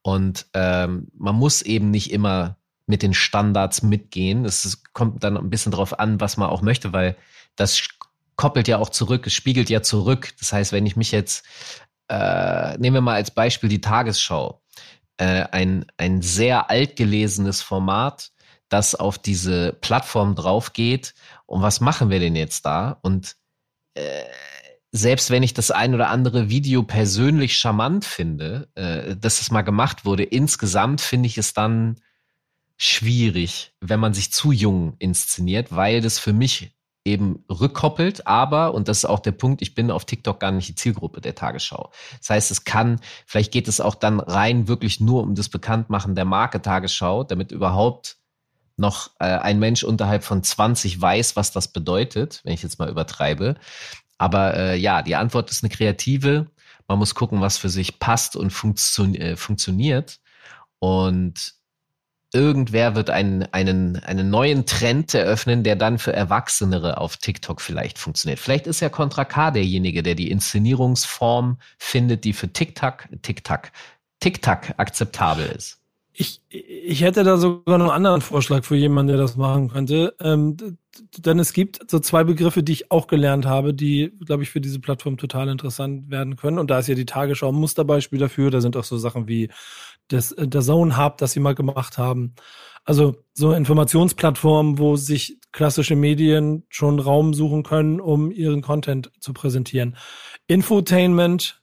Und 0.03 0.47
ähm, 0.55 1.09
man 1.19 1.35
muss 1.35 1.63
eben 1.63 1.91
nicht 1.91 2.13
immer 2.13 2.57
mit 2.87 3.03
den 3.03 3.15
Standards 3.15 3.83
mitgehen. 3.83 4.45
Es 4.45 4.85
kommt 4.93 5.25
dann 5.25 5.37
ein 5.37 5.51
bisschen 5.51 5.73
drauf 5.73 5.99
an, 5.99 6.21
was 6.21 6.37
man 6.37 6.49
auch 6.49 6.63
möchte, 6.63 6.93
weil 6.93 7.17
das 7.57 7.89
koppelt 8.37 8.69
ja 8.69 8.79
auch 8.79 8.91
zurück, 8.91 9.27
es 9.27 9.35
spiegelt 9.35 9.71
ja 9.71 9.83
zurück. 9.83 10.35
Das 10.39 10.53
heißt, 10.53 10.73
wenn 10.73 10.87
ich 10.87 10.97
mich 10.97 11.11
jetzt, 11.11 11.45
äh, 12.09 12.77
nehmen 12.79 12.95
wir 12.95 13.01
mal 13.01 13.15
als 13.15 13.31
Beispiel 13.31 13.69
die 13.69 13.81
Tagesschau, 13.81 14.63
äh, 15.17 15.45
ein, 15.51 15.87
ein 15.97 16.23
sehr 16.23 16.71
altgelesenes 16.71 17.63
Format, 17.63 18.33
das 18.69 18.95
auf 18.95 19.19
diese 19.19 19.73
Plattform 19.73 20.35
drauf 20.35 20.73
geht. 20.73 21.15
Und 21.47 21.63
was 21.63 21.81
machen 21.81 22.11
wir 22.11 22.21
denn 22.21 22.37
jetzt 22.37 22.67
da? 22.67 22.99
Und 23.03 23.37
äh, 23.95 24.25
selbst 24.93 25.31
wenn 25.31 25.43
ich 25.43 25.55
das 25.55 25.71
ein 25.71 25.95
oder 25.95 26.11
andere 26.11 26.49
Video 26.49 26.83
persönlich 26.83 27.57
charmant 27.57 28.05
finde, 28.05 28.69
äh, 28.75 29.17
dass 29.17 29.41
es 29.41 29.51
mal 29.51 29.63
gemacht 29.63 30.05
wurde, 30.05 30.25
insgesamt 30.25 31.01
finde 31.01 31.29
ich 31.29 31.39
es 31.39 31.53
dann 31.55 32.01
schwierig, 32.77 33.73
wenn 33.81 34.01
man 34.01 34.15
sich 34.15 34.33
zu 34.33 34.53
jung 34.53 34.97
inszeniert, 34.99 35.75
weil 35.75 36.01
das 36.01 36.19
für 36.19 36.33
mich 36.33 36.76
eben 37.07 37.45
rückkoppelt, 37.49 38.27
aber, 38.27 38.75
und 38.75 38.89
das 38.89 38.99
ist 38.99 39.05
auch 39.07 39.21
der 39.21 39.33
Punkt, 39.33 39.63
ich 39.63 39.75
bin 39.75 39.91
auf 39.91 40.05
TikTok 40.05 40.41
gar 40.41 40.51
nicht 40.51 40.69
die 40.69 40.75
Zielgruppe 40.75 41.21
der 41.21 41.35
Tagesschau. 41.35 41.91
Das 42.19 42.31
heißt, 42.31 42.51
es 42.51 42.65
kann, 42.65 43.01
vielleicht 43.25 43.53
geht 43.53 43.69
es 43.69 43.81
auch 43.81 43.95
dann 43.95 44.21
rein 44.21 44.69
wirklich 44.69 45.01
nur 45.01 45.23
um 45.23 45.35
das 45.35 45.49
Bekanntmachen 45.49 46.15
der 46.15 46.25
Marke 46.25 46.61
Tagesschau, 46.61 47.25
damit 47.25 47.53
überhaupt 47.53 48.17
noch 48.77 49.11
äh, 49.21 49.25
ein 49.25 49.59
Mensch 49.59 49.85
unterhalb 49.85 50.25
von 50.25 50.43
20 50.43 51.01
weiß, 51.01 51.37
was 51.37 51.53
das 51.53 51.69
bedeutet, 51.69 52.41
wenn 52.45 52.53
ich 52.53 52.63
jetzt 52.63 52.79
mal 52.79 52.91
übertreibe. 52.91 53.55
Aber 54.19 54.55
äh, 54.55 54.77
ja, 54.77 55.03
die 55.03 55.17
Antwort 55.17 55.51
ist 55.51 55.63
eine 55.63 55.71
kreative. 55.71 56.47
Man 56.89 56.99
muss 56.99 57.15
gucken, 57.15 57.41
was 57.41 57.57
für 57.57 57.69
sich 57.69 57.99
passt 57.99 58.37
und 58.37 58.51
funktio 58.51 59.05
äh, 59.15 59.37
funktioniert. 59.37 60.21
Und 60.79 61.55
irgendwer 62.33 62.95
wird 62.95 63.11
einen, 63.11 63.45
einen, 63.53 63.97
einen 64.05 64.31
neuen 64.31 64.67
Trend 64.67 65.15
eröffnen, 65.15 65.63
der 65.63 65.77
dann 65.77 65.99
für 65.99 66.13
Erwachsenere 66.13 66.99
auf 66.99 67.17
TikTok 67.17 67.61
vielleicht 67.61 67.99
funktioniert. 67.99 68.39
Vielleicht 68.39 68.67
ist 68.67 68.81
ja 68.81 68.89
Contra 68.89 69.25
K 69.25 69.51
derjenige, 69.51 70.03
der 70.03 70.15
die 70.15 70.31
Inszenierungsform 70.31 71.59
findet, 71.79 72.25
die 72.25 72.33
für 72.33 72.53
TikTok, 72.53 73.09
TikTok, 73.23 73.71
TikTok 74.21 74.75
akzeptabel 74.77 75.47
ist. 75.47 75.81
Ich, 76.19 76.41
ich 76.49 77.03
hätte 77.03 77.25
da 77.25 77.37
sogar 77.37 77.77
noch 77.77 77.87
einen 77.87 77.95
anderen 77.95 78.23
Vorschlag 78.23 78.65
für 78.65 78.75
jemanden, 78.75 79.09
der 79.09 79.19
das 79.19 79.37
machen 79.37 79.69
könnte. 79.69 80.15
Ähm, 80.19 80.57
denn 81.19 81.39
es 81.39 81.53
gibt 81.53 81.91
so 81.91 81.99
zwei 81.99 82.25
Begriffe, 82.25 82.63
die 82.63 82.73
ich 82.73 82.91
auch 82.91 83.07
gelernt 83.07 83.45
habe, 83.45 83.75
die, 83.75 84.13
glaube 84.25 84.43
ich, 84.43 84.49
für 84.49 84.63
diese 84.63 84.81
Plattform 84.81 85.19
total 85.19 85.51
interessant 85.51 86.11
werden 86.11 86.37
können. 86.37 86.59
Und 86.59 86.71
da 86.71 86.79
ist 86.79 86.87
ja 86.87 86.95
die 86.95 87.05
Tagesschau 87.05 87.51
ein 87.51 87.55
Musterbeispiel 87.55 88.19
dafür. 88.19 88.51
Da 88.51 88.63
sind 88.63 88.79
auch 88.79 88.85
so 88.85 88.97
Sachen 88.97 89.29
wie 89.29 89.51
das, 90.09 90.33
äh, 90.33 90.49
der 90.49 90.63
Zone 90.63 90.97
Hub, 90.97 91.19
das 91.19 91.33
sie 91.33 91.41
mal 91.41 91.55
gemacht 91.55 91.99
haben. 91.99 92.35
Also 92.85 93.17
so 93.35 93.53
Informationsplattformen, 93.53 94.79
wo 94.79 94.97
sich 94.97 95.39
klassische 95.53 95.97
Medien 95.97 96.65
schon 96.69 97.01
Raum 97.01 97.35
suchen 97.35 97.63
können, 97.63 98.01
um 98.01 98.31
ihren 98.31 98.63
Content 98.63 99.11
zu 99.19 99.33
präsentieren. 99.33 99.97
Infotainment 100.47 101.63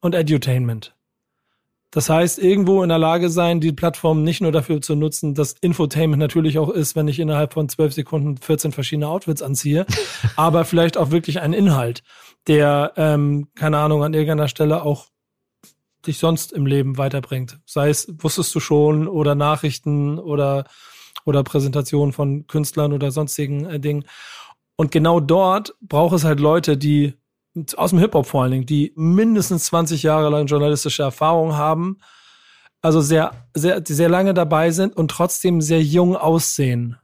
und 0.00 0.14
Edutainment. 0.14 0.96
Das 1.92 2.10
heißt, 2.10 2.38
irgendwo 2.38 2.82
in 2.82 2.88
der 2.88 2.98
Lage 2.98 3.30
sein, 3.30 3.60
die 3.60 3.72
Plattform 3.72 4.22
nicht 4.22 4.40
nur 4.40 4.52
dafür 4.52 4.82
zu 4.82 4.96
nutzen, 4.96 5.34
dass 5.34 5.52
Infotainment 5.52 6.20
natürlich 6.20 6.58
auch 6.58 6.68
ist, 6.68 6.96
wenn 6.96 7.08
ich 7.08 7.20
innerhalb 7.20 7.54
von 7.54 7.68
zwölf 7.68 7.94
Sekunden 7.94 8.36
14 8.36 8.72
verschiedene 8.72 9.08
Outfits 9.08 9.40
anziehe, 9.40 9.86
aber 10.36 10.64
vielleicht 10.64 10.98
auch 10.98 11.10
wirklich 11.10 11.40
ein 11.40 11.52
Inhalt, 11.52 12.02
der, 12.48 12.92
ähm, 12.96 13.48
keine 13.54 13.78
Ahnung, 13.78 14.02
an 14.02 14.14
irgendeiner 14.14 14.48
Stelle 14.48 14.82
auch 14.82 15.06
dich 16.06 16.18
sonst 16.18 16.52
im 16.52 16.66
Leben 16.66 16.98
weiterbringt. 16.98 17.58
Sei 17.64 17.88
es, 17.88 18.12
wusstest 18.18 18.54
du 18.54 18.60
schon, 18.60 19.08
oder 19.08 19.34
Nachrichten 19.34 20.18
oder, 20.18 20.64
oder 21.24 21.42
Präsentationen 21.42 22.12
von 22.12 22.46
Künstlern 22.46 22.92
oder 22.92 23.10
sonstigen 23.10 23.64
äh, 23.66 23.80
Dingen. 23.80 24.04
Und 24.76 24.90
genau 24.92 25.20
dort 25.20 25.74
braucht 25.80 26.14
es 26.14 26.24
halt 26.24 26.40
Leute, 26.40 26.76
die 26.76 27.14
aus 27.76 27.90
dem 27.90 27.98
Hip-Hop 27.98 28.26
vor 28.26 28.42
allen 28.42 28.52
Dingen, 28.52 28.66
die 28.66 28.92
mindestens 28.96 29.66
20 29.66 30.02
Jahre 30.02 30.28
lang 30.28 30.46
journalistische 30.46 31.02
Erfahrung 31.02 31.56
haben, 31.56 31.98
also 32.82 33.00
sehr, 33.00 33.32
sehr, 33.54 33.82
sehr 33.84 34.08
lange 34.08 34.34
dabei 34.34 34.70
sind 34.70 34.96
und 34.96 35.10
trotzdem 35.10 35.60
sehr 35.60 35.82
jung 35.82 36.16
aussehen. 36.16 36.98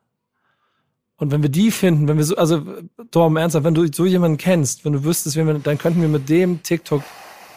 Und 1.17 1.31
wenn 1.31 1.43
wir 1.43 1.51
die 1.51 1.71
finden, 1.71 2.09
wenn 2.09 2.19
wir 2.19 2.25
so, 2.25 2.37
also 2.37 2.65
Torben 3.11 3.37
ernsthaft, 3.37 3.65
wenn 3.65 3.75
du 3.75 3.87
so 3.93 4.05
jemanden 4.05 4.39
kennst, 4.39 4.85
wenn 4.85 4.93
du 4.93 5.05
wüsstest, 5.05 5.37
wir, 5.37 5.45
dann 5.55 5.79
könnten 5.79 6.01
wir 6.01 6.09
mit 6.09 6.29
dem 6.29 6.63
TikTok, 6.63 7.03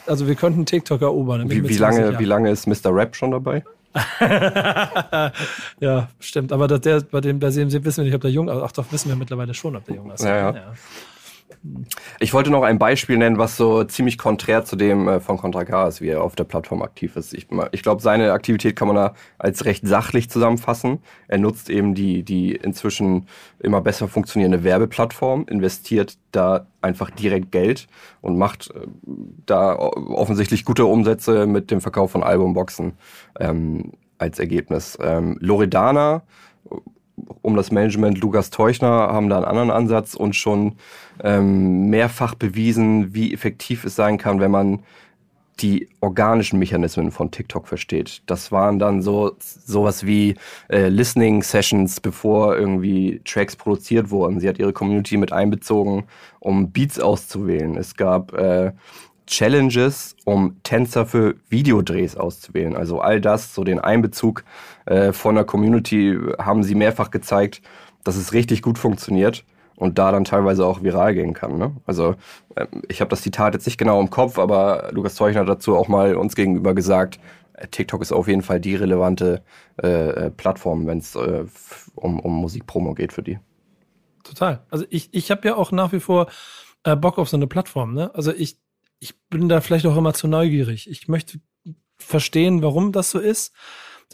also 0.07 0.27
wir 0.27 0.35
könnten 0.35 0.65
TikTok 0.65 1.01
erobern. 1.01 1.49
Wie, 1.49 1.67
wie 1.67 1.77
lange, 1.77 2.19
wie 2.19 2.25
lange 2.25 2.51
ist 2.51 2.67
Mr. 2.67 2.93
Rap 2.95 3.15
schon 3.15 3.31
dabei? 3.31 3.63
ja, 5.79 6.09
stimmt. 6.19 6.51
Aber 6.51 6.67
der, 6.67 7.01
bei 7.01 7.21
dem, 7.21 7.39
bei 7.39 7.49
dem 7.49 7.71
wissen 7.71 7.97
wir 7.97 8.03
nicht, 8.03 8.15
ob 8.15 8.21
der 8.21 8.31
jung 8.31 8.49
ist. 8.49 8.61
Ach 8.61 8.71
doch, 8.71 8.91
wissen 8.91 9.09
wir 9.09 9.15
mittlerweile 9.15 9.53
schon, 9.53 9.75
ob 9.75 9.85
der 9.85 9.95
jung 9.95 10.11
ist. 10.11 10.23
Ja, 10.23 10.35
ja. 10.35 10.51
ja. 10.51 10.73
Ich 12.19 12.33
wollte 12.33 12.49
noch 12.51 12.63
ein 12.63 12.79
Beispiel 12.79 13.17
nennen, 13.17 13.37
was 13.37 13.57
so 13.57 13.83
ziemlich 13.83 14.17
konträr 14.17 14.65
zu 14.65 14.75
dem 14.75 15.07
äh, 15.07 15.19
von 15.19 15.37
Contra 15.37 15.65
K 15.65 15.87
ist, 15.87 16.01
wie 16.01 16.09
er 16.09 16.23
auf 16.23 16.35
der 16.35 16.43
Plattform 16.43 16.81
aktiv 16.81 17.15
ist. 17.15 17.33
Ich, 17.33 17.47
ich 17.71 17.83
glaube, 17.83 18.01
seine 18.01 18.31
Aktivität 18.31 18.75
kann 18.75 18.87
man 18.87 18.95
da 18.95 19.13
als 19.37 19.65
recht 19.65 19.87
sachlich 19.87 20.29
zusammenfassen. 20.29 20.99
Er 21.27 21.37
nutzt 21.37 21.69
eben 21.69 21.95
die, 21.95 22.23
die 22.23 22.55
inzwischen 22.55 23.27
immer 23.59 23.81
besser 23.81 24.07
funktionierende 24.07 24.63
Werbeplattform, 24.63 25.45
investiert 25.47 26.17
da 26.31 26.67
einfach 26.81 27.09
direkt 27.09 27.51
Geld 27.51 27.87
und 28.21 28.37
macht 28.37 28.71
äh, 28.71 28.87
da 29.45 29.75
offensichtlich 29.75 30.65
gute 30.65 30.85
Umsätze 30.85 31.47
mit 31.47 31.71
dem 31.71 31.81
Verkauf 31.81 32.11
von 32.11 32.23
Albumboxen 32.23 32.93
ähm, 33.39 33.93
als 34.17 34.39
Ergebnis. 34.39 34.97
Ähm, 35.01 35.37
Loredana 35.41 36.23
um 37.41 37.55
das 37.55 37.71
Management 37.71 38.19
Lukas 38.19 38.49
Teuchner 38.49 38.87
haben 38.89 39.29
da 39.29 39.37
einen 39.37 39.45
anderen 39.45 39.71
Ansatz 39.71 40.15
und 40.15 40.35
schon 40.35 40.75
ähm, 41.23 41.89
mehrfach 41.89 42.35
bewiesen, 42.35 43.13
wie 43.13 43.33
effektiv 43.33 43.85
es 43.85 43.95
sein 43.95 44.17
kann, 44.17 44.39
wenn 44.39 44.51
man 44.51 44.83
die 45.59 45.87
organischen 46.01 46.59
Mechanismen 46.59 47.11
von 47.11 47.31
TikTok 47.31 47.67
versteht. 47.67 48.23
Das 48.25 48.51
waren 48.51 48.77
dann 48.77 49.01
so 49.01 49.31
sowas 49.39 50.05
wie 50.05 50.35
äh, 50.69 50.89
Listening 50.89 51.43
Sessions, 51.43 52.01
bevor 52.01 52.57
irgendwie 52.57 53.21
Tracks 53.23 53.55
produziert 53.55 54.09
wurden. 54.09 54.39
Sie 54.39 54.49
hat 54.49 54.59
ihre 54.59 54.73
Community 54.73 55.15
mit 55.15 55.31
einbezogen, 55.31 56.03
um 56.39 56.71
Beats 56.71 56.99
auszuwählen. 56.99 57.77
Es 57.77 57.95
gab 57.95 58.33
äh, 58.33 58.73
Challenges, 59.27 60.15
um 60.25 60.57
Tänzer 60.63 61.05
für 61.05 61.35
Videodrehs 61.49 62.15
auszuwählen. 62.15 62.75
Also 62.75 62.99
all 62.99 63.21
das, 63.21 63.53
so 63.55 63.63
den 63.63 63.79
Einbezug 63.79 64.43
äh, 64.85 65.11
von 65.11 65.35
der 65.35 65.45
Community 65.45 66.17
haben 66.37 66.63
sie 66.63 66.75
mehrfach 66.75 67.11
gezeigt, 67.11 67.61
dass 68.03 68.15
es 68.15 68.33
richtig 68.33 68.61
gut 68.61 68.77
funktioniert 68.77 69.45
und 69.75 69.97
da 69.97 70.11
dann 70.11 70.25
teilweise 70.25 70.65
auch 70.65 70.83
viral 70.83 71.13
gehen 71.13 71.33
kann. 71.33 71.57
Ne? 71.57 71.75
Also 71.85 72.15
äh, 72.55 72.67
ich 72.87 73.01
habe 73.01 73.09
das 73.09 73.21
Zitat 73.21 73.53
jetzt 73.53 73.65
nicht 73.65 73.77
genau 73.77 73.99
im 73.99 74.09
Kopf, 74.09 74.39
aber 74.39 74.89
Lukas 74.91 75.15
Zeuchner 75.15 75.41
hat 75.41 75.49
dazu 75.49 75.75
auch 75.75 75.87
mal 75.87 76.15
uns 76.15 76.35
gegenüber 76.35 76.73
gesagt, 76.73 77.19
äh, 77.53 77.67
TikTok 77.67 78.01
ist 78.01 78.11
auf 78.11 78.27
jeden 78.27 78.41
Fall 78.41 78.59
die 78.59 78.75
relevante 78.75 79.43
äh, 79.81 79.87
äh 79.87 80.29
Plattform, 80.29 80.87
wenn 80.87 80.99
es 80.99 81.15
äh, 81.15 81.45
um, 81.95 82.19
um 82.19 82.35
Musikpromo 82.35 82.93
geht 82.93 83.11
für 83.11 83.23
die. 83.23 83.39
Total. 84.23 84.61
Also 84.69 84.85
ich, 84.89 85.09
ich 85.11 85.29
habe 85.31 85.47
ja 85.47 85.55
auch 85.55 85.71
nach 85.71 85.91
wie 85.91 85.99
vor 85.99 86.27
äh, 86.83 86.95
Bock 86.95 87.17
auf 87.17 87.29
so 87.29 87.37
eine 87.37 87.47
Plattform. 87.47 87.93
Ne? 87.93 88.13
Also 88.15 88.31
ich 88.31 88.57
ich 88.99 89.19
bin 89.29 89.49
da 89.49 89.61
vielleicht 89.61 89.85
auch 89.85 89.97
immer 89.97 90.13
zu 90.13 90.27
neugierig. 90.27 90.89
Ich 90.89 91.07
möchte 91.07 91.39
verstehen, 91.97 92.61
warum 92.61 92.91
das 92.91 93.11
so 93.11 93.19
ist. 93.19 93.53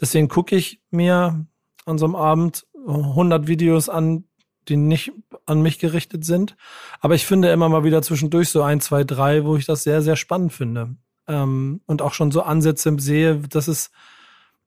Deswegen 0.00 0.28
gucke 0.28 0.56
ich 0.56 0.80
mir 0.90 1.46
an 1.84 1.98
so 1.98 2.06
einem 2.06 2.14
Abend 2.14 2.66
100 2.86 3.46
Videos 3.46 3.88
an, 3.88 4.24
die 4.68 4.76
nicht 4.76 5.12
an 5.46 5.62
mich 5.62 5.78
gerichtet 5.78 6.24
sind. 6.24 6.56
Aber 7.00 7.14
ich 7.14 7.26
finde 7.26 7.50
immer 7.50 7.68
mal 7.68 7.84
wieder 7.84 8.02
zwischendurch 8.02 8.48
so 8.48 8.62
ein, 8.62 8.80
zwei, 8.80 9.04
drei, 9.04 9.44
wo 9.44 9.56
ich 9.56 9.66
das 9.66 9.82
sehr, 9.82 10.02
sehr 10.02 10.16
spannend 10.16 10.52
finde. 10.52 10.96
Ähm, 11.26 11.80
und 11.86 12.02
auch 12.02 12.14
schon 12.14 12.30
so 12.30 12.42
Ansätze 12.42 12.94
sehe, 12.98 13.36
dass 13.36 13.68
es 13.68 13.90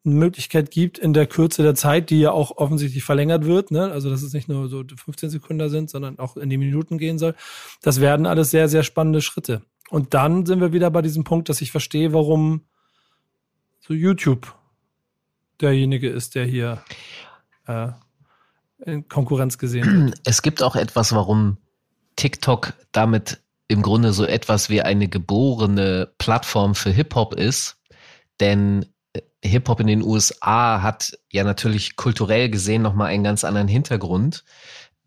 eine 0.06 0.16
Möglichkeit 0.16 0.70
gibt 0.70 1.00
in 1.00 1.14
der 1.14 1.26
Kürze 1.26 1.64
der 1.64 1.76
Zeit, 1.76 2.10
die 2.10 2.20
ja 2.20 2.32
auch 2.32 2.58
offensichtlich 2.58 3.04
verlängert 3.04 3.46
wird, 3.46 3.72
ne? 3.72 3.92
also 3.92 4.10
dass 4.10 4.22
es 4.22 4.34
nicht 4.34 4.48
nur 4.48 4.70
so 4.70 4.84
15 4.84 5.32
Sekunden 5.32 5.70
sind, 5.70 5.90
sondern 5.90 6.20
auch 6.20 6.38
in 6.38 6.50
die 6.50 6.58
Minuten 6.58 6.98
gehen 6.98 7.18
soll. 7.18 7.34
Das 7.82 8.02
werden 8.02 8.26
alles 8.26 8.52
sehr, 8.52 8.70
sehr 8.70 8.84
spannende 8.84 9.22
Schritte. 9.22 9.64
Und 9.90 10.14
dann 10.14 10.46
sind 10.46 10.62
wir 10.62 10.74
wieder 10.74 10.90
bei 10.90 11.02
diesem 11.02 11.24
Punkt, 11.24 11.50
dass 11.50 11.62
ich 11.62 11.72
verstehe, 11.72 12.14
warum 12.14 12.62
so 13.80 13.94
YouTube 13.94 14.56
derjenige 15.62 16.10
ist, 16.10 16.36
der 16.36 16.46
hier 16.46 16.84
äh, 17.68 17.90
in 18.86 19.08
Konkurrenz 19.08 19.58
gesehen 19.58 20.08
wird. 20.08 20.22
Es 20.26 20.42
gibt 20.42 20.64
auch 20.64 20.76
etwas, 20.76 21.14
warum 21.14 21.58
TikTok 22.16 22.74
damit 22.92 23.42
im 23.68 23.82
Grunde 23.82 24.14
so 24.14 24.26
etwas 24.26 24.70
wie 24.70 24.82
eine 24.82 25.08
geborene 25.08 26.12
Plattform 26.18 26.76
für 26.76 26.92
Hip-Hop 26.92 27.34
ist. 27.34 27.78
Denn 28.40 28.86
äh, 29.14 29.22
Hip-Hop 29.44 29.80
in 29.80 29.88
den 29.88 30.04
USA 30.04 30.82
hat 30.82 31.18
ja 31.32 31.44
natürlich 31.44 31.96
kulturell 31.96 32.50
gesehen 32.50 32.82
nochmal 32.82 33.08
einen 33.08 33.24
ganz 33.24 33.44
anderen 33.44 33.68
Hintergrund. 33.68 34.44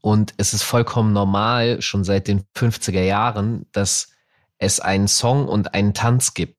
Und 0.01 0.35
es 0.37 0.55
ist 0.55 0.62
vollkommen 0.62 1.12
normal, 1.12 1.83
schon 1.83 2.05
seit 2.05 2.29
den 2.29 2.45
50er 2.57 3.03
Jahren, 3.03 3.67
dass 3.73 4.11
es 4.59 4.81
einen 4.81 5.09
Song 5.09 5.49
und 5.49 5.75
einen 5.75 5.94
Tanz 5.94 6.35
gibt. 6.35 6.57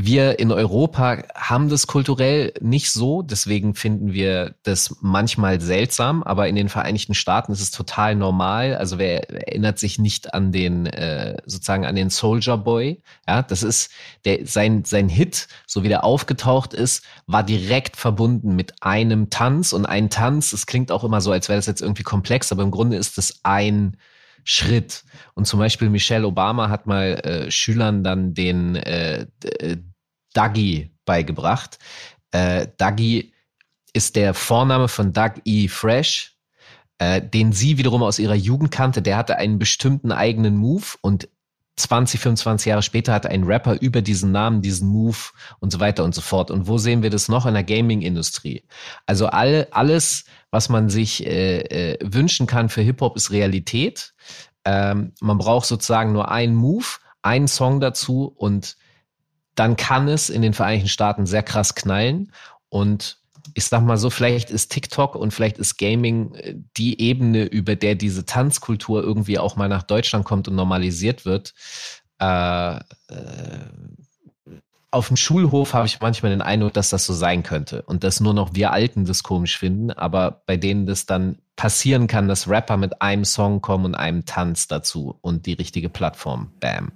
Wir 0.00 0.38
in 0.38 0.52
Europa 0.52 1.24
haben 1.34 1.68
das 1.68 1.88
kulturell 1.88 2.54
nicht 2.60 2.92
so, 2.92 3.22
deswegen 3.22 3.74
finden 3.74 4.12
wir 4.12 4.54
das 4.62 4.94
manchmal 5.00 5.60
seltsam, 5.60 6.22
aber 6.22 6.46
in 6.46 6.54
den 6.54 6.68
Vereinigten 6.68 7.14
Staaten 7.14 7.50
ist 7.50 7.60
es 7.60 7.72
total 7.72 8.14
normal. 8.14 8.76
Also 8.76 8.98
wer 8.98 9.28
erinnert 9.28 9.80
sich 9.80 9.98
nicht 9.98 10.34
an 10.34 10.52
den 10.52 10.86
äh, 10.86 11.38
sozusagen 11.46 11.84
an 11.84 11.96
den 11.96 12.10
Soldier 12.10 12.58
Boy? 12.58 13.02
Ja, 13.26 13.42
das 13.42 13.64
ist 13.64 13.90
der 14.24 14.46
sein 14.46 14.84
sein 14.84 15.08
Hit, 15.08 15.48
so 15.66 15.82
wie 15.82 15.88
der 15.88 16.04
aufgetaucht 16.04 16.74
ist, 16.74 17.02
war 17.26 17.42
direkt 17.42 17.96
verbunden 17.96 18.54
mit 18.54 18.80
einem 18.84 19.30
Tanz 19.30 19.72
und 19.72 19.84
ein 19.84 20.10
Tanz. 20.10 20.52
Es 20.52 20.66
klingt 20.66 20.92
auch 20.92 21.02
immer 21.02 21.20
so, 21.20 21.32
als 21.32 21.48
wäre 21.48 21.58
das 21.58 21.66
jetzt 21.66 21.82
irgendwie 21.82 22.04
komplex, 22.04 22.52
aber 22.52 22.62
im 22.62 22.70
Grunde 22.70 22.98
ist 22.98 23.18
es 23.18 23.40
ein 23.42 23.96
Schritt. 24.44 25.04
Und 25.34 25.46
zum 25.46 25.58
Beispiel 25.58 25.90
Michelle 25.90 26.26
Obama 26.26 26.68
hat 26.68 26.86
mal 26.86 27.20
äh, 27.24 27.50
Schülern 27.50 28.04
dann 28.04 28.34
den 28.34 28.76
äh, 28.76 29.26
äh 29.42 29.76
Dougie 30.34 30.92
beigebracht. 31.04 31.78
Äh, 32.30 32.68
Dougie 32.76 33.32
ist 33.92 34.14
der 34.14 34.34
Vorname 34.34 34.88
von 34.88 35.12
Doug 35.12 35.40
E. 35.44 35.68
Fresh, 35.68 36.36
äh, 36.98 37.22
den 37.22 37.52
sie 37.52 37.78
wiederum 37.78 38.02
aus 38.02 38.18
ihrer 38.18 38.34
Jugend 38.34 38.70
kannte. 38.70 39.02
Der 39.02 39.16
hatte 39.16 39.36
einen 39.36 39.58
bestimmten 39.58 40.12
eigenen 40.12 40.56
Move 40.56 40.84
und 41.00 41.28
20, 41.78 42.20
25 42.20 42.66
Jahre 42.66 42.82
später 42.82 43.12
hat 43.12 43.26
ein 43.26 43.44
Rapper 43.44 43.80
über 43.80 44.02
diesen 44.02 44.32
Namen, 44.32 44.62
diesen 44.62 44.88
Move 44.88 45.16
und 45.60 45.72
so 45.72 45.80
weiter 45.80 46.04
und 46.04 46.14
so 46.14 46.20
fort. 46.20 46.50
Und 46.50 46.66
wo 46.66 46.78
sehen 46.78 47.02
wir 47.02 47.10
das 47.10 47.28
noch 47.28 47.46
in 47.46 47.54
der 47.54 47.64
Gaming-Industrie? 47.64 48.64
Also 49.06 49.26
alle, 49.26 49.68
alles, 49.72 50.24
was 50.50 50.68
man 50.68 50.88
sich 50.88 51.26
äh, 51.26 51.60
äh, 51.60 51.98
wünschen 52.02 52.46
kann 52.46 52.68
für 52.68 52.82
Hip-Hop, 52.82 53.16
ist 53.16 53.30
Realität. 53.30 54.14
Ähm, 54.64 55.12
man 55.20 55.38
braucht 55.38 55.66
sozusagen 55.66 56.12
nur 56.12 56.30
einen 56.30 56.54
Move, 56.54 56.86
einen 57.22 57.48
Song 57.48 57.80
dazu 57.80 58.32
und 58.36 58.76
dann 59.54 59.76
kann 59.76 60.08
es 60.08 60.30
in 60.30 60.42
den 60.42 60.54
Vereinigten 60.54 60.88
Staaten 60.88 61.26
sehr 61.26 61.42
krass 61.42 61.74
knallen. 61.74 62.32
Und 62.68 63.18
ich 63.54 63.64
sag 63.64 63.82
mal 63.82 63.96
so, 63.96 64.10
vielleicht 64.10 64.50
ist 64.50 64.70
TikTok 64.70 65.14
und 65.14 65.32
vielleicht 65.32 65.58
ist 65.58 65.76
Gaming 65.76 66.34
äh, 66.34 66.54
die 66.76 67.00
Ebene, 67.00 67.44
über 67.44 67.76
der 67.76 67.94
diese 67.94 68.24
Tanzkultur 68.24 69.02
irgendwie 69.02 69.38
auch 69.38 69.56
mal 69.56 69.68
nach 69.68 69.82
Deutschland 69.82 70.24
kommt 70.24 70.48
und 70.48 70.54
normalisiert 70.54 71.24
wird. 71.24 71.54
Äh, 72.20 72.76
äh, 72.76 72.80
auf 74.90 75.08
dem 75.08 75.16
Schulhof 75.16 75.74
habe 75.74 75.86
ich 75.86 76.00
manchmal 76.00 76.30
den 76.30 76.40
Eindruck, 76.40 76.72
dass 76.72 76.90
das 76.90 77.04
so 77.04 77.12
sein 77.12 77.42
könnte 77.42 77.82
und 77.82 78.04
dass 78.04 78.20
nur 78.20 78.32
noch 78.32 78.54
wir 78.54 78.72
Alten 78.72 79.04
das 79.04 79.22
komisch 79.22 79.58
finden, 79.58 79.90
aber 79.90 80.42
bei 80.46 80.56
denen 80.56 80.86
das 80.86 81.04
dann 81.04 81.38
passieren 81.56 82.06
kann, 82.06 82.28
dass 82.28 82.48
Rapper 82.48 82.78
mit 82.78 83.02
einem 83.02 83.24
Song 83.24 83.60
kommen 83.60 83.84
und 83.84 83.94
einem 83.94 84.24
Tanz 84.24 84.66
dazu 84.66 85.18
und 85.20 85.44
die 85.44 85.52
richtige 85.52 85.90
Plattform. 85.90 86.52
Bam. 86.60 86.92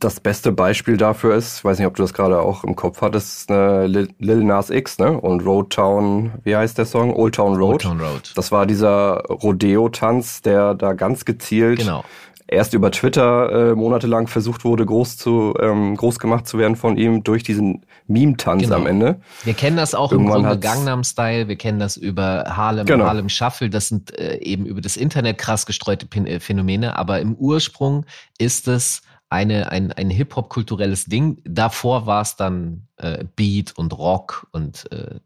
Das 0.00 0.18
beste 0.18 0.50
Beispiel 0.50 0.96
dafür 0.96 1.34
ist, 1.34 1.64
weiß 1.64 1.78
nicht, 1.78 1.86
ob 1.86 1.94
du 1.94 2.02
das 2.02 2.14
gerade 2.14 2.40
auch 2.40 2.64
im 2.64 2.74
Kopf 2.74 3.02
hattest, 3.02 3.50
äh, 3.50 3.86
Lil, 3.86 4.08
Lil 4.18 4.42
Nas 4.42 4.70
X, 4.70 4.98
ne? 4.98 5.12
Und 5.12 5.44
Road 5.44 5.70
Town, 5.70 6.32
wie 6.42 6.56
heißt 6.56 6.78
der 6.78 6.86
Song? 6.86 7.14
Old 7.14 7.34
Town 7.34 7.54
Road. 7.54 7.72
Old 7.72 7.82
Town 7.82 8.00
Road. 8.00 8.32
Das 8.34 8.50
war 8.50 8.66
dieser 8.66 9.22
Rodeo-Tanz, 9.28 10.40
der 10.40 10.74
da 10.74 10.94
ganz 10.94 11.24
gezielt 11.24 11.80
genau 11.80 12.04
erst 12.50 12.74
über 12.74 12.90
Twitter 12.90 13.70
äh, 13.70 13.74
monatelang 13.74 14.26
versucht 14.26 14.64
wurde, 14.64 14.84
groß 14.84 15.16
zu 15.16 15.54
ähm, 15.60 15.96
groß 15.96 16.18
gemacht 16.18 16.48
zu 16.48 16.58
werden 16.58 16.76
von 16.76 16.96
ihm 16.96 17.22
durch 17.22 17.42
diesen 17.42 17.86
Meme-Tanz 18.08 18.64
genau. 18.64 18.76
am 18.76 18.86
Ende. 18.86 19.20
Wir 19.44 19.54
kennen 19.54 19.76
das 19.76 19.94
auch 19.94 20.10
Irgendwann 20.10 20.38
im 20.38 20.42
Grunde 20.42 20.58
Gangnam 20.58 21.04
Style, 21.04 21.48
wir 21.48 21.56
kennen 21.56 21.78
das 21.78 21.96
über 21.96 22.44
Harlem, 22.48 22.86
genau. 22.86 23.06
Harlem 23.06 23.28
Shuffle, 23.28 23.70
das 23.70 23.88
sind 23.88 24.18
äh, 24.18 24.38
eben 24.38 24.66
über 24.66 24.80
das 24.80 24.96
Internet 24.96 25.38
krass 25.38 25.64
gestreute 25.64 26.06
äh, 26.24 26.40
Phänomene, 26.40 26.98
aber 26.98 27.20
im 27.20 27.34
Ursprung 27.34 28.04
ist 28.38 28.66
es 28.66 29.02
eine, 29.30 29.70
ein, 29.70 29.92
ein 29.92 30.10
Hip-Hop-kulturelles 30.10 31.06
Ding. 31.06 31.40
Davor 31.44 32.06
war 32.06 32.20
es 32.20 32.36
dann 32.36 32.82
äh, 32.96 33.24
Beat 33.36 33.72
und 33.76 33.96
Rock 33.96 34.46
und 34.50 34.90
äh, 34.92 35.20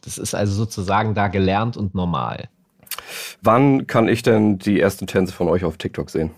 das 0.00 0.18
ist 0.18 0.34
also 0.34 0.54
sozusagen 0.54 1.14
da 1.14 1.28
gelernt 1.28 1.76
und 1.76 1.94
normal. 1.94 2.48
Wann 3.42 3.86
kann 3.86 4.08
ich 4.08 4.22
denn 4.22 4.58
die 4.58 4.80
ersten 4.80 5.06
Tänze 5.06 5.32
von 5.32 5.48
euch 5.48 5.64
auf 5.64 5.76
TikTok 5.76 6.10
sehen? 6.10 6.30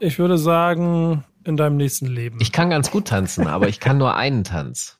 Ich 0.00 0.18
würde 0.18 0.38
sagen, 0.38 1.24
in 1.44 1.56
deinem 1.56 1.76
nächsten 1.76 2.06
Leben. 2.06 2.38
Ich 2.40 2.52
kann 2.52 2.70
ganz 2.70 2.90
gut 2.90 3.08
tanzen, 3.08 3.46
aber 3.46 3.68
ich 3.68 3.80
kann 3.80 3.98
nur 3.98 4.14
einen 4.14 4.44
Tanz. 4.44 4.97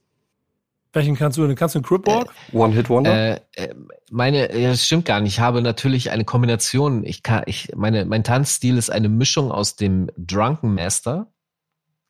Welchen 0.92 1.16
kannst 1.16 1.36
du? 1.36 1.54
Kannst 1.54 1.74
du 1.74 1.78
einen 1.78 1.84
Cripwalk? 1.84 2.32
Äh, 2.52 2.56
One-Hit-Wonder? 2.56 3.36
Äh, 3.36 3.40
äh, 3.56 3.74
meine, 4.10 4.58
ja, 4.58 4.70
das 4.70 4.86
stimmt 4.86 5.04
gar 5.04 5.20
nicht. 5.20 5.34
Ich 5.34 5.40
habe 5.40 5.60
natürlich 5.60 6.10
eine 6.10 6.24
Kombination. 6.24 7.04
Ich 7.04 7.22
kann, 7.22 7.42
ich, 7.46 7.70
meine, 7.76 8.04
mein 8.06 8.24
Tanzstil 8.24 8.78
ist 8.78 8.90
eine 8.90 9.08
Mischung 9.08 9.52
aus 9.52 9.76
dem 9.76 10.10
Drunken 10.16 10.74
Master. 10.74 11.30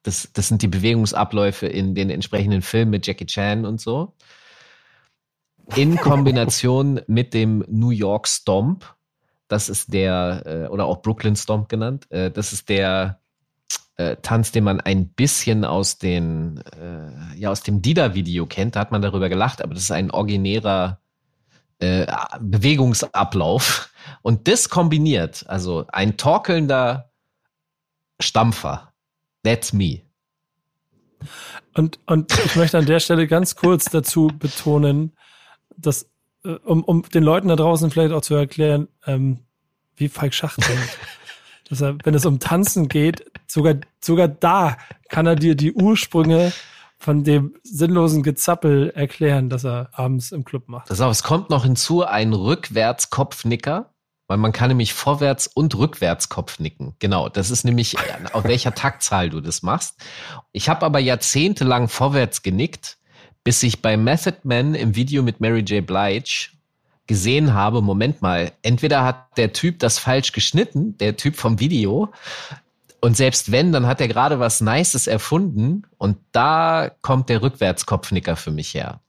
Das, 0.05 0.31
das 0.33 0.49
sind 0.49 0.63
die 0.63 0.69
Bewegungsabläufe 0.69 1.67
in 1.67 1.95
den 1.95 2.09
entsprechenden 2.09 2.63
Filmen 2.63 2.93
mit 2.93 3.07
Jackie 3.07 3.27
Chan 3.27 3.67
und 3.67 3.81
so. 3.81 4.15
In 5.75 5.97
Kombination 6.01 7.01
mit 7.09 7.35
dem 7.35 7.65
New 7.69 7.91
York 7.91 8.29
Stomp 8.29 8.95
Das 9.49 9.69
ist 9.69 9.93
der, 9.93 10.43
äh, 10.47 10.69
oder 10.69 10.87
auch 10.87 11.03
Brooklyn 11.03 11.35
Stomp 11.35 11.69
genannt. 11.69 12.07
Äh, 12.11 12.31
das 12.31 12.53
ist 12.53 12.69
der 12.69 13.21
äh, 13.99 14.17
Tanz, 14.23 14.53
den 14.53 14.65
man 14.65 14.81
ein 14.81 15.09
bisschen 15.09 15.65
aus 15.65 15.99
den, 15.99 16.63
äh, 16.81 17.37
ja, 17.37 17.51
aus 17.51 17.63
dem 17.63 17.83
Dida-Video 17.83 18.47
kennt. 18.47 18.77
Da 18.77 18.81
hat 18.81 18.93
man 18.93 19.03
darüber 19.03 19.29
gelacht, 19.29 19.61
aber 19.61 19.75
das 19.75 19.83
ist 19.83 19.91
ein 19.91 20.11
originärer 20.11 21.01
äh, 21.81 22.07
Bewegungsablauf. 22.41 23.93
Und 24.23 24.49
das 24.49 24.69
kombiniert, 24.69 25.45
also 25.49 25.85
ein 25.89 26.17
torkelnder 26.17 27.11
Stampfer. 28.21 28.93
That's 29.43 29.73
me. 29.73 30.03
Und, 31.75 31.99
und 32.07 32.33
ich 32.45 32.57
möchte 32.57 32.79
an 32.79 32.87
der 32.87 33.01
Stelle 33.01 33.27
ganz 33.27 33.57
kurz 33.57 33.87
dazu 33.87 34.29
betonen, 34.29 35.17
dass, 35.77 36.09
äh, 36.45 36.51
um, 36.51 36.85
um 36.85 37.03
den 37.03 37.25
Leuten 37.25 37.49
da 37.49 37.57
draußen 37.57 37.91
vielleicht 37.91 38.13
auch 38.13 38.23
zu 38.23 38.35
erklären, 38.35 38.87
ähm, 39.07 39.41
wie 39.97 40.09
Falk 40.09 40.35
Schacht. 40.35 40.61
Dass 41.69 41.81
er, 41.81 41.97
wenn 42.05 42.15
es 42.15 42.27
um 42.27 42.39
Tanzen 42.39 42.89
geht, 42.89 43.25
sogar, 43.47 43.75
sogar 44.03 44.29
da 44.29 44.77
kann 45.09 45.27
er 45.27 45.37
dir 45.37 45.55
die 45.55 45.73
Ursprünge 45.73 46.53
von 46.99 47.23
dem 47.23 47.55
sinnlosen 47.63 48.23
Gezappel 48.23 48.91
erklären, 48.91 49.49
das 49.49 49.65
er 49.65 49.91
abends 49.93 50.33
im 50.33 50.45
Club 50.45 50.69
macht. 50.69 50.91
Das 50.91 51.01
auch, 51.01 51.11
es 51.11 51.23
kommt 51.23 51.51
noch 51.51 51.65
hinzu 51.65 52.05
ein 52.05 52.33
Rückwärtskopfnicker, 52.33 53.93
weil 54.27 54.37
man 54.37 54.53
kann 54.53 54.69
nämlich 54.69 54.93
vorwärts 54.93 55.47
und 55.47 55.75
rückwärts 55.77 56.29
Kopfnicken. 56.29 56.95
Genau, 56.99 57.29
das 57.29 57.51
ist 57.51 57.65
nämlich 57.65 57.97
auf 58.33 58.45
welcher 58.45 58.75
Taktzahl 58.75 59.31
du 59.31 59.41
das 59.41 59.63
machst. 59.63 59.97
Ich 60.53 60.69
habe 60.69 60.85
aber 60.85 60.99
jahrzehntelang 60.99 61.89
vorwärts 61.89 62.43
genickt, 62.43 62.99
bis 63.45 63.63
ich 63.63 63.81
bei 63.81 63.97
Method 63.97 64.41
Man 64.43 64.75
im 64.75 64.97
Video 64.97 65.23
mit 65.23 65.41
Mary 65.41 65.61
J. 65.61 65.87
Blige 65.87 66.51
gesehen 67.09 67.55
habe, 67.55 67.83
Moment 67.83 68.23
mal, 68.23 68.53
entweder 68.63 69.05
hat 69.05 69.37
der 69.37 69.53
Typ 69.53 69.81
das 69.81 69.99
falsch 69.99 70.31
geschnitten, 70.33 70.97
der 70.99 71.17
Typ 71.17 71.35
vom 71.35 71.59
Video, 71.59 72.13
und 73.01 73.17
selbst 73.17 73.53
wenn, 73.53 73.73
dann 73.73 73.87
hat 73.87 74.01
er 74.01 74.09
gerade 74.09 74.41
was 74.41 74.61
Nices 74.61 75.07
erfunden 75.07 75.83
und 75.99 76.19
da 76.33 76.91
kommt 77.01 77.29
der 77.29 77.43
Rückwärtskopfnicker 77.43 78.37
für 78.37 78.51
mich 78.51 78.75
her. 78.75 79.01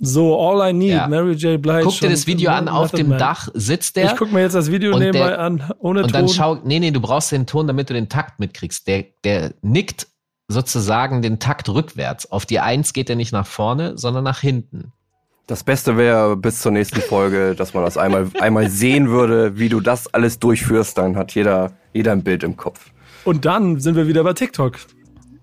So, 0.00 0.38
All 0.38 0.70
I 0.70 0.72
Need, 0.72 0.90
ja. 0.90 1.08
Mary 1.08 1.32
J. 1.32 1.60
Blige. 1.60 1.82
Guck 1.82 1.98
dir 1.98 2.10
das 2.10 2.26
Video 2.26 2.52
an, 2.52 2.68
auf 2.68 2.92
dem 2.92 3.08
Man. 3.08 3.18
Dach 3.18 3.48
sitzt 3.54 3.96
der. 3.96 4.06
Ich 4.06 4.16
guck 4.16 4.32
mir 4.32 4.42
jetzt 4.42 4.54
das 4.54 4.70
Video 4.70 4.96
nebenbei 4.96 5.30
der, 5.30 5.40
an, 5.40 5.72
ohne 5.80 6.04
und 6.04 6.12
Ton. 6.12 6.22
Und 6.22 6.28
dann 6.28 6.28
schau, 6.28 6.54
nee, 6.64 6.78
nee, 6.78 6.92
du 6.92 7.00
brauchst 7.00 7.32
den 7.32 7.46
Ton, 7.46 7.66
damit 7.66 7.90
du 7.90 7.94
den 7.94 8.08
Takt 8.08 8.38
mitkriegst. 8.38 8.86
Der, 8.86 9.06
der 9.24 9.54
nickt 9.60 10.06
sozusagen 10.46 11.20
den 11.20 11.40
Takt 11.40 11.68
rückwärts. 11.68 12.30
Auf 12.30 12.46
die 12.46 12.60
Eins 12.60 12.92
geht 12.92 13.10
er 13.10 13.16
nicht 13.16 13.32
nach 13.32 13.46
vorne, 13.46 13.98
sondern 13.98 14.22
nach 14.22 14.40
hinten. 14.40 14.92
Das 15.48 15.64
Beste 15.64 15.96
wäre 15.96 16.36
bis 16.36 16.60
zur 16.60 16.72
nächsten 16.72 17.00
Folge, 17.00 17.54
dass 17.54 17.72
man 17.72 17.82
das 17.82 17.96
einmal, 17.96 18.28
einmal 18.38 18.68
sehen 18.68 19.08
würde, 19.08 19.58
wie 19.58 19.70
du 19.70 19.80
das 19.80 20.12
alles 20.12 20.38
durchführst. 20.38 20.98
Dann 20.98 21.16
hat 21.16 21.34
jeder, 21.34 21.72
jeder 21.94 22.12
ein 22.12 22.22
Bild 22.22 22.42
im 22.42 22.58
Kopf. 22.58 22.90
Und 23.24 23.46
dann 23.46 23.80
sind 23.80 23.96
wir 23.96 24.06
wieder 24.06 24.22
bei 24.24 24.34
TikTok. 24.34 24.76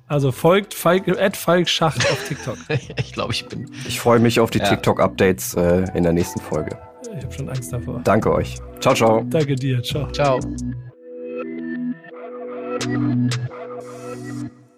Also 0.06 0.32
folgt 0.32 0.76
Falk, 0.76 1.08
Ed 1.08 1.36
Falk 1.36 1.68
Schacht 1.68 2.02
auf 2.12 2.24
TikTok. 2.28 2.56
ich 3.00 3.14
glaube, 3.14 3.34
ich 3.34 3.48
bin. 3.48 3.66
Ich 3.88 4.00
freue 4.00 4.20
mich 4.20 4.40
auf 4.40 4.52
die 4.52 4.60
ja. 4.60 4.66
TikTok-Updates 4.66 5.56
äh, 5.56 5.86
in 5.96 6.04
der 6.04 6.14
nächsten 6.14 6.40
Folge. 6.40 6.78
Ich 7.18 7.24
habe 7.24 7.34
schon 7.34 7.50
Angst 7.50 7.74
davor. 7.74 8.02
Danke 8.04 8.32
euch. 8.32 8.58
Ciao, 8.80 8.94
ciao. 8.94 9.26
Danke 9.28 9.56
dir. 9.56 9.82
Ciao. 9.82 10.12
Ciao. 10.12 10.40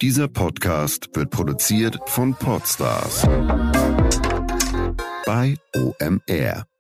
Dieser 0.01 0.29
Podcast 0.29 1.09
wird 1.13 1.31
produziert 1.31 1.99
von 2.05 2.33
Podstars 2.33 3.27
bei 5.27 5.57
OMR. 5.75 6.76